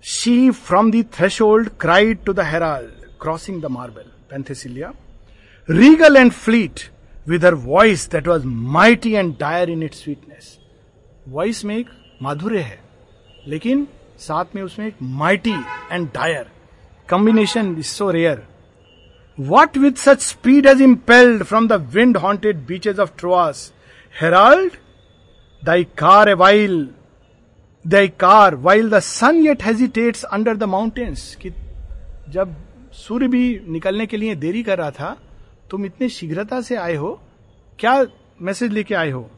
She 0.05 0.51
from 0.51 0.91
the 0.91 1.03
threshold 1.41 1.71
cried 1.81 2.25
to 2.25 2.33
the 2.33 2.41
herald 2.41 3.05
crossing 3.21 3.63
the 3.63 3.67
marble 3.71 4.11
Penthesilea. 4.31 4.93
Regal 5.69 6.17
and 6.17 6.31
fleet 6.33 6.81
with 7.29 7.45
her 7.45 7.55
voice 7.55 8.09
that 8.11 8.29
was 8.29 8.45
mighty 8.47 9.13
and 9.13 9.35
dire 9.41 9.71
in 9.71 9.83
its 9.83 9.95
sweetness 9.95 10.59
voice 11.29 11.65
में 11.65 11.77
एक 11.77 11.87
माधुर्य 12.23 12.59
है, 12.59 12.79
लेकिन 13.49 13.87
साथ 14.19 14.55
में 14.55 14.63
उसमें 14.63 14.87
एक 14.87 14.95
mighty 15.03 15.55
and 15.93 16.07
dire 16.15 16.47
combination 17.11 17.75
is 17.79 17.87
so 17.87 18.11
rare 18.11 18.43
what 19.39 19.77
with 19.79 19.97
such 19.99 20.21
speed 20.23 20.67
as 20.67 20.83
impelled 20.83 21.43
from 21.43 21.69
the 21.69 21.73
wind 21.95 22.17
haunted 22.17 22.65
beaches 22.67 23.01
of 23.01 23.11
Troas 23.19 23.73
herald 24.15 24.77
thy 25.63 25.85
car 25.99 26.35
while 26.35 26.89
thy 27.85 28.09
car 28.21 28.55
while 28.55 28.91
the 28.91 28.99
sun 29.01 29.45
yet 29.47 29.65
hesitates 29.65 30.25
under 30.25 30.57
the 30.57 30.65
mountains 30.65 31.35
कि 31.43 31.51
जब 32.31 32.55
सूर्य 32.93 33.29
भी 33.29 33.61
निकलने 33.69 34.07
के 34.07 34.17
लिए 34.17 34.35
देरी 34.35 34.63
कर 34.63 34.79
रहा 34.79 34.91
था 34.91 35.17
तुम 35.71 35.85
इतने 35.87 36.09
शीघ्रता 36.09 36.61
से 36.61 36.77
आए 36.77 36.95
हो? 36.95 37.19
क्या 37.79 38.05
मैसेज 38.43 38.73
लेके 38.73 38.95
आए 38.95 39.11
हो? 39.11 39.29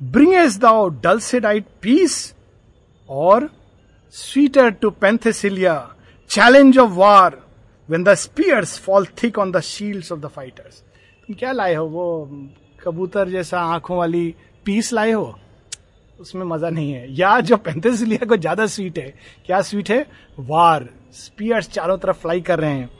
bring 0.00 0.34
as 0.34 0.58
thou 0.58 0.88
dulcet 1.20 1.40
diet 1.40 1.66
peace 1.82 2.34
और 3.08 3.48
sweeter 4.14 4.70
to 4.70 4.90
Penthesilea 4.90 5.74
challenge 6.30 6.78
of 6.78 6.90
war 6.90 7.40
when 7.88 8.04
the 8.04 8.14
spears 8.14 8.78
fall 8.78 9.06
thick 9.22 9.38
on 9.38 9.52
the 9.52 9.60
shield 9.60 10.12
of 10.12 10.20
the 10.20 10.26
fighters 10.26 10.82
तुम 11.28 11.36
क्या 11.38 11.52
लाए 11.52 11.74
हो? 11.74 11.86
वो 11.86 12.48
कबूतर 12.84 13.28
जैसा 13.28 13.60
आँखों 13.64 13.98
वाली 13.98 14.34
पीस 14.64 14.92
लाए 14.92 15.10
हो? 15.10 15.38
उसमें 16.20 16.44
मज़ा 16.44 16.70
नहीं 16.70 16.92
है। 16.92 17.06
या 17.10 17.38
जो 17.40 17.56
पेंथेसिलिया 17.56 18.26
को 18.26 18.36
ज़्यादा 18.36 18.66
स्वीट 18.66 18.98
है, 18.98 19.14
क्या 19.46 19.60
स्वीट 19.62 19.90
है? 19.90 20.06
वार 20.38 20.88
स्पीयर्स 21.12 21.68
चारों 21.70 21.96
तरफ़ 21.98 22.16
फ्लाई 22.16 22.40
कर 22.40 22.58
रहे 22.60 22.70
हैं। 22.70 22.90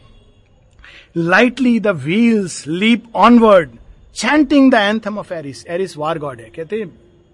Lightly 1.17 1.79
the 1.81 1.87
wheels 1.99 2.65
leap 2.69 3.05
onward 3.17 3.71
chanting 4.17 4.71
the 4.73 4.75
anthem 4.75 5.19
of 5.19 5.33
Ares 5.35 5.67
Ares 5.67 5.97
war 5.97 6.19
god 6.19 6.41
है। 6.41 6.51
कहते 6.57 6.81
हैं, 6.81 6.91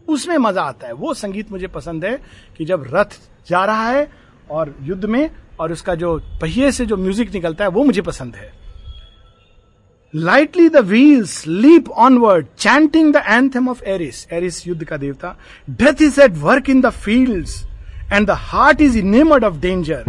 उसमें 0.08 0.36
मज़ा 0.38 0.62
आता 0.62 0.86
है। 0.86 0.92
वो 0.92 1.14
संगीत 1.14 1.50
मुझे 1.52 1.66
पसंद 1.68 2.04
है 2.04 2.18
कि 2.58 2.64
जब 2.64 2.84
रथ 2.94 3.18
जा 3.48 3.64
रहा 3.64 3.88
है 3.88 4.08
और 4.50 4.74
युद्ध 4.82 5.04
में 5.04 5.30
और 5.60 5.72
उसका 5.72 5.94
जो 5.94 6.16
पहिए 6.40 6.70
से 6.72 6.86
जो 6.86 6.96
म्यूज़िक 6.96 7.34
निकलता 7.34 7.64
है, 7.64 7.70
वो 7.70 7.84
मुझे 7.84 8.02
पसंद 8.02 8.36
है। 8.36 8.52
Lightly 10.14 10.68
the 10.68 10.76
wheels 10.76 11.46
leap 11.46 11.88
onward 11.90 12.46
chanting 12.58 13.12
the 13.14 13.22
anthem 13.26 13.68
of 13.68 13.82
Ares 13.84 14.26
Ares 14.32 14.66
युद्ध 14.66 14.84
का 14.84 14.96
देवता। 14.96 15.34
Death 15.70 16.02
is 16.02 16.20
at 16.20 16.36
work 16.38 16.70
in 16.70 16.80
the 16.80 16.90
field 16.90 17.48
and 18.12 18.26
the 18.26 18.30
heart 18.30 18.80
is 18.80 18.98
enamoured 18.98 19.44
of 19.44 19.58
danger 19.60 20.04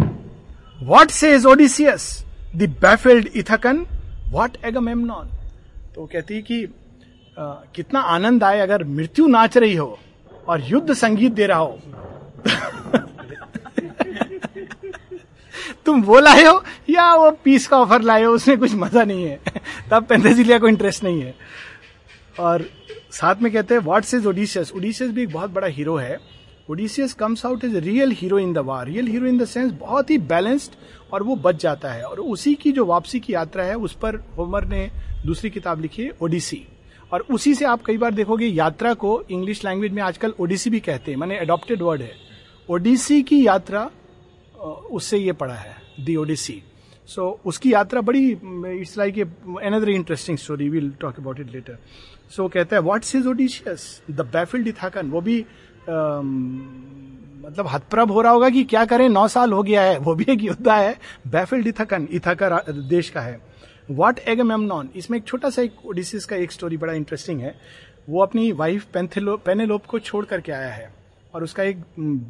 what 0.81 1.09
says 1.11 1.33
is 1.35 1.47
Odysseus 1.47 2.07
the 2.55 2.69
baffled 2.81 3.27
Ithacan 3.35 3.85
what 4.29 4.57
Agamemnon 4.65 5.29
तो 5.95 6.05
कहती 6.05 6.35
है 6.35 6.41
कि 6.41 6.63
आ, 7.39 7.53
कितना 7.75 7.99
आनंद 7.99 8.43
आए 8.43 8.59
अगर 8.59 8.83
मृत्यु 8.83 9.27
नाच 9.27 9.57
रही 9.57 9.75
हो 9.75 9.99
और 10.47 10.61
युद्ध 10.61 10.93
संगीत 10.93 11.31
दे 11.31 11.45
रहा 11.47 11.57
हो। 11.57 11.79
तुम 15.85 16.01
वो 16.01 16.19
लाए 16.19 16.43
हो 16.43 16.63
या 16.89 17.15
वो 17.15 17.31
पीस 17.31 17.67
का 17.67 17.77
ऑफ़र 17.77 18.01
लाए 18.01 18.23
हो 18.23 18.33
उसमें 18.33 18.57
कुछ 18.57 18.73
मज़ा 18.73 19.03
नहीं 19.03 19.23
है। 19.25 19.39
तब 19.91 20.05
पेंथेसिलिया 20.05 20.59
को 20.59 20.67
इंटरेस्ट 20.67 21.03
नहीं 21.03 21.21
है। 21.21 21.35
और 22.39 22.65
साथ 23.11 23.35
में 23.41 23.53
कहते 23.53 23.73
हैं 23.73 23.81
व्हाट्स 23.81 24.13
इज़ 24.13 24.27
ओडिशियस 24.27 24.71
ओडिशियस 24.71 25.11
भी 25.11 25.23
एक 25.23 25.31
बहुत 25.33 25.49
बड़ा 25.49 25.67
हीरो 25.67 25.95
है। 25.95 26.17
Odysseus 26.69 27.13
comes 27.13 27.45
out 27.45 27.63
as 27.63 27.75
real 27.75 28.11
hero 28.11 28.39
in 28.39 28.51
the 28.53 28.57
war 28.65 28.85
real 28.87 29.07
hero 29.07 29.27
in 29.27 29.37
the 29.37 29.45
sense 29.45 29.71
बहुत 29.79 30.09
ही 30.09 30.17
बैलेंस्ड 30.31 30.71
और 31.13 31.23
वो 31.23 31.35
बच 31.35 31.61
जाता 31.61 31.91
है। 31.91 32.03
और 32.03 32.19
उसी 32.19 32.53
की 32.55 32.71
जो 32.71 32.85
वापसी 32.85 33.19
की 33.19 33.33
यात्रा 33.33 33.63
है, 33.63 33.75
उस 33.75 33.93
पर 34.01 34.15
होमर 34.37 34.65
ने 34.65 34.89
दूसरी 35.25 35.49
किताब 35.49 35.81
लिखी 35.81 36.03
है 36.03 36.11
ओडिसी 36.21 36.61
और 37.11 37.25
उसी 37.31 37.53
से 37.55 37.65
आप 37.65 37.83
कई 37.85 37.97
बार 37.97 38.13
देखोगे 38.13 38.45
यात्रा 38.45 38.93
को 38.93 39.21
इंग्लिश 39.31 39.63
लैंग्वेज 39.65 39.91
में 39.91 40.01
आजकल 40.03 40.33
ओडिसी 40.39 40.69
भी 40.69 40.79
कहते 40.79 41.11
हैं। 41.11 41.17
मैंने 41.19 41.37
अडॉप्टेड 41.37 41.81
वर्ड 41.81 42.01
है। 42.01 42.13
ओडिसी 42.69 43.21
की 43.23 43.45
यात्रा 43.47 43.89
उससे 44.91 45.17
ये 45.17 45.33
पढ़ा 45.33 45.53
है 45.53 45.75
दी 46.05 46.15
ओडिसी 46.15 46.61
सो 47.09 47.27
उसकी 47.45 47.71
यात्रा 47.73 48.01
बड़ी 48.01 48.27
it's 48.31 48.97
like 48.97 49.17
a 49.17 49.23
another 49.63 49.89
interesting 49.89 50.37
story 50.37 50.69
will 50.69 50.91
talk 51.01 51.19
about 51.19 51.39
it 51.39 51.51
later 51.51 51.77
so 52.35 52.47
कहता 52.47 52.75
है 52.75 52.81
what's 52.81 53.15
is 53.15 53.27
Odysseus 53.27 53.85
the 54.11 54.21
baffled 54.33 54.67
Ithacan 54.67 55.09
वो 55.09 55.21
भी 55.21 55.43
मतलब 55.89 57.67
हतप्रभ 57.67 58.11
हो 58.11 58.21
रहा 58.21 58.31
होगा 58.31 58.49
कि 58.49 58.63
क्या 58.63 58.85
करें? 58.85 59.07
नौ 59.09 59.27
साल 59.27 59.51
हो 59.51 59.63
गया 59.63 59.81
है, 59.81 59.97
वो 59.97 60.15
भी 60.15 60.25
एक 60.29 60.41
योद्धा 60.41 60.75
है 60.75 60.95
बैफिल्ड 61.27 61.67
इथकन 61.67 62.07
इथाका 62.11 62.59
देश 62.69 63.09
का 63.09 63.21
है। 63.21 63.39
वॉट 63.91 64.19
एग 64.19 64.41
मेमनॉन 64.41 64.89
इसमें 64.95 65.17
एक 65.17 65.25
छोटा 65.25 65.49
सा 65.49 65.61
एक 65.61 65.85
ओडिसिस 65.85 66.25
का 66.25 66.35
एक 66.35 66.51
स्टोरी 66.51 66.77
बड़ा 66.77 66.93
इंटरेस्टिंग 66.93 67.41
है। 67.41 67.55
वो 68.09 68.21
अपनी 68.21 68.51
वाइफ 68.51 68.87
पेनेलोप 68.97 69.85
को 69.85 69.99
छोड़ 69.99 70.25
करके 70.25 70.51
आया 70.51 70.73
है। 70.73 70.93
और 71.33 71.43
उसका 71.43 71.63
एक 71.63 71.81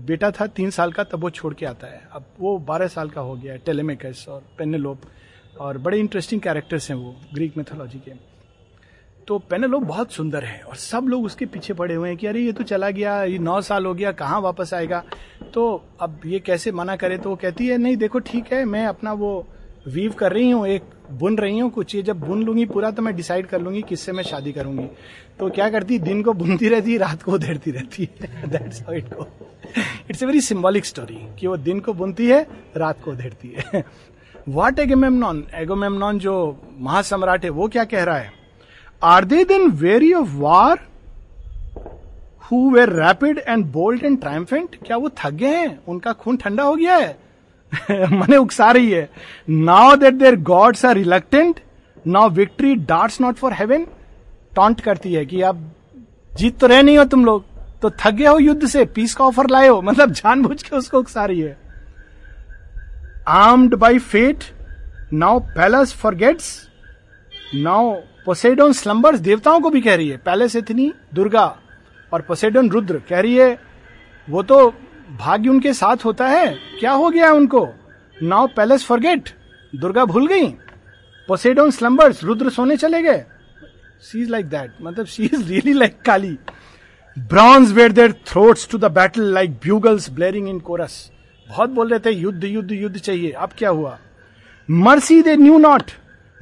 बेटा 0.08 0.30
था 0.32 0.46
तीन 0.48 0.70
साल 0.70 0.92
का, 0.92 1.04
तब 1.04 1.20
वो 1.20 1.30
छोड़ 1.30 1.54
के 1.54 1.66
आता 1.66 1.88
है। 1.88 2.02
अब 2.14 2.26
वो 2.40 2.58
बारह 2.60 2.88
साल 2.88 3.10
का 3.10 3.22
हो 3.22 3.36
गया 3.36 3.54
है 3.54 3.60
टेलेमेकस 3.60 4.26
और 4.30 4.42
पेनेलोप 4.58 5.02
और 5.60 5.78
बड़े 5.78 6.00
इंटरेस्टिंग 6.00 6.42
कैरेक्टर्स 6.42 6.90
हैं 6.92 6.98
वो 6.98 7.16
ग्रीक 7.34 7.58
मेथोलॉजी 7.58 8.00
के। 8.00 8.29
तो 9.30 9.38
पेनेलोप 9.40 9.84
बहुत 9.84 10.12
सुंदर 10.12 10.44
है 10.44 10.62
और 10.62 10.76
सब 10.76 11.08
लोग 11.08 11.26
उसके 11.26 11.46
पीछे 11.46 11.74
पड़े 11.74 11.96
हुए 11.96 12.10
हैं 12.10 12.18
कि 12.18 12.28
अरे, 12.28 12.42
ये 12.42 12.52
तो 12.52 12.64
चला 12.64 12.90
गया, 12.90 13.24
ये 13.24 13.40
नौ 13.40 13.60
साल 13.62 13.86
हो 13.86 13.94
गया, 13.94 14.12
कहाँ 14.12 14.40
वापस 14.42 14.74
आएगा? 14.74 15.04
तो 15.54 15.84
अब 16.02 16.22
ये 16.26 16.40
कैसे 16.40 16.72
मना 16.72 16.96
करे? 16.96 17.18
तो 17.18 17.30
वो 17.30 17.36
कहती 17.36 17.68
है, 17.68 17.78
नहीं, 17.78 17.98
देखो, 17.98 18.20
ठीक 18.20 18.52
है, 18.54 18.64
मैं 18.66 18.86
अपना 18.86 19.14
वो 19.14 19.46
वीव 19.88 20.14
कर 20.14 20.34
रही 20.34 20.50
हूँ, 20.50 20.66
एक 20.68 20.84
बुन 21.12 21.38
रही 21.38 21.60
हूँ 21.60 21.70
कुछ, 21.72 21.96
ये 21.96 22.02
जब 22.02 22.20
बुन 22.20 22.44
लूँगी 22.44 22.66
पूरा 22.66 22.92
तो 22.92 23.02
मैं 23.02 23.16
डिसाइड 23.16 23.48
कर 23.48 23.62
लूँगी 23.62 23.82
किससे 23.82 24.12
मैं 24.12 24.24
शादी 24.24 24.52
करूँगी। 24.52 24.88
तो 25.40 25.50
क्या 25.50 25.70
करती, 25.70 26.00
दिन 26.00 26.24
को 26.24 26.34
बुनती 26.34 26.70
रहती, 26.70 26.98
रात 26.98 27.24
को 27.24 27.32
उधेड़ती 27.32 27.72
रहती 27.72 28.10
है। 28.12 28.50
That's 28.50 28.82
how 28.82 28.94
it 28.94 29.14
it's 30.10 30.24
a 30.24 30.26
very 30.26 30.42
symbolic 30.42 30.86
story 30.86 31.20
कि 31.40 31.48
वो 31.48 31.58
दिन 31.60 31.80
को 31.80 31.94
बुनती 31.94 32.28
है, 32.28 32.42
रात 32.78 33.04
को 33.04 33.12
उधेड़ती 33.12 33.56
है। 33.58 33.84
वॉट 34.50 34.80
एगोमेमनॉन 34.80 35.46
एगोमेमनॉन 35.54 36.20
जो 36.20 36.36
महासम्राट 36.80 37.44
है, 37.44 37.50
वो 37.50 37.68
क्या 37.68 37.84
कह 37.86 38.04
रहा 38.04 38.18
है? 38.18 38.38
Are 39.04 39.26
they 39.26 39.44
then 39.44 39.70
weary 39.72 40.14
of 40.14 40.30
war 40.30 40.80
who 42.52 42.70
were 42.72 42.90
rapid 42.90 43.38
and 43.48 43.66
bold 43.66 44.04
and 44.04 44.20
triumphant 44.22 44.76
क्या 44.86 44.98
वो 44.98 45.10
थक 45.10 45.32
गए 45.32 45.48
हैं? 45.48 45.80
उनका 45.88 46.14
खून 46.14 46.38
ठंडा 46.38 46.64
हो 46.64 46.76
गया 46.76 46.96
है? 46.96 47.18
मने 48.12 48.38
उकसा 48.38 48.72
रही 48.72 48.92
है। 48.92 49.10
Now 49.50 49.96
that 49.96 50.14
their 50.14 50.36
gods 50.36 50.86
are 50.86 50.96
reluctant 50.96 51.60
now 52.08 52.30
victory 52.30 52.76
darts 52.76 53.22
not 53.22 53.36
for 53.36 53.54
heaven 53.54 53.86
taunt 54.56 54.82
करती 54.82 55.14
है 55.14 55.26
कि 55.26 55.42
आप 55.42 55.64
जीत 56.38 56.60
तो 56.60 56.68
रहे 56.68 56.82
नहीं 56.82 56.98
हो 56.98 57.06
तुम 57.06 57.26
लोग। 57.26 57.46
तो 57.82 57.90
थक 57.90 58.12
गए 58.12 58.26
हो 58.26 58.40
युद्ध 58.40 58.68
से 58.68 58.86
पीस 58.86 59.14
का 59.16 59.26
ऑफ़र 59.26 59.50
लाए 59.50 59.68
हो। 59.68 59.82
मतलब 59.86 60.12
जानबूझ 60.12 60.64
के 60.64 60.76
उसको 60.76 61.00
उकसा 61.00 61.26
रही 61.26 61.40
है। 61.40 61.58
Armed 63.28 63.76
by 63.76 64.00
fate 64.00 64.44
now 65.14 65.40
Pallas 65.40 65.94
forgets 66.16 66.68
now 67.56 67.96
Poseidon 68.26 68.74
slumbers 68.74 69.20
देवताओं 69.20 69.60
को 69.60 69.70
भी 69.70 69.82
कह 69.82 69.96
रही 69.96 70.10
है। 70.10 70.18
पैलेस 70.18 70.56
इतनी, 70.56 70.92
दुर्गा 71.14 71.46
और 72.12 72.22
पोसेडोन 72.22 72.70
रुद्र 72.70 73.02
कह 73.10 73.20
रही 73.20 73.36
है, 73.36 73.58
वो 74.28 74.44
तो 74.44 74.70
भाग्य 75.20 75.50
उनके 75.50 75.74
साथ 75.74 76.06
होता 76.06 76.28
है। 76.28 76.48
क्या 76.80 76.92
हो 76.92 77.10
गया 77.10 77.32
उनको? 77.32 77.68
नाउ 78.18 78.48
पैलेस 78.48 78.86
फॉरगेट 78.86 79.30
दुर्गा 79.74 80.06
भूल 80.06 80.28
गई। 80.28 80.48
पोसेडोन 81.28 81.72
स्लम्बर्स 81.72 82.24
रुद्र 82.24 82.50
सोने 82.50 82.78
चले 82.78 83.02
गए। 83.02 83.24
शी 84.04 84.22
इज़ 84.22 84.30
लाइक 84.30 84.46
दैट 84.46 84.74
मतलब 84.82 85.06
she 85.06 85.24
is 85.24 85.48
really 85.48 85.74
like 85.74 86.02
Kali 86.02 86.38
bronze 87.18 87.72
where 87.74 87.92
their 87.92 88.12
throats 88.28 88.68
to 88.70 88.78
the 88.78 88.92
battle 88.92 89.34
like 89.34 89.52
bugles 89.64 90.10
blaring 90.10 90.50
in 90.50 90.60
chorus 90.60 91.12
बहुत 91.50 91.70
बोल 91.70 91.90
रहे 91.90 92.00
थे, 92.00 92.12
युद्ध 92.12 92.44
युद्ध 92.44 92.72
युद्ध 92.72 92.98
चाहिए। 92.98 93.32
अब 93.32 93.50
क्या 93.58 93.70
हुआ? 93.70 93.98
Mercy 94.70 95.22
they 95.22 95.36
knew 95.36 95.58
not 95.58 95.92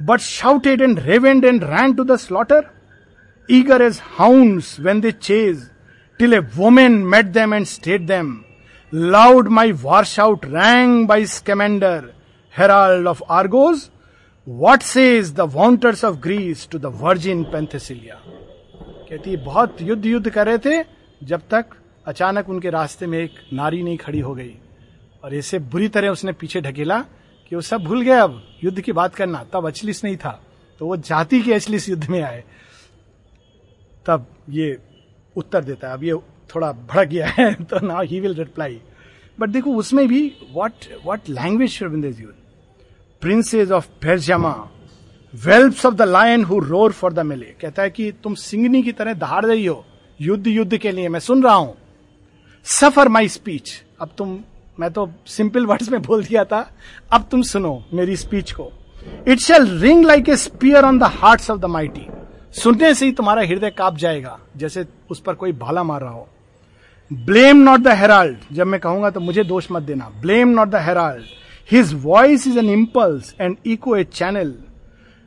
but 0.00 0.20
shouted 0.20 0.82
and 0.82 0.98
raved 0.98 1.44
and 1.44 1.64
ran 1.64 1.94
to 1.94 2.04
the 2.04 2.16
slaughter 2.16 2.70
eager 3.48 3.82
as 3.82 4.00
hounds 4.18 4.78
when 4.80 5.00
they 5.00 5.12
chase 5.12 5.68
till 6.20 6.34
a 6.34 6.38
women 6.56 6.92
met 7.14 7.26
them 7.32 7.54
and 7.54 7.66
stayed 7.66 8.00
them 8.06 8.36
loud 8.92 9.48
my 9.48 9.72
war 9.82 10.18
shout 10.20 10.44
rang 10.44 11.06
by 11.08 11.26
Scamander 11.26 12.10
herald 12.54 13.06
of 13.06 13.22
Argos 13.30 13.88
what 14.48 14.82
says 14.82 15.34
the 15.34 15.50
vaunters 15.54 16.04
of 16.04 16.16
Greece 16.16 16.68
to 16.72 16.78
the 16.78 16.86
virgin 17.00 17.44
Penthesilea 17.44 18.20
कहती, 19.10 19.36
बहुत 19.36 19.76
युद्ध 19.82 20.06
युद्ध 20.06 20.30
कर 20.30 20.46
रहे 20.46 20.58
थे, 20.58 20.82
जब 21.24 21.42
तक 21.50 21.66
अचानक 22.06 22.48
उनके 22.48 22.70
रास्ते 22.70 23.06
में 23.06 23.18
एक 23.18 23.34
नारी 23.52 23.82
नहीं 23.82 23.96
खड़ी 23.98 24.20
हो 24.20 24.34
गई। 24.34 24.54
और 25.24 25.34
इसे 25.34 25.58
बुरी 25.58 25.88
तरह 25.88 26.08
उसने 26.08 26.32
पीछे 26.32 26.60
ढकेला 26.60 26.98
कि 27.50 27.56
वो 27.56 27.62
सब 27.62 27.84
भूल 27.84 28.02
गए 28.02 28.18
अब, 28.18 28.42
युद्ध 28.64 28.80
की 28.80 28.92
बात 28.92 29.14
करना। 29.14 29.44
तब 29.52 29.66
अचलिस 29.66 30.04
नहीं 30.04 30.16
था। 30.16 30.42
तो 30.78 30.86
वो 30.86 30.96
जाति 30.96 31.40
के 31.42 31.54
अचलिस 31.54 31.88
युद्ध 31.88 32.08
में 32.08 32.22
आए। 32.22 32.44
तब 34.06 34.26
ये 34.50 34.78
उत्तर 35.36 35.64
देता 35.64 35.88
है। 35.88 35.94
अब 35.94 36.04
ये 36.04 36.14
थोड़ा 36.54 36.72
भड़क 36.72 37.08
गया 37.08 37.26
है 37.28 37.54
तो 37.70 37.86
now 37.86 38.02
he 38.02 38.20
will 38.20 38.34
reply 38.34 38.80
but 39.40 39.48
देखो, 39.48 39.76
उसमें 39.76 40.08
भी 40.08 40.32
what 40.54 40.72
what 41.04 41.28
language 41.28 41.70
शिविंदेज 41.70 42.20
use 42.20 42.32
princes 43.20 43.72
of 43.72 43.88
Pergama 44.02 44.70
whelps 45.34 45.86
of 45.86 45.94
the 45.94 46.02
lion 46.02 46.44
who 46.44 46.58
roar 46.58 46.92
for 46.92 47.12
the 47.12 47.18
melee 47.18 47.54
कहता 47.60 47.82
है 47.82 47.90
कि 47.90 48.12
तुम 48.12 48.34
सिंगनी 48.34 48.82
की 48.82 48.92
तरह 48.92 49.14
दहाड़ 49.14 49.44
रही 49.46 49.66
हो, 49.66 49.84
युद्ध 50.20 50.46
युद्ध 50.46 50.76
के 50.76 50.92
लिए। 50.92 51.08
मैं 51.08 51.20
सुन 51.20 51.42
रहा 51.42 51.54
हूँ। 51.54 51.76
सफ़र 52.64 53.08
माई 53.08 53.28
स्पीच 53.28 53.84
अब 54.00 54.10
तुम 54.18 54.38
मैं 54.80 54.90
तो 54.92 55.08
सिंपल 55.26 55.66
वर्ड्स 55.66 55.88
में 55.92 56.00
बोल 56.02 56.24
दिया 56.24 56.44
था। 56.44 56.60
अब 57.12 57.28
तुम 57.30 57.42
सुनो 57.44 57.82
मेरी 57.94 58.16
स्पीच 58.16 58.52
को। 58.52 58.70
It 59.28 59.38
shall 59.38 59.66
ring 59.80 60.04
like 60.04 60.28
a 60.28 60.36
spear 60.36 60.84
on 60.84 60.98
the 60.98 61.10
heart 61.14 61.50
of 61.50 61.58
the 61.58 61.64
mighty 61.66 62.06
सुनने 62.54 62.92
से 62.94 63.06
ही 63.06 63.12
तुम्हारा 63.12 63.42
हृदय 63.42 63.70
काप 63.70 63.96
जाएगा, 63.96 64.38
जैसे 64.56 64.86
उस 65.10 65.20
पर 65.20 65.34
कोई 65.34 65.52
भाला 65.54 65.82
मार 65.82 66.00
रहा 66.00 66.10
हो। 66.10 66.28
ब्लेम 67.10 67.56
नॉट 67.56 67.80
द 67.80 67.88
हेराल्ड 67.96 68.54
जब 68.54 68.66
मैं 68.66 68.80
कहूँगा 68.80 69.10
तो 69.10 69.20
मुझे 69.20 69.44
दोष 69.44 69.70
मत 69.72 69.82
देना। 69.82 70.08
Blame 70.22 70.48
not 70.50 70.68
the 70.68 70.82
herald 70.84 71.24
his 71.70 71.92
voice 72.02 72.46
is 72.46 72.58
an 72.58 72.70
impulse 72.70 73.34
and 73.40 73.56
echo 73.66 73.96
a 73.96 74.04
channel 74.04 74.54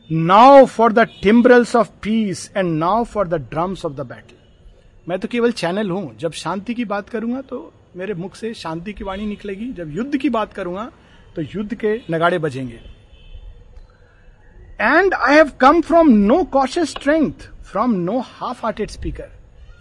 now 0.09 0.65
for 0.65 0.93
the 0.93 1.07
timbrels 1.23 1.75
of 1.75 1.89
peace 2.03 2.49
and 2.57 2.77
now 2.79 3.03
for 3.03 3.27
the 3.27 3.41
drums 3.51 3.85
of 3.85 3.93
the 3.93 4.01
battle 4.01 4.35
मैं 5.09 5.19
तो 5.19 5.27
केवल 5.27 5.51
चैनल 5.53 5.89
हूँ। 5.89 6.17
जब 6.17 6.31
शांति 6.33 6.73
की 6.73 6.85
बात 6.85 7.09
करूँगा 7.09 7.41
तो 7.41 7.71
मेरे 7.95 8.13
मुख 8.13 8.35
से 8.35 8.53
शांति 8.53 8.93
की 8.93 9.03
वाणी 9.03 9.25
निकलेगी। 9.25 9.71
जब 9.73 9.95
युद्ध 9.95 10.17
की 10.17 10.29
बात 10.29 10.53
करूँगा 10.53 10.91
तो 11.35 11.41
युद्ध 11.41 11.73
के 11.75 11.95
नगाड़े 12.11 12.37
बजेंगे। 12.39 12.79
And 14.79 15.13
I 15.13 15.35
have 15.35 15.51
come 15.61 15.81
from 15.81 16.09
no 16.09 16.43
cautious 16.43 16.89
strength 16.89 17.49
from 17.63 17.91
no 17.95 18.19
half 18.19 18.61
hearted 18.63 18.89
speaker 18.89 19.29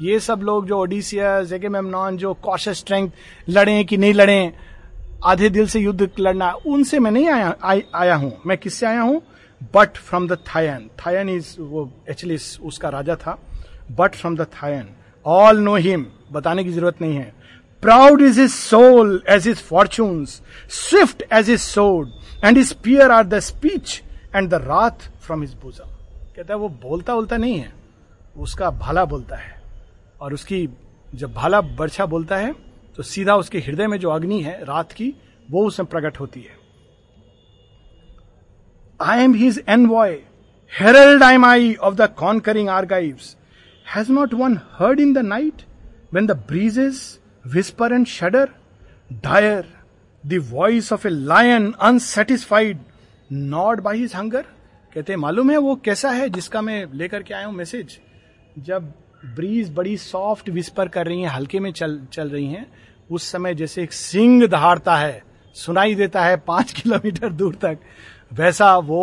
ये 0.02 0.18
सब 0.20 0.40
लोग 0.42 0.66
जो 0.66 0.78
ओडिसियस 0.78 1.52
नॉन 1.52 2.16
जो 2.16 2.32
कॉशियस 2.34 2.78
स्ट्रेंथ 2.78 3.10
लड़े 3.48 3.82
कि 3.84 3.96
नहीं 3.96 4.14
लड़े 4.14 4.52
आधे 5.24 5.48
दिल 5.50 5.66
से 5.66 5.80
युद्ध 5.80 6.08
लड़ना 6.20 6.52
उनसे 6.66 6.98
मैं 6.98 7.10
नहीं 7.10 7.28
आया 7.28 7.48
आ, 7.62 7.76
आया 7.94 8.14
हूँ। 8.14 8.32
मैं 8.46 8.56
किससे 8.58 8.86
आया 8.86 9.00
हूँ? 9.00 9.20
But 9.74 9.96
from 9.96 10.28
the 10.28 10.38
Phthian 10.46 10.88
Phthian 10.98 11.28
is 11.28 11.54
वो 11.60 11.90
एक्चुअली 12.10 12.36
उसका 12.62 12.88
राजा 12.88 13.16
था। 13.16 13.38
But 13.90 14.14
from 14.14 14.36
the 14.36 14.46
Phthian 14.54 14.88
all 15.26 15.58
know 15.58 15.74
him 15.76 16.06
बताने 16.32 16.64
की 16.64 16.70
ज़रूरत 16.70 17.00
नहीं 17.02 17.16
है। 17.16 17.32
Proud 17.82 18.22
is 18.22 18.40
his 18.40 18.50
soul 18.50 19.22
as 19.30 19.46
his 19.48 19.62
fortunes 19.62 20.40
swift 20.70 21.22
as 21.32 21.50
his 21.50 21.60
sword 21.60 22.08
and 22.44 22.56
his 22.56 22.72
peer 22.82 23.10
are 23.10 23.26
the 23.26 23.38
speech 23.40 24.00
and 24.34 24.48
the 24.50 24.54
wrath 24.64 25.10
from 25.26 25.42
his 25.42 25.54
bosom 25.62 25.96
कहता 26.36 26.52
है, 26.54 26.58
वो 26.58 26.68
बोलता 26.68 27.14
बोलता 27.14 27.36
नहीं 27.36 27.58
है, 27.58 27.72
उसका 28.36 28.70
भाला 28.70 29.04
बोलता 29.04 29.36
है, 29.36 29.62
और 30.20 30.34
उसकी 30.34 30.68
जब 31.14 31.32
भाला 31.34 31.60
बर्छा 31.60 32.06
बोलता 32.06 32.36
है 32.36 32.54
तो 32.96 33.02
सीधा 33.02 33.34
उसके 33.36 33.58
हृदय 33.58 33.86
में 33.86 33.98
जो 33.98 34.10
अग्नि 34.10 34.40
है, 34.42 34.52
रात 34.64 34.92
की, 34.92 35.12
वो 35.48 35.66
उसमें 35.66 35.86
प्रकट 35.88 36.20
होती 36.20 36.40
है। 36.40 36.58
I 39.00 39.22
am 39.24 39.34
his 39.34 39.62
envoy 39.86 40.10
herald 40.72 41.22
I 41.22 41.34
am 41.34 41.44
I 41.44 41.74
of 41.74 41.94
the 41.94 42.08
conquering 42.18 42.68
Argives 42.68 43.36
has 43.86 44.12
not 44.12 44.34
one 44.34 44.58
heard 44.78 45.00
in 45.00 45.12
the 45.12 45.18
night 45.26 45.62
when 46.14 46.26
the 46.26 46.36
breezes 46.48 47.19
whisper 47.44 47.86
and 47.86 48.06
shudder, 48.06 48.48
dire, 49.22 49.64
the 50.24 50.38
voice 50.38 50.92
of 50.92 51.04
a 51.04 51.10
lion 51.10 51.74
unsatisfied, 51.80 52.78
not 53.32 53.80
by 53.80 53.98
his 53.98 54.14
hunger 54.14 54.42
कहते 54.94 55.16
मालूम 55.16 55.50
है 55.50 55.56
वो 55.56 55.74
कैसा 55.76 56.10
है 56.10 56.28
जिसका 56.28 56.60
मैं 56.60 56.84
लेकर 56.92 57.22
के 57.22 57.34
आया 57.34 57.46
हूँ 57.46 57.54
मैसेज 57.54 57.98
जब 58.58 58.92
ब्रीज 59.26 59.70
बड़ी 59.70 59.96
सॉफ्ट 59.96 60.48
विस्पर 60.48 60.88
कर 60.88 61.06
रही 61.06 61.22
है 61.22 61.28
हल्के 61.28 61.60
में 61.60 61.70
चल 61.72 62.00
चल 62.12 62.28
रही 62.28 62.46
हैं 62.46 62.66
उस 63.10 63.30
समय 63.32 63.54
जैसे 63.54 63.82
एक 63.82 63.92
सिंह 63.92 64.46
दहाड़ता 64.46 64.96
है 64.96 65.22
सुनाई 65.56 65.94
देता 65.94 66.24
है 66.24 66.36
पाँच 66.36 66.72
किलोमीटर 66.82 67.32
दूर 67.32 67.54
तक 67.54 67.78
वैसा 68.32 68.76
वो 68.76 69.02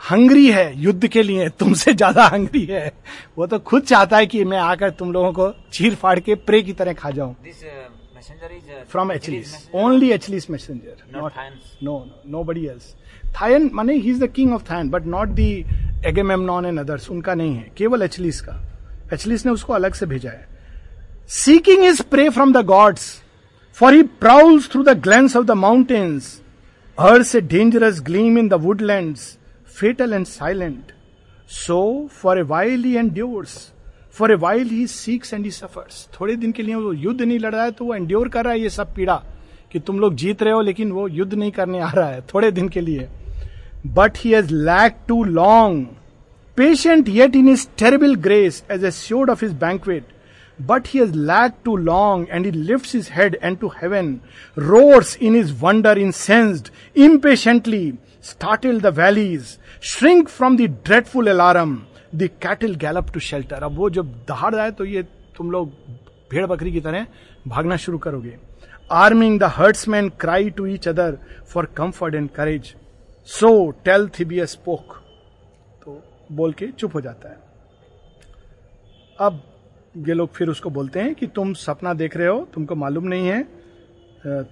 हंगरी 0.00 0.50
है 0.50 0.80
युद्ध 0.80 1.06
के 1.08 1.22
लिए 1.22 1.48
तुमसे 1.50 1.92
ज़्यादा 1.92 2.24
हंगरी 2.26 2.64
है। 2.64 2.92
वो 3.38 3.46
तो 3.46 3.58
खुद 3.60 3.82
चाहता 3.82 4.16
है 4.16 4.26
कि 4.26 4.44
मैं 4.44 4.58
आकर 4.58 4.90
तुम 4.90 5.12
लोगों 5.12 5.32
को 5.32 5.50
चीर 5.72 5.94
फाड़ 5.94 6.18
के 6.20 6.34
प्रे 6.36 6.62
की 6.62 6.72
तरह 6.72 6.92
खा 6.92 7.10
जाऊँ। 7.10 7.34
From 8.90 9.12
Achilles 9.12 9.54
only 9.74 10.10
Achilles 10.12 10.50
messenger 10.50 11.18
not 11.18 11.32
no 11.82 11.98
nobody 12.44 12.66
else 12.66 12.94
Phthian 13.40 13.70
माने 13.74 13.94
he 13.94 14.10
is 14.10 14.24
the 14.24 14.30
king 14.32 14.52
of 14.54 14.62
Phthian 14.70 14.90
but 14.90 15.06
not 15.06 15.28
the 15.30 15.52
Agamemnon 16.06 16.66
and 16.66 16.80
others 16.80 17.10
उनका 17.10 17.34
नहीं 17.34 17.54
है 17.54 17.70
केवल 17.76 18.02
एचलीस 18.02 18.40
का। 18.40 18.60
एचलीस 19.12 19.46
ने 19.46 19.52
उसको 19.52 19.72
अलग 19.72 19.94
से 19.94 20.06
भेजा 20.06 20.30
है। 20.30 20.48
Seeking 21.30 21.84
is 21.84 22.02
prey 22.10 22.28
from 22.30 22.52
the 22.52 22.64
gods 22.66 23.10
for 23.78 23.94
he 23.94 24.02
prowls 24.02 24.70
through 24.72 24.82
the 24.84 24.98
glens 25.02 25.36
of 25.36 25.44
the 25.46 25.50
mountains 25.58 26.40
hers 26.98 27.34
a 27.34 27.40
dangerous 27.40 28.00
gleam 28.02 28.38
in 28.38 28.48
the 28.48 28.54
woodlands 28.62 29.36
fatal 29.80 30.12
and 30.12 30.28
silent. 30.28 30.92
So, 31.46 32.08
for 32.22 32.38
a 32.38 32.44
while 32.44 32.88
he 32.88 32.96
endures. 33.02 33.58
For 34.12 34.32
a 34.32 34.34
while 34.34 34.68
he 34.68 34.86
seeks 34.86 35.34
and 35.34 35.44
he 35.44 35.50
suffers 35.50 36.08
थोड़े 36.20 36.36
दिन 36.36 36.52
के 36.52 36.62
लिए 36.62 36.74
वो 36.74 36.92
युद्ध 36.92 37.20
नहीं 37.22 37.38
लड़ 37.38 37.52
रहा 37.54 37.64
है 37.64 37.70
तो 37.70 37.84
वो 37.84 37.94
एंड्योर 37.94 38.28
कर 38.28 38.44
रहा 38.44 38.52
है 38.52 38.60
ये 38.60 38.70
सब 38.70 38.94
पीड़ा 38.94 39.14
कि 39.72 39.78
तुम 39.78 40.00
लोग 40.00 40.14
जीत 40.14 40.42
रहे 40.42 40.52
हो 40.52 40.60
लेकिन 40.60 40.92
वो 40.92 41.08
युद्ध 41.08 41.34
नहीं 41.34 41.50
करने 41.50 41.80
आ 41.80 41.90
रहा 41.90 42.08
है 42.08 42.20
थोड़े 42.34 42.50
दिन 42.50 42.68
के 42.68 42.80
लिए। 42.80 43.08
But 43.86 44.12
he 44.16 44.30
has 44.30 44.54
lack 44.54 44.96
to 45.08 45.24
long 45.24 45.86
patient 46.56 47.08
yet 47.08 47.36
in 47.36 47.48
is 47.48 47.68
terrible 47.78 48.14
grace 48.14 48.64
as 48.70 48.84
assured 48.90 49.30
of 49.30 49.44
his 49.44 49.54
banquet 49.54 50.02
but 50.60 50.68
he 50.68 50.68
but 50.68 50.86
he 50.86 50.98
has 50.98 51.14
lagged 51.28 51.64
too 51.64 51.76
long 51.84 52.26
and 52.28 52.44
he 52.44 52.50
lifts 52.70 52.92
his 52.92 53.06
head 53.08 53.36
unto 53.42 53.68
heaven, 53.76 54.08
roars 54.56 55.16
in 55.28 55.34
his 55.34 55.52
wonder 55.62 55.94
incensed, 56.02 56.70
impatiently, 57.06 57.84
startle 58.24 58.80
the 58.82 58.86
valleys 58.96 59.56
shrink 59.84 60.28
from 60.28 60.56
the 60.56 60.62
dreadful 60.84 61.30
alarm 61.30 61.76
the 62.14 62.28
cattle 62.42 62.74
gallop 62.76 63.10
to 63.14 63.20
shelter 63.20 63.62
अब 63.62 63.76
वो 63.76 63.90
जब 63.90 64.12
दहाड़ 64.28 64.54
जाए 64.54 64.70
तो 64.70 64.84
ये 64.84 65.02
तुम 65.36 65.50
लोग 65.50 65.72
भेड़ 66.30 66.46
बकरी 66.46 66.72
की 66.72 66.80
तरह 66.80 67.06
भागना 67.48 67.76
शुरू 67.76 67.98
करोगे। 67.98 68.36
Arming 68.92 69.38
the 69.40 69.50
herdsmen 69.54 70.08
cry 70.20 70.50
to 70.50 70.66
each 70.66 70.88
other 70.88 71.18
for 71.48 71.66
comfort 71.76 72.14
and 72.14 72.28
courage 72.30 72.74
so 73.28 73.70
tell 73.84 74.08
Thibia 74.18 74.44
spoke 74.46 74.94
तो 75.84 76.02
बोल 76.32 76.52
के 76.52 76.66
चुप 76.68 76.94
हो 76.94 77.00
जाता 77.00 77.28
है। 77.28 77.38
अब 79.18 79.42
ये 80.08 80.14
लोग 80.14 80.32
फिर 80.34 80.48
उसको 80.48 80.70
बोलते 80.70 81.00
हैं 81.00 81.14
कि 81.14 81.26
तुम 81.26 81.52
सपना 81.54 81.94
देख 81.94 82.16
रहे 82.16 82.26
हो, 82.26 82.40
तुमको 82.54 82.74
मालूम 82.74 83.04
नहीं 83.04 83.28
है। 83.28 83.42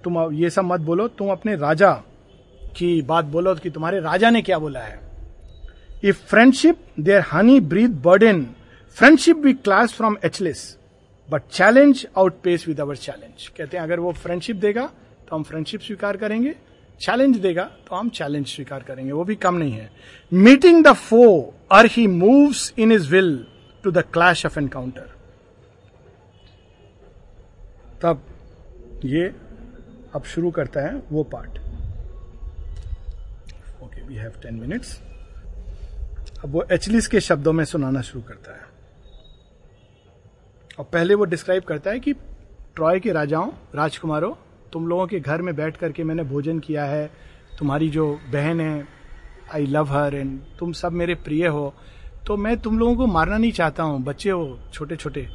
तुम 0.03 0.17
ये 0.33 0.49
सब 0.49 0.65
मत 0.65 0.79
बोलो, 0.81 1.07
तुम 1.07 1.31
अपने 1.31 1.55
राजा 1.57 1.91
की 2.75 3.01
बात 3.01 3.25
बोलो 3.25 3.55
कि 3.55 3.69
तुम्हारे 3.69 3.99
राजा 3.99 4.29
ने 4.29 4.41
क्या 4.41 4.59
बोला 4.59 4.79
है? 4.79 4.99
If 6.03 6.17
friendship 6.25 6.83
their 6.99 7.21
honey 7.31 7.59
breath 7.59 7.89
burden 8.03 8.45
friendship 8.97 9.37
we 9.37 9.53
class 9.53 9.93
from 9.93 10.17
Achilles 10.25 10.77
but 11.29 11.41
challenge 11.51 12.05
out 12.17 12.39
pace 12.43 12.67
with 12.67 12.79
our 12.81 12.95
challenge 12.95 13.47
कहते 13.47 13.77
हैं, 13.77 13.83
अगर 13.83 13.99
वो 13.99 14.11
फ्रेंडशिप 14.13 14.55
देगा 14.55 14.89
तो 15.29 15.35
हम 15.35 15.43
फ्रेंडशिप 15.43 15.81
स्वीकार 15.81 16.17
करेंगे। 16.17 16.55
चैलेंज 16.99 17.37
देगा 17.37 17.63
तो 17.87 17.95
हम 17.95 18.09
चैलेंज 18.09 18.47
स्वीकार 18.47 18.83
करेंगे। 18.83 19.11
वो 19.11 19.23
भी 19.23 19.35
कम 19.35 19.55
नहीं 19.55 19.71
है। 19.71 19.89
Meeting 20.31 20.83
the 20.85 20.93
foe 20.93 21.53
are 21.71 21.85
he 21.85 22.07
moves 22.07 22.73
in 22.79 22.91
is 22.91 23.07
will 23.11 23.45
to 23.83 23.91
the 23.91 24.03
clash 24.13 24.45
of 24.45 24.59
encounter 24.59 25.13
तब 28.01 28.21
ये 29.05 29.25
अब 30.15 30.23
शुरू 30.25 30.51
करता 30.51 30.81
है 30.81 31.01
वो 31.11 31.23
part 31.23 31.57
we 34.09 34.15
have 34.15 34.33
ten 34.43 34.55
minutes 34.55 34.99
अब 36.43 36.51
वो 36.51 36.63
एचलिस 36.71 37.07
के 37.07 37.19
शब्दों 37.21 37.51
में 37.53 37.63
सुनाना 37.65 38.01
शुरू 38.01 38.21
करता 38.21 38.51
है। 38.51 38.67
और 40.79 40.85
पहले 40.85 41.15
वो 41.15 41.25
डिस्क्राइब 41.25 41.63
करता 41.63 41.91
है 41.91 41.99
कि 41.99 42.13
ट्रॉय 42.75 42.99
के 42.99 43.11
राजाओं, 43.11 43.51
राजकुमारों, 43.75 44.33
तुम 44.73 44.87
लोगों 44.87 45.07
के 45.07 45.19
घर 45.19 45.41
में 45.41 45.55
बैठ 45.55 45.77
करके 45.77 46.03
मैंने 46.03 46.23
भोजन 46.23 46.59
किया 46.59 46.85
है। 46.85 47.05
तुम्हारी 47.59 47.89
जो 47.89 48.07
बहन 48.31 48.61
है 48.61 48.87
आई 49.53 49.65
लव 49.65 49.91
हर 49.91 50.15
एंड 50.15 50.39
तुम 50.59 50.71
सब 50.73 50.91
मेरे 50.93 51.15
प्रिय 51.17 51.47
हो। 51.47 51.73
तो 52.27 52.37
मैं 52.37 52.57
तुम 52.57 52.79
लोगों 52.79 52.95
को 52.95 53.07
मारना 53.07 53.37
नहीं 53.37 53.51
चाहता 53.51 53.83
हूँ। 53.83 54.03
बच्चे 54.03 54.29
हो 54.29 54.59
छोटे 54.73 54.95
छोटे 54.95 55.27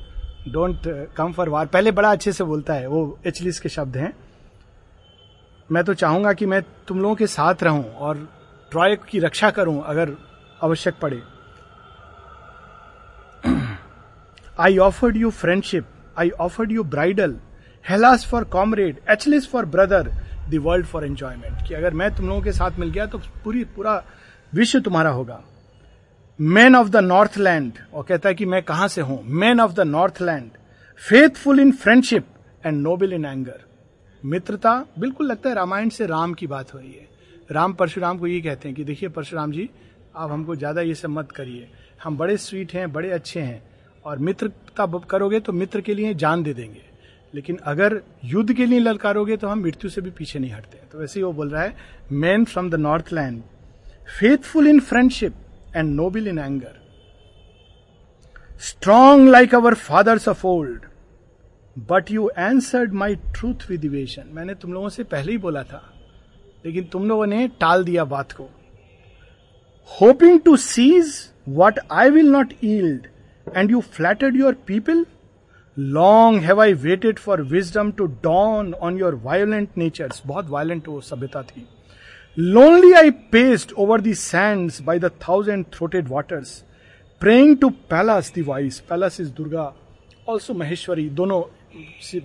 डोंट 0.48 0.86
कम 1.16 1.32
फॉर 1.32 1.48
वार 1.48 1.66
पहले 1.66 1.90
बड़ा 1.92 2.12
अच्छे 2.12 2.32
से 2.32 2.44
बोलता 2.44 2.74
है 2.74 2.86
वो 2.86 3.18
एचलिस 3.26 3.60
के 3.60 3.68
शब्द 3.68 3.96
हैं। 3.96 4.12
मैं 5.68 5.84
तो 5.84 5.94
चाहूँगा 5.94 6.32
कि 6.32 6.46
मैं 6.46 6.62
तुम 6.88 7.00
लोगों 7.00 7.14
के 7.14 7.26
साथ 7.26 7.62
रहूँ 7.62 7.84
और 7.84 8.28
ट्रॉय 8.74 8.94
की 9.08 9.18
रक्षा 9.18 9.50
करूँ 9.50 9.82
अगर 9.86 10.10
आवश्यक 10.62 10.94
पड़े। 11.02 11.20
I 14.60 14.78
offered 14.78 15.16
you 15.16 15.30
friendship 15.30 15.86
I 16.18 16.30
offered 16.40 16.72
you 16.72 16.84
bridal 16.84 17.36
Hellas 17.84 18.26
for 18.26 18.44
comrade 18.44 18.98
Achilles 19.10 19.48
for 19.50 19.64
brother 19.66 20.10
the 20.50 20.60
world 20.62 20.86
for 20.86 21.04
enjoyment 21.04 21.66
कि 21.68 21.74
अगर 21.74 21.94
मैं 21.94 22.10
तुम 22.16 22.28
लोगों 22.28 22.42
के 22.42 22.52
साथ 22.52 22.78
मिल 22.78 22.90
गया 22.90 23.06
तो 23.06 23.18
पूरी, 23.44 23.64
पूरा 23.64 24.02
विश्व 24.52 24.80
तुम्हारा 24.80 25.10
होगा। 25.10 25.40
Man 26.38 26.76
of 26.76 26.88
the 26.88 27.04
north 27.04 27.38
land 27.38 27.72
और 27.94 28.04
कहता 28.04 28.28
है 28.28 28.34
कि 28.34 28.46
मैं 28.46 28.62
कहाँ 28.64 28.88
से 28.88 29.00
हूँ? 29.00 29.22
Man 29.24 29.60
of 29.60 29.72
the 29.72 29.80
north 29.88 30.22
land 30.22 30.50
faithful 31.02 31.60
in 31.60 31.72
friendship 31.72 32.26
and 32.66 32.82
noble 32.82 33.12
in 33.12 33.24
anger 33.24 33.64
मित्रता, 34.22 34.78
बिल्कुल 34.98 35.26
लगता 35.26 35.48
है 35.48 35.54
रामायण 35.54 35.88
से 35.88 36.06
राम 36.06 36.34
की 36.34 36.46
बात 36.46 36.74
हो 36.74 36.78
रही 36.78 36.92
है। 36.92 37.12
राम 37.50 37.72
परशुराम 37.72 38.18
को 38.18 38.26
ये 38.26 38.40
कहते 38.40 38.68
हैं 38.68 38.76
कि 38.76 38.84
देखिए 38.84 39.08
परशुराम 39.08 39.52
जी, 39.52 39.68
आप 40.16 40.30
हमको 40.30 40.56
ज़्यादा 40.56 40.80
ये 40.80 40.94
सब 40.94 41.10
मत 41.10 41.32
करिए। 41.32 41.68
हम 42.02 42.16
बड़े 42.16 42.36
स्वीट 42.36 42.72
हैं, 42.74 42.92
बड़े 42.92 43.10
अच्छे 43.10 43.40
हैं 43.40 43.62
और 44.04 44.18
मित्रता 44.18 44.86
करोगे 45.10 45.40
तो 45.40 45.52
मित्र 45.52 45.80
के 45.80 45.94
लिए 45.94 46.14
जान 46.14 46.42
दे 46.42 46.54
देंगे। 46.54 46.82
लेकिन 47.34 47.56
अगर 47.66 48.00
युद्ध 48.24 48.52
के 48.52 48.66
लिए 48.66 48.78
ललकारोगे 48.78 49.36
तो 49.36 49.48
हम 49.48 49.60
मृत्यु 49.60 49.90
से 49.90 50.00
भी 50.00 50.10
पीछे 50.10 50.38
नहीं 50.38 50.50
हटते 50.52 50.78
तो 50.92 50.98
वैसे 50.98 51.18
ही 51.20 51.24
वो 51.24 51.32
बोल 51.32 51.50
रहा 51.50 51.62
है 51.62 51.76
man 52.12 52.44
from 52.44 52.70
the 52.70 52.74
north 52.74 53.12
land 53.12 53.42
faithful 54.18 54.68
in 54.68 54.80
friendship 54.80 55.34
and 55.76 55.94
noble 55.94 56.28
in 56.28 56.38
anger 56.38 56.80
strong 58.62 59.28
like 59.28 59.54
our 59.54 59.74
fathers 59.74 60.28
of 60.28 60.46
old 60.46 60.84
but 61.76 62.10
you 62.10 62.30
answered 62.38 62.92
my 62.92 63.16
truth 63.16 63.68
with 63.70 63.84
evasion 63.84 64.30
मैंने 64.32 64.54
तुम 64.54 64.72
लोगों 64.72 64.88
से 64.88 65.04
पहले 65.04 65.32
ही 65.32 65.38
बोला 65.38 65.62
था 65.62 65.82
लेकिन 66.64 66.84
तुम 66.84 67.08
लोगों 67.08 67.26
ने 67.26 67.46
टाल 67.60 67.84
दिया 67.84 68.04
बात 68.04 68.32
को। 68.32 68.48
Hoping 69.90 70.40
to 70.40 70.56
seize 70.56 71.14
what 71.48 71.78
I 71.92 72.10
will 72.10 72.30
not 72.30 72.52
yield 72.64 73.06
and 73.56 73.70
you 73.70 73.80
flattered 73.96 74.36
your 74.36 74.54
people 74.66 75.04
long 75.76 76.40
have 76.42 76.60
I 76.62 76.72
waited 76.72 77.18
for 77.18 77.42
wisdom 77.42 77.90
to 77.92 78.06
dawn 78.22 78.72
on 78.74 78.98
your 78.98 79.14
violent 79.24 79.68
nature 79.76 80.12
बहुत 80.26 80.48
वायलेंट 80.50 80.88
वो 80.88 81.00
सभ्यता 81.00 81.42
थी। 81.42 81.66
Lonely 82.38 82.92
I 82.92 83.10
paced 83.32 83.72
over 83.72 84.00
the 84.00 84.14
sand 84.14 84.70
by 84.82 84.98
the 84.98 85.10
thousand 85.28 85.64
throated 85.74 86.08
waters 86.08 86.62
praying 87.20 87.56
to 87.58 87.68
Pallas 87.90 88.32
the 88.34 88.42
wise 88.42 88.80
Pallas 88.80 89.20
is 89.20 89.30
Durga 89.32 89.72
also 90.28 90.54
Maheshwari 90.54 91.08
दोनों 91.10 91.42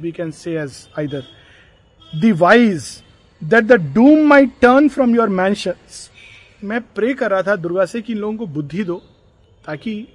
we 0.01 0.11
can 0.11 0.31
say 0.31 0.57
as 0.59 0.87
either 0.99 1.23
the 2.15 2.31
wise 2.31 2.85
that 3.41 3.63
the 3.63 3.73
doom 3.93 4.27
my 4.27 4.45
turn 4.61 4.89
from 4.89 5.15
your 5.15 5.29
mansion 5.31 5.73
मैं 6.63 6.81
pray 6.95 7.13
कर 7.13 7.31
रहा 7.31 7.41
था 7.41 7.55
दुर्गा 7.55 7.85
से 7.85 8.01
कि 8.01 8.13
इन 8.13 8.19
लोगों 8.19 8.37
को 8.37 8.47
बुद्धि 8.47 8.83
दो, 8.83 8.95
ताकि 9.65 10.07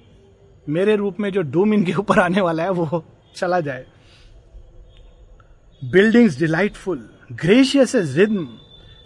मेरे 0.66 0.96
रूप 0.96 1.20
में 1.20 1.30
जो 1.32 1.42
डूम 1.42 1.74
इनके 1.74 1.94
ऊपर 1.94 2.18
आने 2.18 2.40
वाला 2.40 2.62
है, 2.62 2.70
वो 2.70 3.04
चला 3.36 3.60
जाए। 3.60 3.86
Buildings 5.82 6.38
delightful 6.38 7.08
gracious 7.32 7.94
as 7.94 8.18
rhythm 8.18 8.48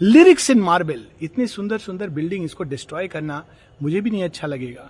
lyrics 0.01 0.49
in 0.49 0.59
marble 0.61 1.05
इतनी 1.21 1.47
सुंदर 1.47 1.77
सुंदर 1.77 2.09
बिल्डिंग 2.09 2.45
इसको 2.45 2.63
डिस्ट्रॉय 2.63 3.07
करना 3.07 3.43
मुझे 3.81 4.01
भी 4.01 4.09
नहीं 4.09 4.23
अच्छा 4.23 4.47
लगेगा। 4.47 4.89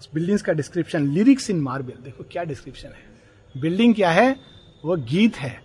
उस 0.00 0.08
बिल्डिंग्स 0.14 0.42
का 0.42 0.52
डिस्क्रिप्शन 0.52 1.06
लिरिक्स 1.08 1.50
इन 1.50 1.60
मार्बल 1.60 2.02
देखो 2.04 2.24
क्या 2.32 2.44
डिस्क्रिप्शन 2.44 2.88
है। 2.88 3.60
बिल्डिंग 3.60 3.94
क्या 3.94 4.10
है? 4.10 4.36
वो 4.84 4.96
गीत 4.96 5.36
है। 5.36 5.60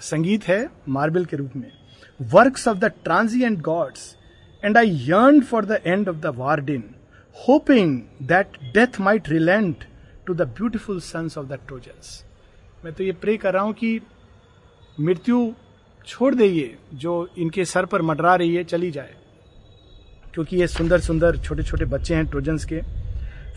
संगीत 0.00 0.48
है 0.48 0.68
मार्बल 0.88 1.24
के 1.24 1.36
रूप 1.36 1.56
में। 1.56 1.70
Works 2.30 2.68
of 2.68 2.78
the 2.78 2.84
transient 2.84 3.60
gods 3.60 4.16
and 4.64 4.76
I 4.76 4.90
yearn 5.08 5.40
for 5.40 5.64
the 5.64 5.80
end 5.86 6.08
of 6.08 6.16
the 6.16 6.26
war din 6.26 6.84
hoping 7.48 8.00
that 8.22 8.56
death 8.74 9.00
might 9.00 9.28
relent 9.28 9.84
to 10.26 10.34
the 10.34 10.42
beautiful 10.42 11.00
sons 11.00 11.38
of 11.38 11.46
the 11.46 11.58
Trojans 11.66 12.24
मैं 12.84 12.94
तो 12.94 13.04
ये 13.04 13.12
प्रे 13.12 13.36
कर 13.36 13.52
रहा 13.52 13.62
हूँ 13.62 13.72
कि 13.72 14.00
मृत्यु 15.00 15.52
छोड़ 16.06 16.34
दे 16.34 16.46
ये 16.46 16.78
जो 16.94 17.28
इनके 17.38 17.64
सर 17.64 17.86
पर 17.86 18.02
मडरा 18.02 18.34
रही 18.34 18.54
है, 18.54 18.64
चली 18.64 18.90
जाए। 18.90 19.14
क्योंकि 20.34 20.56
ये 20.56 20.66
सुंदर 20.66 21.00
सुंदर 21.00 21.36
छोटे 21.36 21.62
छोटे 21.62 21.84
बच्चे 21.84 22.14
हैं 22.14 22.26
ट्रोजन्स 22.26 22.64
के। 22.64 22.80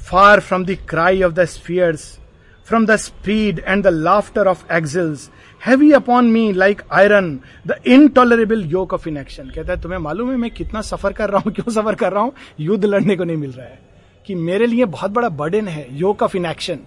Far 0.06 0.40
from 0.40 0.66
the 0.66 0.78
cry 0.90 1.24
of 1.24 1.34
the 1.34 1.46
spears 1.46 2.20
from 2.66 2.86
the 2.86 2.96
speed 2.96 3.60
and 3.68 3.84
the 3.84 3.88
laughter 3.88 4.48
of 4.48 4.74
exiles 4.74 5.30
heavy 5.66 5.92
upon 5.92 6.26
me 6.26 6.52
like 6.54 6.82
iron 6.92 7.40
the 7.68 7.76
intolerable 7.88 8.64
yoke 8.66 8.94
of 8.94 9.08
inaction 9.18 9.50
कहता 9.50 9.74
है, 9.74 9.82
तुम्हें 9.82 10.00
मालूम 10.00 10.32
है, 10.32 10.38
मैं 10.38 10.52
कितना 10.52 10.82
सफ़र 10.82 11.14
कर 11.14 11.30
रहा 11.30 11.42
हूँ? 11.46 11.54
क्यों 11.56 11.72
सफ़र 11.74 11.96
कर 11.96 12.14
रहा 12.14 12.24
हूँ? 12.24 12.34
युद्ध 12.60 12.86
लड़ने 12.86 13.16
को 13.16 13.24
नहीं 13.24 13.38
मिल 13.38 13.52
रहा 13.52 13.66
है। 13.66 13.80
कि 14.28 14.36
मेरे 14.36 14.66
लिए 14.66 14.86
बहुत 14.86 15.12
बड़ा 15.12 15.30
बर्डन 15.30 15.68
है 15.68 15.88
योक 15.98 16.24
ऑफ़ 16.24 16.38
इन 16.38 16.46
एक्शन 16.46 16.80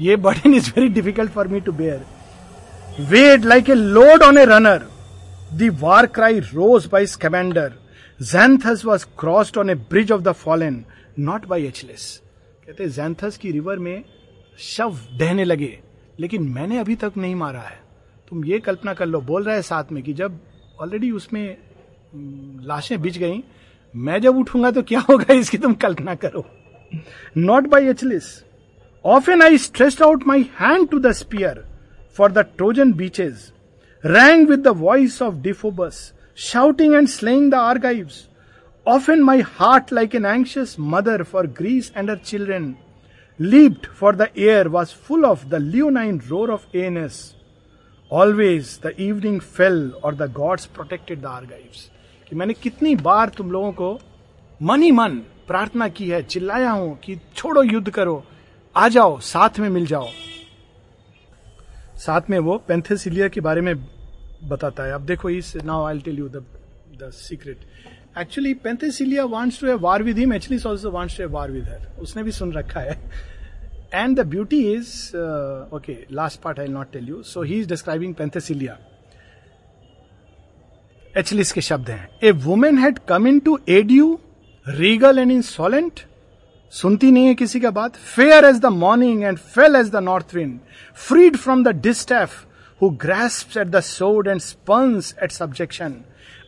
ये 0.00 0.16
burden 0.16 0.54
is 0.54 0.70
very 0.70 0.88
difficult 0.88 1.30
for 1.30 1.48
me 1.48 1.60
to 1.60 1.72
bear 1.72 2.00
weight 3.00 3.44
like 3.44 3.70
a 3.70 3.74
load 3.74 4.22
on 4.22 4.38
a 4.38 4.44
runner 4.44 4.86
the 5.54 6.08
cry 6.14 6.38
rose 6.38 6.86
by 6.86 7.06
Scamander 7.06 7.72
Xanthus 8.22 8.82
was 8.84 9.04
crossed 9.18 9.58
on 9.58 9.70
a 9.70 9.74
bridge 9.74 10.12
of 10.12 10.22
the 10.22 10.32
fallen 10.32 10.84
not 11.18 11.46
by 11.46 11.66
Achilles 11.66 12.22
कहते 12.66 12.88
Xanthus 12.88 13.36
की 13.36 13.50
river 13.50 13.78
में 13.78 14.04
शव 14.58 14.96
दहने 15.18 15.44
लगे, 15.44 15.78
लेकिन 16.20 16.42
मैंने 16.48 16.78
अभी 16.78 16.94
तक 16.96 17.12
नहीं 17.16 17.34
मारा 17.34 17.60
है। 17.60 17.78
तुम 18.28 18.44
ये 18.44 18.58
कल्पना 18.58 18.94
कर 18.94 19.06
लो, 19.06 19.20
बोल 19.20 19.44
रहा 19.44 19.54
है 19.54 19.62
साथ 19.62 19.92
में 19.92 20.02
कि 20.02 20.12
जब 20.12 20.38
ऑलरेडी 20.80 21.10
उसमें 21.10 21.56
लाशें 22.66 23.00
बिछ 23.02 23.18
गई, 23.18 23.42
मैं 23.94 24.20
जब 24.20 24.36
उठूँगा 24.38 24.70
तो 24.70 24.82
क्या 24.82 25.00
होगा 25.10 25.34
इसकी 25.34 25.58
तुम 25.58 25.74
कल्पना 25.76 26.14
करो। 26.14 26.44
Not 27.36 27.66
by 27.68 27.88
Achilles 27.88 28.24
of 29.04 29.30
an 29.30 29.42
I 29.42 29.58
stretched 29.58 30.02
out 30.02 30.26
my 30.26 30.50
hand 30.60 30.88
to 30.90 30.98
the 30.98 31.12
spear 31.14 31.64
for 32.16 32.32
the 32.32 32.46
Trojan 32.56 32.92
beaches 32.92 33.52
rang 34.04 34.48
with 34.48 34.60
the 34.60 34.76
voice 34.78 35.20
of 35.22 35.34
Deiphobus 35.42 36.12
and 36.54 37.08
slaying 37.08 37.50
the 37.50 37.54
Argives 37.54 38.24
often 38.86 39.22
my 39.22 39.40
heart 39.56 39.90
like 39.96 40.14
an 40.18 40.26
anxious 40.28 40.70
mother 40.92 41.16
for 41.30 41.40
Greece 41.56 41.88
and 41.94 42.10
her 42.10 42.14
children. 42.28 42.68
Leaped 43.40 43.86
for 43.86 44.12
the 44.12 44.26
air 44.36 44.68
was 44.68 44.92
full 44.92 45.24
of 45.24 45.48
the 45.50 45.58
leonine 45.60 46.20
roar 46.30 46.50
of 46.50 46.62
Aeneas 46.74 47.18
always 48.10 48.78
the 48.86 48.92
evening 48.98 49.40
fell 49.40 49.90
और 50.04 50.14
the 50.14 50.32
gods 50.32 50.66
protected 50.66 51.20
the 51.20 51.26
Argives 51.26 51.90
कि 52.28 52.36
मैंने 52.36 52.54
कितनी 52.54 52.94
बार 52.96 53.28
तुम 53.28 53.50
लोगों 53.52 53.72
को 53.72 54.00
मन 54.62 54.82
ही 54.82 54.90
मन 54.92 55.16
प्रार्थना 55.48 55.88
की 55.88 56.08
है, 56.10 56.22
चिल्लाया 56.22 56.70
हूँ 56.70 56.98
कि 56.98 57.16
छोड़ो 57.36 57.62
युद्ध 57.62 57.90
करो, 57.90 58.24
आ 58.76 58.88
जाओ, 58.88 59.18
साथ 59.20 59.58
में 59.58 59.68
मिल 59.68 59.86
जाओ। 59.86 60.08
साथ 61.96 62.30
में 62.30 62.38
वो 62.38 62.58
पेंथेसिलिया 62.58 63.28
के 63.28 63.40
बारे 63.40 63.60
में 63.60 63.74
बताता 64.44 64.84
है। 64.84 64.92
अब 64.92 65.06
देखो 65.06 65.30
इस 65.30 65.56
now 65.56 65.84
I 65.84 65.98
tell 65.98 66.18
you 66.18 66.28
the 66.28 66.44
secret 67.02 67.60
actually 68.16 68.52
Penthesilea 68.64 69.24
wants 69.26 69.60
to 69.60 69.66
have 69.66 69.78
war 69.80 70.02
with 70.02 70.18
him 70.18 70.32
actually 70.32 70.60
also 70.68 70.90
wants 70.90 71.16
to 71.16 71.22
have 71.22 71.32
war 71.32 71.50
with 71.50 71.68
her 71.68 72.00
उसने 72.02 72.22
भी 72.22 72.32
सुन 72.32 72.52
रखा 72.52 72.80
है। 72.80 72.98
And 73.94 74.16
the 74.20 74.26
beauty 74.26 74.60
is 74.72 75.16
okay 75.74 75.96
last 76.12 76.40
part 76.42 76.60
I 76.60 76.68
not 76.68 76.92
tell 76.92 77.08
you 77.08 77.22
so 77.22 77.42
he 77.42 77.62
is 77.62 77.68
describing 77.72 78.14
Penthesilea. 78.20 78.76
Achilles 81.14 81.52
के 81.52 81.60
शब्द 81.60 81.88
हैं। 81.90 82.08
A 82.22 82.30
woman 82.42 82.78
had 82.78 82.98
come 83.08 83.26
in 83.26 83.38
to 83.40 83.58
aid 83.68 83.90
you 83.90 84.18
regal 84.66 85.18
and 85.18 85.30
insolent 85.32 86.00
सुनती 86.72 87.10
नहीं 87.10 87.26
है 87.26 87.34
किसी 87.34 87.60
का 87.60 87.70
बात। 87.70 87.96
Fair 87.96 88.44
as 88.44 88.58
the 88.60 88.66
morning 88.72 89.22
and 89.22 89.38
fell 89.38 89.76
as 89.76 89.90
the 89.90 90.02
north 90.02 90.34
wind 90.34 90.58
freed 91.08 91.36
from 91.36 91.64
the 91.64 91.68
distaff 91.82 92.44
who 92.80 92.90
grasp 93.04 93.56
at 93.58 93.66
the 93.66 93.80
sword 93.80 94.28
and 94.28 94.40
spurns 94.40 95.14
at 95.22 95.32
subjection 95.32 95.94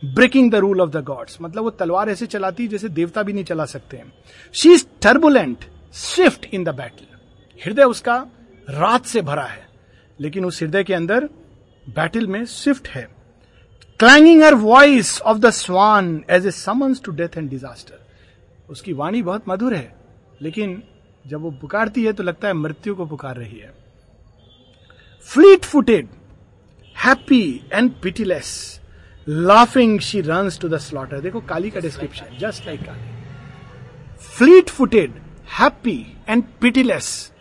breaking 0.03 0.51
the 0.51 0.55
rule 0.55 0.81
of 0.81 0.89
the 0.89 1.03
gods 1.05 1.37
मतलब 1.41 1.63
वो 1.63 1.69
तलवार 1.71 2.09
ऐसे 2.09 2.25
चलाती 2.27 2.63
है 2.63 2.69
जैसे 2.69 2.89
देवता 2.89 3.23
भी 3.23 3.33
नहीं 3.33 3.43
चला 3.43 3.65
सकते 3.65 3.97
हैं। 3.97 4.11
She 4.55 4.73
is 4.73 4.85
turbulent 5.01 5.65
swift 5.95 6.45
in 6.45 6.63
the 6.63 6.69
battle 6.69 7.05
हृदय 7.59 7.83
उसका 7.83 8.15
रात 8.67 9.05
से 9.05 9.21
भरा 9.21 9.43
है, 9.43 9.67
लेकिन 10.19 10.45
उस 10.45 10.61
हृदय 10.61 10.83
के 10.83 10.93
अंदर 10.93 11.29
बैटल 11.85 12.27
में 12.27 12.43
स्विफ्ट 12.45 12.87
है। 12.87 13.07
Clanging 13.99 14.43
her 14.43 14.53
voice 14.55 15.19
of 15.21 15.37
the 15.37 15.49
swan 15.51 16.23
as 16.29 16.47
a 16.47 16.51
summons 16.51 17.01
to 17.01 17.11
death 17.11 17.37
and 17.37 17.49
disaster 17.49 17.99
उसकी 18.69 18.93
वाणी 18.93 19.21
बहुत 19.21 19.49
मधुर 19.49 19.73
है, 19.73 19.95
लेकिन 20.41 20.81
जब 21.25 21.41
वो 21.41 21.51
पुकारती 21.51 22.03
है 22.05 22.13
तो 22.13 22.23
लगता 22.23 22.47
है 22.47 22.53
मृत्यु 22.53 22.95
को 22.95 23.05
पुकार 23.05 23.35
रही 23.37 23.57
है। 23.57 23.73
Fleet 25.29 25.65
footed 25.65 26.07
happy 26.95 27.69
and 27.73 27.91
pitiless 28.03 28.80
laughing 29.29 29.99
she 29.99 30.21
run 30.21 30.49
to 30.61 30.69
the 30.69 30.77
slaughter 30.77 31.21
देखो 31.21 31.39
काली 31.39 31.69
का 31.69 31.79
description 31.79 32.37
just 32.39 32.65
like 32.65 32.81
Kali 32.81 33.09
fleet 34.37 34.69
footed 34.69 35.11
happy 35.59 36.15
and 36.29 36.43
pitiless 36.61 37.31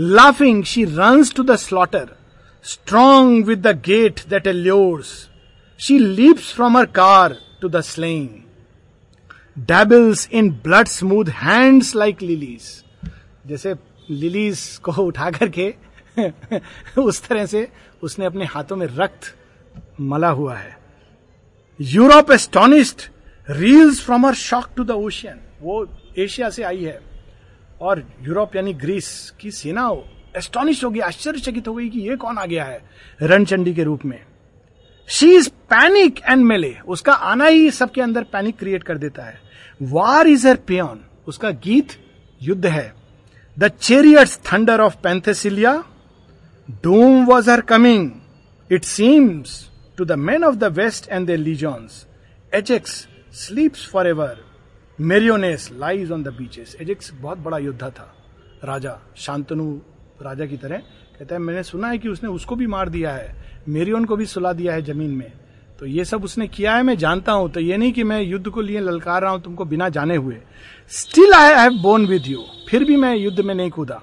laughing 0.00 0.64
she 0.64 0.84
run 0.84 1.24
to 1.24 1.42
the 1.42 1.56
slaughter 1.56 2.08
strong 2.62 3.46
with 3.46 3.66
the 3.66 3.82
gait 3.86 4.20
that 4.28 4.46
allures 4.46 5.28
she 5.78 5.98
leaps 5.98 6.52
from 6.54 6.78
her 6.78 6.86
car 6.86 7.36
to 7.60 7.68
the 7.68 7.80
slaying 7.80 8.28
dabbles 9.58 10.28
in 10.32 10.50
blood 10.50 10.86
smooth 10.86 11.24
hands 11.28 11.94
like 11.96 12.22
lilies 12.22 12.84
जैसे 13.46 13.74
lilies 14.10 14.80
को 14.82 14.92
उठा 14.92 15.30
करके, 15.30 15.74
उस 16.98 17.28
तरह 17.28 17.46
से 17.46 17.68
उसने 18.02 18.24
अपने 18.24 18.44
हाथों 18.44 18.76
में 18.76 18.86
रक्त 18.86 19.34
मला 20.00 20.28
हुआ 20.28 20.56
है। 20.56 20.81
Europe 21.80 22.30
astonished 22.30 23.02
reels 23.48 24.00
from 24.04 24.26
her 24.26 24.34
shock 24.34 24.68
to 24.76 24.84
the 24.84 24.90
ocean 24.90 25.38
वो 25.62 25.86
एशिया 26.18 26.50
से 26.50 26.62
आई 26.62 26.84
है। 26.84 27.00
और 27.80 28.02
यूरोप 28.22 28.56
यानी 28.56 28.72
ग्रीस 28.74 29.08
की 29.40 29.50
सेना 29.50 29.88
एस्टोनिश 30.36 30.82
हो 30.84 30.90
गई, 30.90 31.00
आश्चर्यचकित 31.00 31.68
हो 31.68 31.74
गई 31.74 31.88
कि 31.88 32.00
ये 32.00 32.16
कौन 32.16 32.38
आ 32.38 32.44
गया 32.46 32.64
है 32.64 32.80
रणचंडी 33.22 33.74
के 33.74 33.82
रूप 33.82 34.04
में। 34.04 34.18
She 35.08 35.30
is 35.36 35.48
panic 35.70 36.20
and 36.20 36.44
melee 36.44 36.74
उसका 36.86 37.12
आना 37.12 37.46
ही 37.46 37.70
सबके 37.70 38.02
अंदर 38.02 38.22
पैनिक 38.22 38.58
क्रिएट 38.58 38.82
कर 38.82 38.98
देता 38.98 39.24
है। 39.24 39.40
वार 39.82 40.26
इज़ 40.26 40.46
हर 40.48 40.56
पेन 40.56 41.04
उसका 41.26 41.50
गीत 41.50 41.88
युद्ध 42.42 42.66
है। 42.66 42.92
The 43.56 43.68
chariots 43.70 44.38
thunder 44.52 44.80
of 44.80 44.96
Penthesilea 44.96 45.82
doom 46.84 47.24
was 47.26 47.50
her 47.50 47.60
coming 47.60 48.10
it 48.70 48.84
seems 48.84 49.60
to 49.98 50.04
the 50.04 50.12
man 50.12 50.44
of 50.44 50.56
the 50.56 50.64
west 50.64 51.08
and 51.08 51.26
the 51.26 51.30
legions 51.30 52.06
Ajax 52.54 53.08
sleeps 53.32 53.86
for 53.90 54.06
ever 54.06 54.44
Meriones 55.00 55.70
lies 55.72 56.10
on 56.12 56.22
the 56.22 56.28
beaches 56.28 56.76
Ajax 56.80 57.12
बहुत 57.14 57.38
बड़ा 57.38 57.58
योद्धा 57.58 57.90
था। 57.90 58.14
राजा, 58.64 58.98
शांतनु, 59.16 59.72
राजा 60.22 60.46
की 60.46 60.56
तरह। 60.56 60.76
कहता 61.18 61.34
है, 61.34 61.40
मैंने 61.40 61.62
सुना 61.62 61.88
है 61.88 61.98
कि 61.98 62.08
उसने 62.08 62.30
उसको 62.30 62.56
भी 62.56 62.66
मार 62.66 62.88
दिया 62.88 63.12
है। 63.12 63.34
मेरियोन 63.68 64.04
को 64.04 64.16
भी 64.16 64.26
सुला 64.26 64.52
दिया 64.52 64.72
है 64.72 64.82
ज़मीन 64.82 65.10
में। 65.10 65.32
तो 65.78 65.86
ये 65.86 66.04
सब 66.04 66.24
उसने 66.24 66.46
किया 66.48 66.76
है, 66.76 66.82
मैं 66.82 66.96
जानता 66.98 67.32
हूँ। 67.32 67.50
तो 67.50 67.60
ये 67.60 67.76
नहीं 67.76 67.92
कि 67.92 68.04
मैं 68.04 68.20
युद्ध 68.22 68.48
को 68.48 68.60
लिए 68.60 68.80
ललकार 68.80 69.22
रहा 69.22 69.30
हूँ 69.30 69.42
तुमको 69.42 69.64
बिना 69.64 69.88
जाने 69.88 70.16
हुए। 70.16 70.36
Still 70.90 71.32
I 71.32 71.54
have 71.54 71.82
borne 71.82 72.06
with 72.06 72.26
you 72.26 72.44
फिर 72.68 72.84
भी 72.84 72.96
मैं 72.96 73.14
युद्ध 73.16 73.40
में 73.40 73.54
नहीं 73.54 73.70
कूदा। 73.70 74.02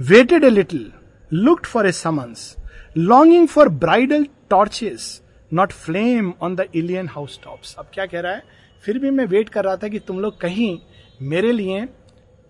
Waited 0.00 0.44
a 0.44 0.50
little 0.50 0.92
looked 1.32 1.66
for 1.66 1.86
a 1.86 1.92
summons 1.92 2.56
longing 2.96 3.48
for 3.48 3.68
bridal 3.68 4.26
torches 4.50 5.22
not 5.52 5.72
flame 5.72 6.32
on 6.42 6.54
the 6.56 6.64
Ilian 6.74 7.08
house 7.08 7.40
tops 7.44 7.74
अब 7.78 7.86
क्या 7.94 8.06
कह 8.06 8.20
रहा 8.20 8.32
है? 8.32 8.42
फिर 8.84 8.98
भी 8.98 9.10
मैं 9.10 9.24
वेट 9.26 9.48
कर 9.48 9.64
रहा 9.64 9.76
था 9.76 9.88
कि 9.88 9.98
तुम 9.98 10.20
लोग 10.20 10.40
कहीं 10.40 10.78
मेरे 11.22 11.52
लिए 11.52 11.88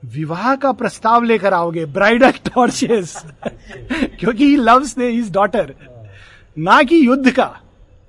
विवाह 0.04 0.54
का 0.56 0.72
प्रस्ताव 0.72 1.22
लेकर 1.22 1.54
आओगे 1.54 1.84
ब्राइडल 1.86 2.30
टॉर्चेस 2.30 3.16
क्योंकि 4.20 4.44
he 4.44 4.56
loves 4.56 4.96
the 4.98 5.08
his 5.08 5.32
daughter 5.32 5.74
ना 6.58 6.82
कि 6.82 7.06
युद्ध 7.06 7.30
का. 7.30 7.60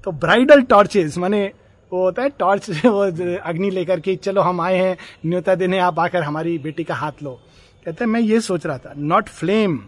तो 0.03 0.11
ब्राइडल 0.11 0.61
टॉर्चेस 0.61 1.17
माने 1.17 1.51
वो 1.93 2.03
होता 2.03 2.21
है 2.21 2.29
टॉर्च 2.29 2.69
वो 2.86 3.01
अग्नि 3.38 3.69
लेकर 3.69 3.99
के, 3.99 4.15
चलो 4.15 4.41
हम 4.41 4.61
आए 4.61 4.77
हैं, 4.77 4.97
न्योता 5.25 5.55
देने, 5.55 5.79
आप 5.79 5.99
आकर 5.99 6.23
हमारी 6.23 6.57
बेटी 6.57 6.83
का 6.83 6.95
हाथ 6.95 7.23
लो. 7.23 7.41
कहते 7.86 8.03
हैं, 8.03 8.11
मैं 8.11 8.19
ये 8.19 8.41
सोच 8.41 8.65
रहा 8.65 8.77
था 8.77 8.93
not 8.97 9.29
flame 9.29 9.79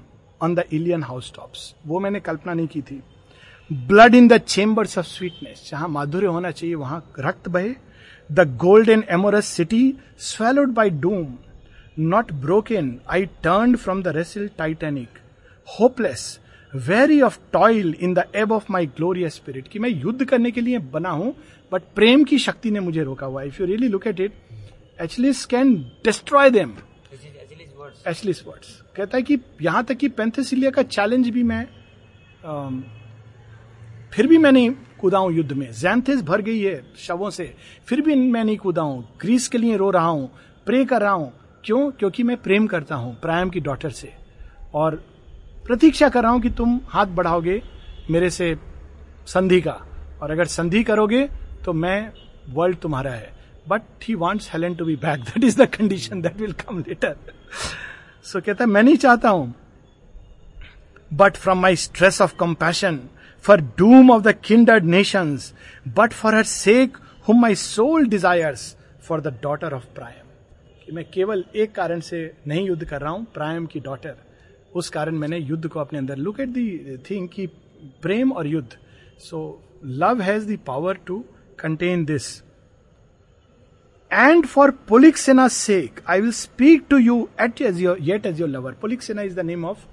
on 0.42 0.56
the 0.56 0.64
Ilian 0.74 1.04
house 1.04 1.32
tops 1.36 1.74
वो 1.88 2.00
मैंने 2.00 2.20
कल्पना 2.20 2.54
नहीं 2.54 2.68
की 2.68 2.82
थी। 2.82 3.02
Blood 3.72 4.16
in 4.16 4.28
the 4.28 4.38
chambers 4.38 4.98
of 4.98 5.06
sweetness 5.06 5.68
जहाँ 5.72 5.88
माधुर्य 5.90 6.28
होना 6.28 6.52
चाहिए 6.52 6.76
वहाँ 6.76 7.04
रक्त 7.20 7.50
बहे। 7.50 7.74
The 8.30 8.48
gold 8.58 8.90
and 8.90 9.04
amorous 9.12 9.48
city 9.58 9.94
swallowed 10.22 10.74
by 10.74 10.90
doom 10.90 11.38
not 12.00 12.32
broken 12.42 12.96
I 13.10 13.26
turn 13.44 13.76
from 13.76 14.02
the 14.04 14.08
wrestle 14.16 14.50
titanic 14.58 15.20
hopeless 15.68 16.40
weary 16.74 17.22
of 17.22 17.38
toil 17.54 17.96
in 18.02 18.14
the 18.14 18.24
ebb 18.36 18.52
of 18.52 18.66
my 18.72 18.86
glorious 18.98 19.36
spirit 19.36 19.68
कि 19.68 19.80
मैं 19.80 19.90
युद्ध 19.90 20.26
करने 20.26 20.52
के 20.52 20.62
लिए 20.62 20.80
बना 20.94 21.10
हूँ 21.10 21.34
बट 21.72 21.84
प्रेम 21.96 22.24
की 22.24 22.40
शक्ति 22.40 22.72
ने 22.72 22.80
मुझे 22.80 23.04
रोका 23.04 23.26
हुआ 23.26 23.42
if 23.44 23.62
you 23.62 23.68
really 23.68 23.88
look 23.88 24.08
at 24.08 24.20
it 24.20 24.34
Achilles 25.02 25.46
can 25.46 25.74
destroy 26.06 26.50
them 26.50 26.76
Achilles 28.08 28.46
words 28.48 28.82
कहता 28.98 29.18
है 29.18 29.24
कि 29.24 29.38
यहाँ 29.62 29.84
तक 29.84 29.94
कि 29.94 30.08
पेंथेसिलिया 30.08 30.70
का 30.72 30.84
चैलेंज 30.84 31.30
भी 31.30 31.44
मैं 31.44 31.66
um, 32.46 32.82
फिर 34.14 34.28
भी 34.28 34.38
मैं 34.38 34.52
नहीं 34.52 34.70
कूदा 35.00 35.20
युद्ध 35.32 35.52
में। 35.54 35.72
जैंथिस 35.72 36.22
भर 36.22 36.42
गई 36.42 36.60
है 36.60 36.82
शवों 36.98 37.30
से। 37.30 37.54
फिर 37.88 38.02
भी 38.02 38.16
मैं 38.16 38.44
नहीं 38.44 38.58
कूदा 38.58 38.84
ग्रीस 39.22 39.48
के 39.48 39.58
लिए 39.58 39.78
रो 39.78 39.90
रहा 39.90 40.08
हूँ। 40.08 40.30
प्रे 40.66 40.86
कर 40.86 41.02
रहा 41.02 41.12
हूँ। 41.12 41.32
क्यों? 41.66 41.92
क्योंकि 41.92 42.24
मैं 42.24 42.38
प्रेम 42.38 42.68
करता 42.68 42.96
हूँ 42.96 43.14
प्रायम 43.20 43.50
की 43.50 43.60
डॉटर 43.60 43.90
से। 43.90 44.14
और 44.74 44.96
प्रतीक्षा 45.68 46.10
कर 46.10 46.24
रहा 46.24 46.32
हूँ 46.32 46.42
कि 46.42 46.50
तुम 46.50 46.80
हाथ 46.88 47.06
बढ़ाओगे 47.06 47.62
मेरे 48.10 48.30
से 48.30 48.56
संधि 49.28 49.62
का। 49.62 49.80
और 50.22 50.32
अगर 50.32 50.46
संधि 50.46 50.84
करोगे 50.84 51.28
तो 51.66 51.74
मैं 51.74 52.12
वर्ल्ड 52.50 52.78
तुम्हारा 52.78 53.12
है। 53.12 53.34
But 53.70 53.82
he 54.04 54.16
wants 54.16 54.50
Helen 54.54 54.76
to 54.76 54.86
be 54.86 54.96
back 54.96 55.20
that 55.20 55.44
is 55.44 55.62
the 55.62 55.68
condition 55.68 56.22
that 56.22 56.38
will 56.42 56.54
come 56.66 56.80
later 56.80 57.16
so 58.26 58.42
कहता 58.42 58.64
है, 58.64 58.70
मैं 58.70 58.84
नहीं 58.84 58.98
चाहता 58.98 59.30
हूँ 59.30 59.54
but 61.12 61.36
from 61.36 61.60
my 61.60 61.76
stress 61.76 62.22
of 62.22 62.36
compassion 62.36 63.00
for 63.44 63.62
doom 63.78 64.12
of 64.12 64.24
the 64.24 64.34
kindred 64.44 64.84
nation 64.86 65.38
but 65.88 66.14
for 66.14 66.36
her 66.36 66.44
sake 66.44 66.98
whom 67.28 67.42
my 67.42 67.56
soul 67.56 68.08
desires 68.08 68.76
for 69.02 69.22
the 69.22 69.40
daughter 69.44 69.74
of 69.74 69.86
Priam 69.96 70.26
कि 70.86 70.92
मैं 70.92 71.06
केवल 71.12 71.44
एक 71.56 71.76
कारण 71.76 72.00
से 72.00 72.20
नहीं 72.48 72.66
युद्ध 72.68 72.84
कर 72.86 73.02
रहा 73.02 73.12
हूँ 73.12 73.26
प्रायम 73.34 73.66
की 73.66 73.80
डॉटर 73.80 74.16
उस 74.76 74.90
कारण 74.90 75.16
मैंने 75.16 75.38
युद्ध 75.38 75.68
को 75.68 75.80
अपने 75.80 76.00
अंदर 76.00 76.16
लुक 76.18 76.40
एट 76.40 76.50
दी 76.50 76.98
थिंग 77.10 77.28
की 77.30 77.48
प्रेम 78.02 78.32
और 78.32 78.48
युद्ध। 78.48 78.78
So 79.20 79.40
love 79.86 80.22
has 80.22 80.48
the 80.48 80.58
power 80.68 80.98
to 81.06 81.24
contain 81.60 82.06
this 82.06 82.26
and 84.12 84.46
for 84.46 84.72
Polyxena 85.18 85.48
sake 85.48 86.00
I 86.08 86.22
will 86.22 86.32
speak 86.32 86.86
to 86.90 86.98
you 86.98 87.28
at 87.42 87.62
as 87.62 87.82
your 87.82 87.98
yet 88.02 88.26
as 88.26 88.40
your 88.42 88.50
lover 88.50 88.74
Polyxena 89.02 89.22
is 89.22 89.36
the 89.36 89.46
name 89.46 89.66
of 89.66 89.86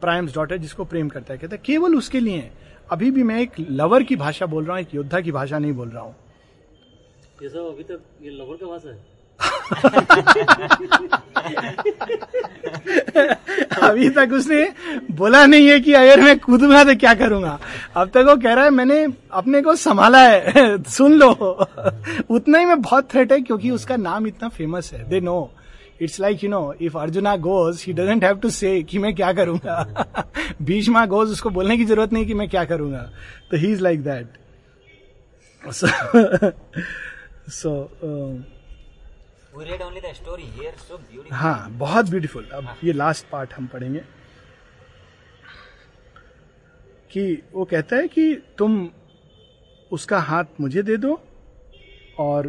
Priam's 0.00 0.34
daughter 0.34 0.56
जिसको 0.56 0.84
प्रेम 0.84 1.08
करता 1.08 1.32
है। 1.32 1.38
कहता 1.38 1.56
है, 1.56 1.62
केवल 1.64 1.94
उसके 1.96 2.20
लिए, 2.20 2.50
अभी 2.90 3.10
भी 3.10 3.22
मैं 3.22 3.40
एक 3.40 3.52
लवर 3.60 4.02
की 4.02 4.16
भाषा 4.16 4.46
बोल 4.46 4.64
रहा 4.64 4.76
हूँ, 4.76 4.82
एक 4.82 4.94
योद्धा 4.94 5.20
की 5.20 5.32
भाषा 5.32 5.58
नहीं 5.58 5.72
बोल 5.72 5.88
रहा 5.88 6.02
हूँ। 6.02 6.14
ये 7.42 7.48
सब 7.48 7.66
अभी 7.66 7.82
तक 7.84 8.00
ये 8.22 8.30
लवर 8.30 8.56
का 8.56 8.66
भाषा 8.66 8.88
है? 8.88 9.09
अभी 13.82 14.08
तक 14.10 14.28
उसने 14.32 14.68
बोला 15.10 15.44
नहीं 15.46 15.68
है 15.68 15.78
कि 15.80 15.92
अगर 15.92 16.20
मैं 16.20 16.38
कूदूँगा 16.38 16.82
तो 16.84 16.94
क्या 16.96 17.14
करूँगा। 17.14 17.58
अब 17.96 18.08
तक 18.08 18.24
वो 18.28 18.36
कह 18.36 18.54
रहा 18.54 18.64
है, 18.64 18.70
मैंने 18.70 19.06
अपने 19.32 19.62
को 19.62 19.74
संभाला 19.76 20.20
है, 20.28 20.82
सुन 20.88 21.12
लो। 21.12 21.30
उतना 22.30 22.58
ही 22.58 22.64
में 22.64 22.80
बहुत 22.82 23.10
थ्रेट 23.12 23.32
है 23.32 23.40
क्योंकि 23.40 23.70
उसका 23.70 23.96
नाम 23.96 24.26
इतना 24.26 24.48
फ़ेमस 24.48 24.92
है। 24.92 25.08
They 25.08 25.20
know 25.20 25.50
it's 26.02 26.20
like 26.20 26.44
you 26.44 26.50
know 26.50 26.74
if 26.80 26.98
Arjuna 26.98 27.36
goes 27.36 27.84
he 27.86 27.92
doesn't 27.92 28.24
have 28.24 28.36
to 28.36 28.50
say 28.50 28.82
कि 28.82 28.98
मैं 28.98 29.14
क्या 29.14 29.32
करूँगा। 29.32 30.24
भीष्मा 30.62 31.06
गोज 31.06 31.30
उसको 31.30 31.50
बोलने 31.50 31.76
की 31.76 31.84
ज़रूरत 31.84 32.12
नहीं 32.12 32.26
कि 32.26 32.34
मैं 32.34 32.48
क्या 32.48 32.64
करूँगा। 32.64 33.10
तो 33.50 33.56
he 33.56 33.72
is 33.72 33.82
like 33.82 34.02
that 34.02 34.26
so 37.50 37.70
हाँ 41.32 41.70
बहुत 41.70 42.10
ब्यूटीफुल 42.10 42.44
अब 42.44 42.64
हाँ. 42.64 42.76
ये 42.84 42.92
लास्ट 42.92 43.26
पार्ट 43.28 43.54
हम 43.54 43.66
पढ़ेंगे। 43.66 44.00
कि 47.12 47.42
वो 47.52 47.64
कहता 47.64 47.96
है 47.96 48.08
कि 48.08 48.34
तुम 48.58 48.90
उसका 49.92 50.18
हाथ 50.20 50.44
मुझे 50.60 50.82
दे 50.82 50.96
दो 50.96 51.20
और 52.18 52.46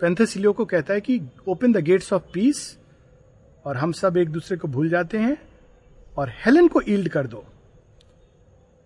पेंथेसिलियो 0.00 0.52
को 0.52 0.64
कहता 0.64 0.94
है 0.94 1.00
कि 1.00 1.20
open 1.48 1.72
the 1.72 1.76
gates 1.76 2.12
of 2.12 2.22
peace 2.34 2.78
और 3.64 3.76
हम 3.76 3.92
सब 3.92 4.16
एक 4.16 4.28
दूसरे 4.28 4.56
को 4.56 4.68
भूल 4.68 4.88
जाते 4.88 5.18
हैं 5.18 5.36
और 6.18 6.28
हेलन 6.30 6.68
को 6.68 6.80
ईल्ड 6.88 7.08
कर 7.08 7.26
दो। 7.26 7.44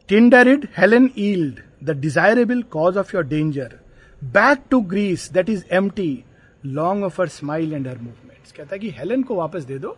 Tyndarid 0.09 0.69
Helen 0.79 1.11
yield 1.19 1.61
the 1.85 1.91
desirable 1.91 2.63
cause 2.63 2.97
of 2.97 3.11
your 3.15 3.25
danger 3.25 3.79
back 4.25 4.65
to 4.71 4.81
Greece 4.81 5.33
that 5.33 5.49
is 5.49 5.65
empty 5.91 6.25
long 6.65 7.05
of 7.05 7.21
her 7.23 7.29
smile 7.29 7.73
and 7.75 7.89
her 7.89 7.99
movement 7.99 8.29
कहता 8.57 8.75
है 8.75 8.79
कि 8.79 8.91
हेलन 8.91 9.23
को 9.23 9.35
वापस 9.35 9.65
दे 9.65 9.79
दो, 9.79 9.91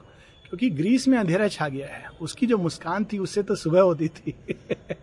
क्योंकि 0.45 0.69
ग्रीस 0.71 1.07
में 1.09 1.17
अंधेरा 1.19 1.47
छा 1.49 1.69
गया 1.69 1.87
है। 1.87 2.09
उसकी 2.21 2.47
जो 2.47 2.57
मुस्कान 2.59 3.05
थी, 3.05 3.19
उससे 3.19 3.43
तो 3.43 3.55
सुबह 3.55 3.81
होती 3.81 4.09
थी। 4.09 4.35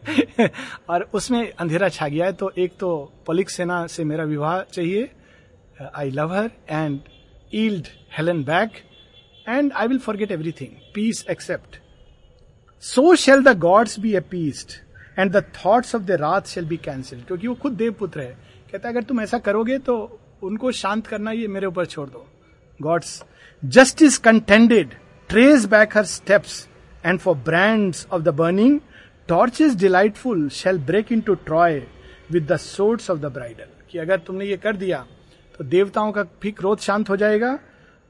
और 0.89 1.09
उसमें 1.13 1.51
अंधेरा 1.51 1.89
छा 1.89 2.07
गया 2.07 2.25
है 2.25 2.33
तो 2.33 2.51
एक 2.57 2.73
तो 2.79 2.89
पलिक 3.27 3.49
सेना 3.49 3.85
से 3.87 4.03
मेरा 4.03 4.23
विवाह 4.23 4.61
चाहिए। 4.63 5.09
I 5.95 6.11
love 6.11 6.33
her 6.33 6.51
and 6.69 6.99
yield 7.53 7.87
Helen 8.17 8.43
back 8.43 8.71
and 9.49 9.71
I 9.73 9.87
will 9.87 9.99
forget 9.99 10.31
everything 10.31 10.69
peace 10.95 11.25
accept 11.31 11.79
so 12.83 13.15
shall 13.15 13.43
the 13.43 13.57
gods 13.59 13.99
be 13.99 14.13
appeased 14.15 14.71
and 15.19 15.31
the 15.31 15.43
thoughts 15.55 15.95
of 15.95 16.03
the 16.03 16.21
wrath 16.21 16.47
shall 16.47 16.65
be 16.65 16.77
cancelled 16.77 17.21
क्योंकि 17.21 17.47
वो 17.47 17.55
खुद 17.55 17.73
देवपुत्र 17.73 18.21
है। 18.21 18.37
कहता 18.71 18.87
है, 18.87 18.93
अगर 18.93 19.03
तुम 19.03 19.21
ऐसा 19.21 19.37
करोगे 19.39 19.77
तो 19.79 20.19
उनको 20.41 20.71
शांत 20.71 21.07
करना, 21.07 21.31
ये 21.31 21.47
मेरे 21.47 21.67
ऊपर 21.67 21.85
छोड़ 21.85 22.09
दो। 22.09 22.25
Gods 22.79 23.23
justice 23.63 24.17
contended 24.17 24.93
trace 25.29 25.65
back 25.65 25.97
her 25.97 26.05
steps 26.05 26.67
and 27.05 27.19
for 27.19 27.35
brands 27.45 28.05
of 28.11 28.21
the 28.21 28.29
burning 28.35 28.79
torch 29.29 29.61
is 29.61 29.77
delightful 29.77 30.47
shall 30.51 30.77
break 30.85 31.11
into 31.21 31.33
Troy 31.45 31.81
with 32.31 32.51
the 32.51 32.57
sorts 32.57 33.09
of 33.11 33.19
the 33.19 33.31
bridal 33.33 33.67
कि 33.91 33.97
अगर 33.97 34.19
तुमने 34.19 34.45
ये 34.45 34.57
कर 34.57 34.75
दिया 34.77 35.05
तो 35.59 35.63
देवताओं 35.65 36.11
का 36.11 36.23
भी 36.41 36.51
क्रोध 36.51 36.79
शांत 36.79 37.09
हो 37.09 37.15
जाएगा 37.17 37.57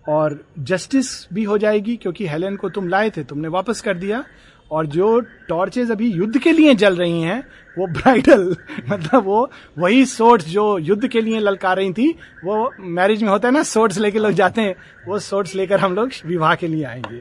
और 0.05 0.37
जस्टिस 0.59 1.07
भी 1.33 1.43
हो 1.43 1.57
जाएगी, 1.57 1.95
क्योंकि 1.95 2.27
हेलेन 2.27 2.55
को 2.55 2.69
तुम 2.69 2.87
लाए 2.87 3.09
थे, 3.09 3.23
तुमने 3.23 3.47
वापस 3.47 3.81
कर 3.81 3.97
दिया। 3.97 4.23
और 4.71 4.85
जो 4.85 5.19
टॉर्चेज 5.47 5.91
अभी 5.91 6.11
युद्ध 6.11 6.37
के 6.37 6.51
लिए 6.51 6.73
जल 6.75 6.95
रही 6.95 7.21
हैं, 7.21 7.43
वो 7.77 7.87
ब्राइडल 7.87 8.55
मतलब 8.89 9.23
वो 9.23 9.49
वही 9.77 10.05
सोर्ट्स 10.05 10.47
जो 10.47 10.77
युद्ध 10.77 11.07
के 11.07 11.21
लिए 11.21 11.39
ललका 11.39 11.73
रही 11.73 11.93
थी, 11.93 12.09
वो 12.45 12.71
मैरिज 12.79 13.23
में 13.23 13.29
होता 13.29 13.47
है 13.47 13.53
ना 13.53 13.63
सोर्ट्स 13.63 13.97
लेके 13.97 14.19
लोग 14.19 14.31
जाते 14.31 14.61
हैं, 14.61 14.75
वो 15.07 15.19
सोर्ट्स 15.19 15.55
लेकर 15.55 15.79
हम 15.79 15.95
लोग 15.95 16.11
विवाह 16.25 16.55
के 16.55 16.67
लिए 16.67 16.83
आएँगे, 16.83 17.17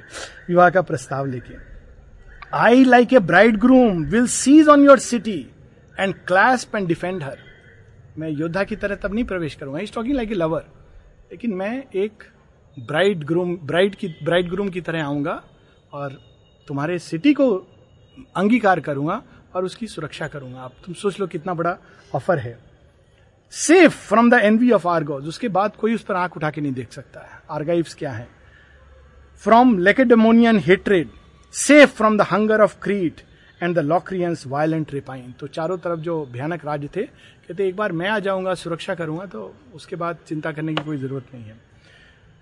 विवाह 0.48 0.70
का 0.70 0.82
प्रस्ताव 0.82 1.26
लेके। 1.26 1.54
I 2.54 2.84
like 2.84 3.12
a 3.12 3.18
bridegroom 3.56 4.04
will 4.04 4.26
seize 4.26 4.68
on 4.68 4.84
your 4.84 4.98
city 4.98 5.38
and 6.00 6.14
clasp 6.14 6.76
and 6.76 6.88
defend 6.88 7.22
her 7.22 7.36
मैं 8.18 8.28
योद्धा 8.30 8.64
की 8.64 8.76
तरह 8.76 8.94
तब 8.94 9.14
नहीं 9.14 9.24
प्रवेश 9.24 9.54
करूँगा 9.54 9.80
is 9.80 9.92
talking 9.92 10.14
like 10.14 10.30
a 10.30 10.34
lover 10.34 10.64
लेकिन 11.30 11.54
मैं 11.54 11.84
एक 11.94 12.22
ब्राइड 12.76 13.24
ग्रूम 13.24 13.56
ब्राइड 13.64 13.94
की 13.94 14.08
ब्राइड 14.24 14.48
ग्रूम 14.50 14.68
की 14.68 14.80
तरह 14.80 15.04
आऊँगा 15.04 15.42
और 15.92 16.18
तुम्हारे 16.68 16.98
सिटी 17.00 17.32
को 17.34 17.50
अंगीकार 18.36 18.80
करूँगा 18.80 19.22
और 19.54 19.64
उसकी 19.64 19.86
सुरक्षा 19.86 20.28
करूँगा। 20.28 20.60
आप 20.60 20.72
तुम 20.84 20.94
सोच 20.94 21.20
लो 21.20 21.26
कितना 21.26 21.54
बड़ा 21.54 21.76
ऑफ़र 22.12 22.38
है। 22.38 22.58
Safe 23.52 23.94
from 23.98 24.30
the 24.30 24.40
envy 24.44 24.70
of 24.70 24.86
Argos 24.88 25.28
उसके 25.28 25.48
बाद 25.50 25.76
कोई 25.76 25.94
उस 25.94 26.02
पर 26.02 26.14
आँख 26.16 26.36
उठा 26.36 26.50
के 26.50 26.60
नहीं 26.60 26.72
देख 26.72 26.92
सकता 26.92 27.20
है। 27.20 27.40
आर्गाइव्स 27.50 27.94
क्या 27.94 28.12
है? 28.12 28.26
From 29.42 29.78
Lacedaemonian 29.78 30.58
hatred 30.58 31.08
safe 31.54 31.94
from 31.96 32.18
the 32.18 32.26
hunger 32.30 32.60
of 32.60 32.76
Crete 32.82 33.20
and 33.60 33.74
the 33.74 33.78
Locrians 33.80 34.46
violent 34.46 34.92
rapine 34.94 35.32
तो 35.40 35.46
चारों 35.48 35.78
तरफ़ 35.78 36.00
जो 36.00 36.24
भयानक 36.32 36.64
राज्य 36.64 36.88
थे, 36.96 37.02
कहते 37.02 37.68
एक 37.68 37.76
बार 37.76 37.92
मैं 37.92 38.08
आ 38.08 38.18
जाऊँगा, 38.18 38.54
सुरक्षा 38.54 38.94
करूँगा 38.94 39.26
तो 39.26 39.54
उसके 39.74 39.96
बाद 39.96 40.18
चिंता 40.26 40.52
करने 40.52 40.74
की 40.74 40.84
कोई 40.84 40.96
ज़रूरत 40.96 41.34
नहीं 41.34 41.44
है। 41.44 41.56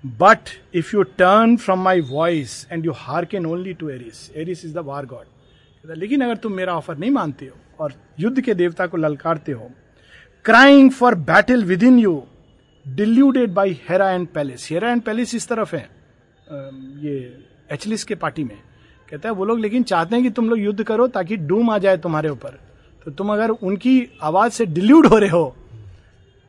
But 0.05 0.49
if 0.75 0.91
you 0.95 1.03
turn 1.03 1.57
from 1.57 1.83
my 1.83 2.01
voice 2.01 2.67
and 2.73 2.85
you 2.87 2.93
harken 3.25 3.47
only 3.47 3.73
to 3.75 3.89
Ares 3.89 4.31
Ares 4.37 4.65
is 4.65 4.75
the 4.75 4.79
war 4.79 5.07
god 5.07 5.95
लेकिन 5.97 6.21
अगर 6.21 6.37
तुम 6.37 6.53
मेरा 6.53 6.75
ऑफ़र 6.75 6.97
नहीं 6.99 7.11
मानते 7.11 7.47
हो 7.47 7.85
और 7.85 7.93
युद्ध 8.21 8.41
के 8.41 8.55
देवता 8.55 8.87
को 8.87 8.97
ललकारते 8.97 9.53
हो 9.53 9.71
crying 10.45 10.91
for 10.91 11.15
battle 11.15 11.65
within 11.83 11.99
you 11.99 12.23
deluded 12.87 13.55
by 13.55 13.81
Hera 13.89 14.11
and 14.11 14.27
Pallas 14.29 14.69
Hera 14.71 14.91
and 14.91 15.03
Pallas 15.03 15.35
इस 15.35 15.49
तरफ़ 15.49 15.75
है 15.77 15.89
ये 17.03 17.17
एचलिस 17.73 18.05
के 18.05 18.15
पार्टी 18.15 18.45
में। 18.45 18.57
कहता 19.11 19.29
है, 19.29 19.35
वो 19.35 19.45
लोग 19.45 19.61
लेकिन 19.61 19.83
चाहते 19.83 20.15
हैं 20.17 20.25
कि 20.25 20.31
तुम 20.31 20.49
लोग 20.49 20.59
युद्ध 20.59 20.83
करो 20.83 21.07
ताकि 21.09 21.37
डूम 21.37 21.71
आ 21.71 21.79
जाए 21.79 21.97
तुम्हारे 21.97 22.29
ऊपर। 22.29 22.59
तो 23.05 23.11
तुम 23.11 23.33
अगर 23.33 23.51
उनकी 23.51 24.19
आवाज़ 24.23 24.53
से 24.53 24.67
डिल्यूड 24.67 25.07
हो 25.07 25.19
रहे 25.19 25.31
हो 25.31 25.57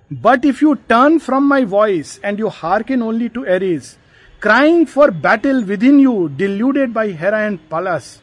But 0.10 0.46
if 0.46 0.62
you 0.62 0.78
turn 0.88 1.20
from 1.20 1.48
my 1.48 1.66
voice 1.66 2.20
and 2.24 2.40
you 2.40 2.50
hearken 2.50 3.02
only 3.02 3.30
to 3.30 3.46
Ares, 3.46 3.98
crying 4.40 4.86
for 4.86 5.12
battle 5.12 5.64
within 5.64 6.00
you, 6.00 6.30
deluded 6.30 6.94
by 6.94 7.10
Hera 7.12 7.46
and 7.46 7.70
Pallas, 7.70 8.22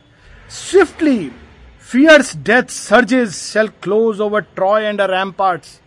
swiftly 0.49 1.33
fierce 1.79 2.33
death 2.33 2.71
surges 2.71 3.51
shall 3.51 3.69
close 3.69 4.19
over 4.19 4.41
Troy 4.43 4.85
and 4.87 4.99
her 4.99 5.09
ramparts. 5.09 5.81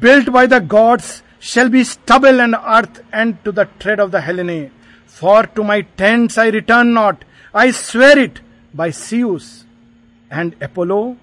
Built 0.00 0.32
by 0.32 0.46
the 0.46 0.60
gods 0.60 1.22
shall 1.38 1.68
be 1.68 1.84
stubble 1.84 2.40
and 2.40 2.54
earth 2.54 3.02
and 3.12 3.42
to 3.44 3.52
the 3.52 3.68
tread 3.78 4.00
of 4.00 4.10
the 4.10 4.20
Hellene. 4.20 4.70
For 5.06 5.46
to 5.46 5.62
my 5.62 5.82
tents 5.82 6.36
I 6.36 6.48
return 6.48 6.94
not, 6.94 7.24
I 7.54 7.70
swear 7.70 8.18
it 8.18 8.40
by 8.74 8.90
Zeus 8.90 9.64
and 10.30 10.56
Apollo, 10.60 11.16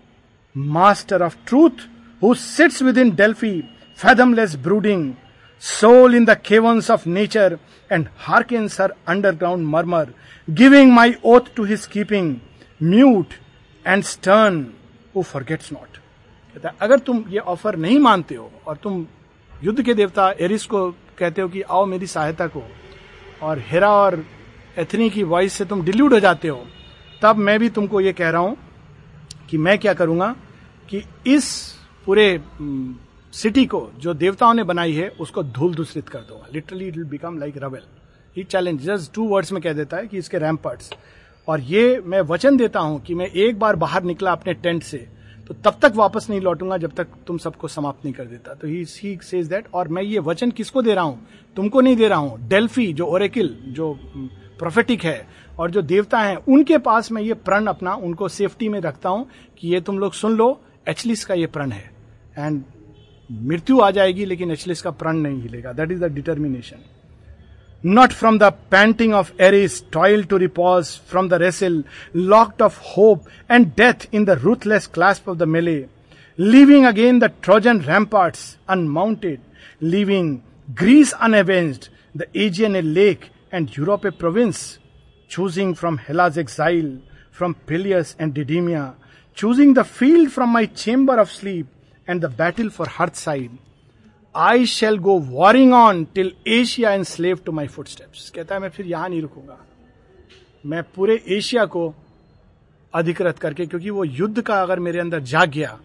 master 0.53 1.17
of 1.17 1.37
truth 1.45 1.87
who 2.21 2.33
sits 2.35 2.81
within 2.81 3.15
Delphi, 3.15 3.61
fathomless 3.93 4.55
brooding, 4.55 5.17
soul 5.59 6.13
in 6.13 6.25
the 6.25 6.35
caverns 6.35 6.89
of 6.89 7.05
nature, 7.05 7.59
and 7.89 8.09
hearkens 8.17 8.77
her 8.77 8.91
underground 9.05 9.67
murmur, 9.67 10.13
giving 10.47 10.91
my 10.91 11.17
oath 11.23 11.53
to 11.55 11.63
his 11.63 11.85
keeping, 11.85 12.41
mute 12.79 13.37
and 13.85 14.05
stern, 14.05 14.75
who 15.13 15.23
forgets 15.23 15.71
not. 15.71 15.87
कहता 16.55 16.69
है 16.69 16.75
अगर 16.81 16.99
तुम 16.99 17.23
ये 17.29 17.39
offer 17.39 17.75
नहीं 17.75 17.99
मानते 17.99 18.35
हो 18.35 18.51
और 18.67 18.77
तुम 18.83 19.05
युद्ध 19.51 19.81
के 19.85 19.93
देवता 19.93 20.29
एरिस 20.41 20.65
को 20.65 20.89
कहते 21.19 21.41
हो 21.41 21.47
कि 21.49 21.61
आओ 21.61 21.85
मेरी 21.85 22.07
सहायता 22.07 22.47
को 22.47 22.63
और 23.43 23.59
हेरा 23.69 23.89
और 23.93 24.23
एथनी 24.79 25.09
की 25.09 25.23
वॉइस 25.23 25.53
से 25.53 25.65
तुम 25.65 25.83
डिल्यूट 25.85 26.13
हो 26.13 26.19
जाते 26.19 26.47
हो 26.47 26.65
तब 27.21 27.37
मैं 27.37 27.59
भी 27.59 27.69
तुमको 27.77 28.01
ये 28.01 28.13
कह 28.13 28.29
रहा 28.29 28.41
हूँ 28.41 28.57
कि 29.49 29.57
मैं 29.57 29.77
क्या 29.79 29.93
करूँगा 29.93 30.35
कि 30.89 31.03
इस 31.27 31.76
पूरे 32.07 32.39
सिटी 33.33 33.65
को 33.65 33.79
जो 33.99 34.13
देवताओं 34.15 34.53
ने 34.53 34.63
बनाई 34.63 34.93
है, 34.93 35.07
उसको 35.09 35.43
धूल 35.45 35.73
दूसरित 35.75 36.09
कर 36.09 36.19
दूँगा। 36.19 36.47
Literally 36.53 36.87
it 36.87 36.97
will 36.97 37.05
become 37.05 37.37
like 37.39 37.57
Rawail 37.57 37.81
he 38.35 38.43
challenge 38.43 38.81
just 38.81 39.13
two 39.13 39.27
words 39.27 39.51
में 39.51 39.61
कह 39.63 39.73
देता 39.73 39.97
है 39.97 40.07
कि 40.07 40.17
इसके 40.17 40.37
रैम्पर्ट्स 40.37 40.89
और 41.47 41.61
ये 41.61 42.01
मैं 42.05 42.21
वचन 42.23 42.57
देता 42.57 42.79
हूँ 42.79 42.99
कि 43.01 43.13
मैं 43.13 43.25
एक 43.27 43.59
बार 43.59 43.75
बाहर 43.75 44.03
निकला 44.03 44.31
अपने 44.31 44.53
टेंट 44.53 44.83
से 44.83 44.97
तो 45.47 45.53
तब 45.65 45.79
तक 45.81 45.93
वापस 45.95 46.29
नहीं 46.29 46.41
लौटूँगा 46.41 46.77
जब 46.77 46.93
तक 46.93 47.07
तुम 47.27 47.37
सबको 47.37 47.67
समाप्त 47.67 48.05
नहीं 48.05 48.13
कर 48.13 48.25
देता। 48.25 48.53
तो 48.53 48.67
ही 48.67 48.85
सेज 48.85 49.47
दैट 49.47 49.67
और 49.73 49.87
मैं 49.87 50.03
ये 50.03 50.19
वचन 50.19 50.51
किसको 50.51 50.81
दे 50.81 50.93
रहा 50.93 51.03
हूँ? 51.03 51.27
तुमको 51.57 51.81
नहीं 51.81 51.95
दे 51.95 52.07
रहा 52.07 52.19
हूँ। 52.19 52.47
डेल्फी 52.47 52.91
जो 52.93 53.05
ओरेकिल 53.05 53.57
जो 53.67 53.93
प्रोफेटिक 54.59 55.03
है, 55.03 55.27
और 55.59 55.71
जो 55.71 55.81
देवता 55.81 56.19
हैं, 56.19 56.35
उनके 56.37 56.77
पास 56.77 57.11
मैं 57.11 57.21
ये 57.21 57.33
प्रण 57.35 57.67
अपना, 57.67 57.93
उनको 57.93 58.27
सेफ्टी 58.29 58.69
में 58.69 58.79
रखता 58.81 59.09
हूँ 59.09 59.27
कि 59.59 59.67
ये 59.67 59.81
तुम 59.81 59.99
लोग 59.99 60.13
सुन 60.13 60.35
लो 60.37 60.49
एचलिस 60.87 61.25
का 61.25 61.33
ये 61.33 61.47
प्रण 61.47 61.71
है। 61.71 61.96
एंड 62.37 62.61
मृत्यु 63.47 63.79
आ 63.81 63.89
जाएगी 63.91 64.25
लेकिन 64.25 64.51
एचलिस 64.51 64.81
का 64.81 64.91
प्रण 65.01 65.17
नहीं 65.17 65.41
हिलेगा। 65.41 65.73
That 65.73 65.91
is 65.91 65.99
the 65.99 66.11
determination 66.13 66.83
not 67.83 68.13
from 68.13 68.37
the 68.39 68.51
panting 68.71 69.13
of 69.13 69.31
Ares 69.41 69.83
toil 69.93 70.23
to 70.23 70.37
repose 70.37 70.89
from 71.09 71.29
the 71.29 71.33
wrestle 71.41 71.83
locked 72.15 72.61
of 72.61 72.79
hope 72.87 73.27
and 73.51 73.67
death 73.77 74.07
in 74.13 74.25
the 74.25 74.39
ruthless 74.43 74.87
clasp 74.93 75.29
of 75.29 75.37
the 75.37 75.43
melee 75.57 75.77
living 76.39 76.85
again 76.85 77.19
the 77.19 77.31
Trojan 77.43 77.81
ramparts 77.81 78.57
unmounted 78.69 79.39
living 79.83 80.37
Greece 80.81 81.13
unavenged 81.13 81.89
the 82.17 82.27
Aegean 82.35 82.75
a 82.75 82.81
lake 82.81 83.25
and 83.53 83.69
Europe 83.77 84.05
a 84.05 84.09
province 84.19 84.77
choosing 85.29 85.71
from 85.75 85.97
Hellas 85.97 86.37
exile, 86.37 86.91
from 87.37 87.53
Peleus 87.69 88.15
and 88.17 88.33
Didymia, 88.33 88.83
choosing 89.37 89.73
the 89.73 89.83
field 89.83 90.31
from 90.31 90.49
my 90.49 90.65
chamber 90.65 91.19
of 91.19 91.29
sleep, 91.29 91.67
and 92.07 92.23
the 92.23 93.09
side 93.15 93.57
I 94.35 94.65
shall 94.65 94.97
go 94.99 95.17
warring 95.19 95.73
on 95.73 96.03
till 96.15 96.31
Asia 96.47 96.91
and 96.91 97.03
slave 97.05 97.39
to 97.45 97.51
my 97.51 97.67
footsteps 97.87 98.29
कहता 98.29 98.55
है, 98.55 98.61
मैं 98.61 98.69
फिर 98.69 98.85
यहाँ 98.85 99.09
नहीं 99.09 99.21
रुकूँगा। 99.21 99.57
मैं 100.65 100.83
पूरे 100.95 101.21
Asia 101.27 101.65
को 101.65 101.93
अधिकृत 102.93 103.39
करके, 103.39 103.65
क्योंकि 103.65 103.89
वो 103.89 104.03
युद्ध 104.03 104.41
का 104.41 104.61
अगर 104.61 104.79
मेरे 104.79 104.99
अंदर 104.99 105.19
जाग 105.21 105.49
गया 105.51 105.77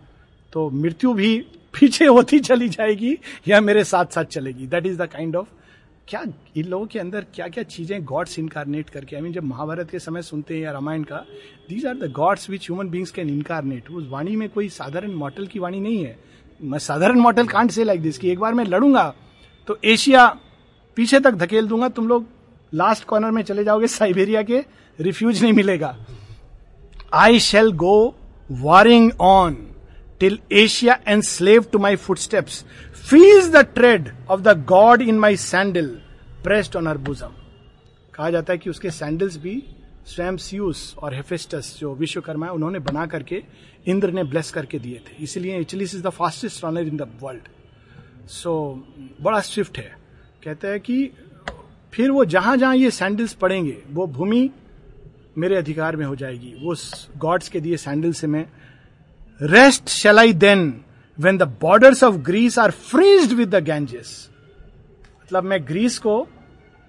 तो 0.53 0.69
मृत्यु 0.71 1.13
भी 1.15 1.37
पीछे 1.75 2.07
होती 2.07 2.39
चली 2.41 2.69
जाएगी 2.69 3.17
या 3.49 3.61
मेरे 3.61 3.85
साथ 3.85 4.07
साथ 4.15 4.25
चलेगी। 4.27 4.67
That 4.67 4.87
is 4.87 4.99
the 4.99 5.07
kind 5.09 5.37
of 5.37 5.49
क्या 6.09 6.23
इन 6.57 6.67
लोगों 6.67 6.87
के 6.87 6.99
अंदर 6.99 7.25
क्या 7.35 7.47
क्या 7.49 7.63
चीज़ें 7.65 8.05
गॉड्स 8.05 8.39
इनकारनेट 8.39 8.91
करके 8.91 9.17
आई 9.17 9.23
मीन 9.23 9.33
जब 9.33 9.45
महाभारत 9.45 9.91
के 9.91 9.99
समय 9.99 10.23
सुनते 10.23 10.55
हैं 10.55 10.63
या 10.63 10.73
रामायण 10.73 11.03
का 11.03 11.17
these 11.69 11.87
are 11.87 11.95
the 11.97 12.11
gods 12.13 12.49
which 12.51 12.63
human 12.63 12.89
beings 12.91 13.11
can 13.11 13.29
incarnate 13.31 13.91
उस 13.91 14.09
वाणी 14.09 14.37
में 14.37 14.49
कोई 14.49 14.69
साधारण 14.71 15.13
मॉडल 15.15 15.47
की 15.47 15.59
वाणी 15.59 15.81
नहीं 15.81 16.05
है। 16.05 16.17
मैं 16.61 16.79
साधारण 16.79 17.19
model 17.21 17.47
can't 17.47 17.71
say 17.71 17.85
like 17.85 18.03
this 18.03 18.19
कि 18.19 18.31
एक 18.31 18.39
बार 18.39 18.55
मैं 18.55 18.65
लड़ूँगा 18.65 19.13
तो 19.69 19.79
एशिया 19.85 20.27
पीछे 20.97 21.21
तक 21.21 21.35
धकेल 21.35 21.67
दूँगा, 21.69 21.89
तुम 21.89 22.09
लोग 22.09 22.27
लास्ट 22.73 23.05
कॉर्नर 23.05 23.31
में 23.31 23.43
चले 23.43 23.65
जाओगे, 23.65 23.87
साइबेरिया 23.89 24.43
के 24.43 24.65
रिफ्यूज 24.99 25.43
नहीं 25.43 25.53
मिलेगा। 25.53 25.97
I 27.15 27.41
shall 27.41 27.73
go 27.73 28.15
warring 28.51 29.11
on 29.21 29.57
till 30.21 30.39
Asia 30.53 30.99
and 31.07 31.23
slave 31.23 31.65
to 31.73 31.79
my 31.79 31.97
footsteps 32.19 32.65
feels 33.05 33.49
the 33.51 33.57
tread 33.75 34.09
of 34.31 34.41
the 34.41 34.65
god 34.67 35.03
in 35.03 35.19
my 35.19 35.37
sandal 35.37 35.87
pressed 36.45 36.77
on 36.77 36.87
her 36.87 36.99
bosom 36.99 37.33
कहा 38.15 38.31
जाता 38.31 38.53
है 38.53 38.59
कि 38.59 38.71
उसके 38.71 38.91
सैंडल्स 38.91 39.37
भी 39.37 39.63
स्वयं 40.07 40.37
सियूस 40.37 40.95
और 40.99 41.15
हेफेस्टस 41.15 41.77
जो 41.81 41.95
विश्वकर्मा 41.95 42.47
है, 42.47 42.53
उन्होंने 42.53 42.79
बना 42.79 43.07
करके 43.07 43.43
इंद्र 43.87 44.11
ने 44.11 44.25
ब्लेस 44.25 44.51
करके 44.51 44.79
दिए 44.79 44.99
थे। 44.99 45.23
इसलिए 45.25 45.59
Achilles 45.61 45.95
is 45.95 46.03
the 46.03 46.11
fastest 46.11 46.65
runner 46.65 46.89
in 46.89 46.97
the 46.97 47.09
world 47.23 48.29
so 48.29 48.53
बड़ा 49.23 49.41
स्विफ्ट 49.41 49.79
है। 49.79 49.97
कहते 50.45 50.69
हैं 50.69 50.81
कि 50.81 51.11
फिर 51.93 52.11
वो 52.11 52.25
जहाँ 52.25 52.57
जहाँ 52.57 52.77
ये 52.77 52.91
सैंडल्स 52.91 53.33
पड़ेंगे, 53.35 53.77
वो 53.91 54.07
भूमि 54.07 54.51
मेरे 55.39 55.57
अधिकार 55.57 55.97
में 55.97 56.05
हो 56.07 56.15
जाएगी। 56.17 56.55
वो 56.63 56.75
गॉड्स 57.19 57.49
के 57.49 57.61
दिए 57.61 57.77
सैंडल 57.77 58.13
से 58.13 58.27
मैं 58.27 58.47
rest 59.41 59.89
shall 59.89 60.19
I 60.19 60.33
then 60.35 60.73
when 61.19 61.39
the 61.39 61.43
borders 61.61 62.05
of 62.05 62.15
Greece 62.15 62.59
are 62.59 62.71
fringed 62.71 63.33
with 63.33 63.55
the 63.55 63.63
Ganges 63.65 64.31
मतलब 65.23 65.45
मैं 65.45 65.67
ग्रीस 65.69 65.99
को 65.99 66.21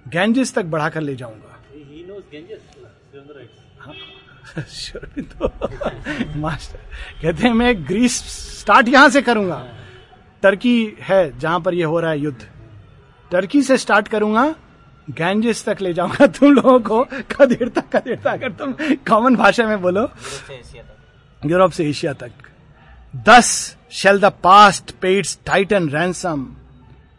गैंजेस 0.05 0.53
तक 0.53 0.65
बढ़ाकर 0.65 1.01
ले 1.01 1.15
जाऊँगा। 1.15 1.49
He 1.74 2.05
knows 2.07 2.24
Ganges. 2.34 2.61
Surendra 3.13 3.36
writes. 3.36 3.59
तो। 5.34 6.39
मास्टर 6.39 6.80
कहते 7.21 7.47
हैं 7.47 7.53
मैं 7.53 7.88
ग्रीस 7.88 8.17
स्टार्ट 8.59 8.88
यहाँ 8.88 9.09
से 9.09 9.21
करूँगा। 9.21 9.65
टर्की 10.43 10.76
है 10.99 11.39
जहाँ 11.39 11.59
पर 11.59 11.74
यह 11.74 11.88
हो 11.88 11.99
रहा 11.99 12.11
है 12.11 12.19
युद्ध। 12.19 12.47
टर्की 13.32 13.61
से 13.63 13.78
स्टार्ट 13.78 14.07
करूँगा 14.07 14.55
गैंजेस 15.09 15.63
तक 15.65 15.82
ले 15.82 15.93
जाऊँगा 15.93 16.28
तुम 16.28 16.53
लोगों 16.53 16.80
को। 16.80 17.03
कदेर 17.32 17.67
तक 17.67 17.95
कदेर 17.95 18.15
तक 18.15 18.28
अगर 18.28 18.51
तुम 18.51 18.74
कॉमन 19.07 19.36
भाषा 19.36 19.67
में 19.67 19.82
बोलो। 19.82 20.09
यूरोप 21.41 21.71
से 21.71 21.89
एशिया 21.89 22.13
तक। 22.13 22.32
Thus 23.30 23.78
shall 23.93 24.19
the 24.19 24.25
past 24.25 24.91
pay its 24.91 25.39
titan 25.45 25.89
ransom 25.89 26.55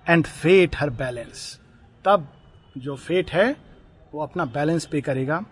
and 0.08 0.26
fate 0.26 0.76
her 0.76 0.90
balance 0.90 1.60
तब 2.04 2.28
जो 2.78 2.96
फेट 2.96 3.30
है, 3.30 3.56
वो 4.14 4.22
अपना 4.22 4.44
बैलेंस 4.44 4.86
पे 4.86 5.00
करेगा। 5.00 5.44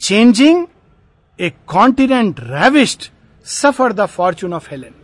Changing 0.00 0.66
a 1.40 1.52
continent 1.66 2.40
revisit 2.40 3.12
suffer 3.44 3.92
the 3.92 4.06
fortune 4.06 4.54
of 4.54 4.70
Helen 4.70 4.94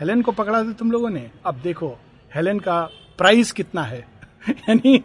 Helen 0.00 0.22
को 0.22 0.32
पकड़ा 0.32 0.64
था 0.64 0.72
तुम 0.72 0.90
लोगों 0.90 1.10
ने? 1.10 1.30
अब 1.46 1.54
देखो 1.54 1.98
हेलेन 2.34 2.58
का 2.58 2.80
प्राइस 3.18 3.52
कितना 3.52 3.82
है? 3.82 4.08
यानी 4.50 5.04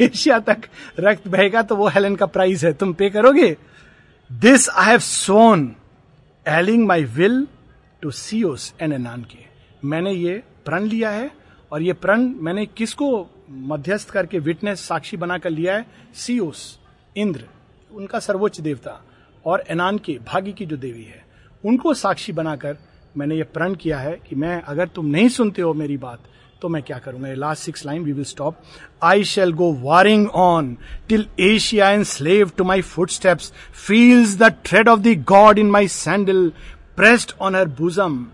एशिया 0.00 0.38
तक 0.38 0.62
रक्त 0.98 1.28
बहेगा 1.28 1.62
तो 1.62 1.76
वो 1.76 1.88
हेलेन 1.88 2.16
का 2.16 2.26
प्राइस 2.26 2.64
है। 2.64 2.72
तुम 2.72 2.92
पे 2.92 3.10
करोगे? 3.10 3.56
This 4.32 4.70
I 4.70 4.90
have 4.90 4.98
sworn 4.98 5.76
ailing 6.48 6.86
my 6.86 7.04
will 7.04 7.46
to 8.02 8.10
सीओस 8.10 8.74
एन 8.80 8.92
एनान 8.92 9.22
के 9.22 9.38
मैंने 9.84 10.12
ये 10.12 10.42
प्रण 10.64 10.82
लिया 10.82 11.10
है 11.10 11.30
और 11.72 11.82
ये 11.82 11.92
प्रण 11.92 12.20
मैंने 12.20 12.66
किसको 12.66 13.30
मध्यस्थ 13.50 14.10
करके 14.10 14.38
विटनेस 14.38 14.80
साक्षी 14.80 15.16
बनाकर 15.16 15.50
लिया 15.50 15.76
है? 15.76 15.86
सीओस 16.14 16.78
इंद्र 17.16 17.44
उनका 17.92 18.18
सर्वोच्च 18.18 18.60
देवता 18.60 19.04
और 19.46 19.64
एनान 19.70 19.98
के 19.98 20.12
भाग्य 20.12 20.52
की 20.52 20.66
जो 20.66 20.76
देवी 20.76 21.02
है, 21.02 21.24
उनको 21.64 21.94
साक्षी 21.94 22.32
बनाकर 22.32 22.76
मैंने 23.16 23.36
ये 23.36 23.42
प्रण 23.42 23.74
किया 23.74 23.98
है 23.98 24.20
कि 24.28 24.36
मैं 24.36 24.62
अगर 24.62 24.88
तुम 24.88 25.06
नहीं 25.06 25.28
सुनते 25.28 25.62
हो 25.62 25.74
मेरी 25.74 25.96
बात 25.96 26.20
तो 26.62 26.68
मैं 26.68 26.82
क्या 26.82 26.98
करूँगा 26.98 27.34
last 27.34 27.62
six 27.62 27.86
line 27.86 28.02
we 28.02 28.12
will 28.12 28.24
stop 28.24 28.56
I 29.02 29.24
shall 29.24 29.52
go 29.52 29.72
warring 29.72 30.28
on 30.28 30.76
till 31.08 31.26
Asia 31.40 31.90
and 31.90 32.04
slave 32.04 32.50
to 32.56 32.64
my 32.64 32.82
footsteps 33.10 33.52
feels 33.86 34.36
the 34.38 34.52
thread 34.66 34.88
of 34.88 35.00
the 35.00 35.24
god 35.28 35.58
in 35.58 35.70
my 35.70 35.88
sandal 35.88 36.52
pressed 36.98 37.32
on 37.40 37.54
her 37.54 37.66
bosom. 37.66 38.32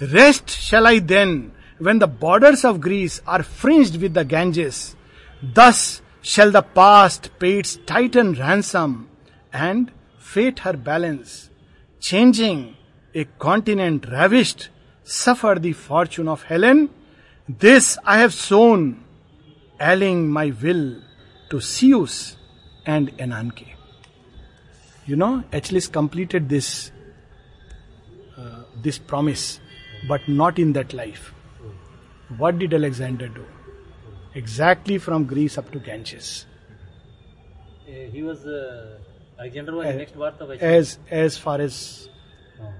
Rest 0.00 0.48
shall 0.48 0.86
I 0.86 1.00
then, 1.00 1.50
when 1.78 1.98
the 1.98 2.06
borders 2.06 2.64
of 2.64 2.80
Greece 2.80 3.20
are 3.26 3.42
fringed 3.42 4.00
with 4.00 4.14
the 4.14 4.24
Ganges. 4.24 4.94
Thus 5.42 6.00
shall 6.22 6.52
the 6.52 6.62
past 6.62 7.30
pay 7.40 7.58
its 7.58 7.76
titan 7.86 8.34
ransom, 8.34 9.08
and 9.52 9.90
fate 10.18 10.60
her 10.60 10.74
balance. 10.74 11.50
Changing, 11.98 12.76
a 13.14 13.24
continent 13.46 14.06
ravished, 14.08 14.68
suffer 15.02 15.56
the 15.58 15.72
fortune 15.72 16.28
of 16.28 16.44
Helen. 16.44 16.90
This 17.48 17.98
I 18.04 18.18
have 18.18 18.32
sown, 18.32 19.04
alling 19.80 20.28
my 20.28 20.52
will 20.62 21.02
to 21.50 21.60
Zeus 21.60 22.36
and 22.86 23.16
Enanke. 23.18 23.70
You 25.04 25.16
know, 25.16 25.44
Achilles 25.52 25.88
completed 25.88 26.48
this 26.48 26.92
this 28.87 28.97
promise, 29.13 29.45
but 30.07 30.27
not 30.41 30.59
in 30.59 30.73
that 30.73 30.93
life. 30.93 31.33
What 32.37 32.59
did 32.59 32.73
Alexander 32.73 33.27
do? 33.39 33.45
Exactly 34.35 34.97
from 35.07 35.25
Greece 35.33 35.57
up 35.57 35.71
to 35.71 35.79
Ganges. 35.79 36.45
Uh, 37.87 37.91
he 38.15 38.21
was 38.23 38.45
uh, 38.45 38.99
Alexander 39.39 39.73
was 39.75 39.85
the 39.87 39.93
Uh, 39.93 39.97
next 39.97 40.17
birth 40.23 40.41
of 40.41 40.49
Achilles. 40.55 40.61
As 40.79 40.99
as 41.23 41.37
far 41.47 41.59
as 41.67 41.81
Oh. 42.61 42.71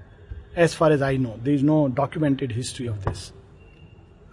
as 0.64 0.74
far 0.74 0.90
as 0.96 1.02
I 1.02 1.16
know, 1.16 1.34
there 1.48 1.54
is 1.54 1.62
no 1.72 1.78
documented 1.88 2.52
history 2.60 2.86
of 2.94 3.04
this. 3.08 3.32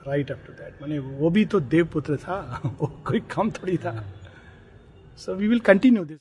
Right 0.06 0.30
up 0.36 0.46
to 0.48 0.54
that. 0.60 0.80
माने 0.82 1.00
वो 1.22 1.30
भी 1.38 1.46
तो 1.54 1.60
देवपुत्र 1.74 2.18
था 2.28 2.38
वो 2.80 2.88
कोई 3.08 3.20
कम 3.36 3.52
थोड़ी 3.58 3.78
था 3.86 3.94
so 5.24 5.36
we 5.36 5.48
will 5.48 5.60
continue 5.70 6.04
this 6.12 6.20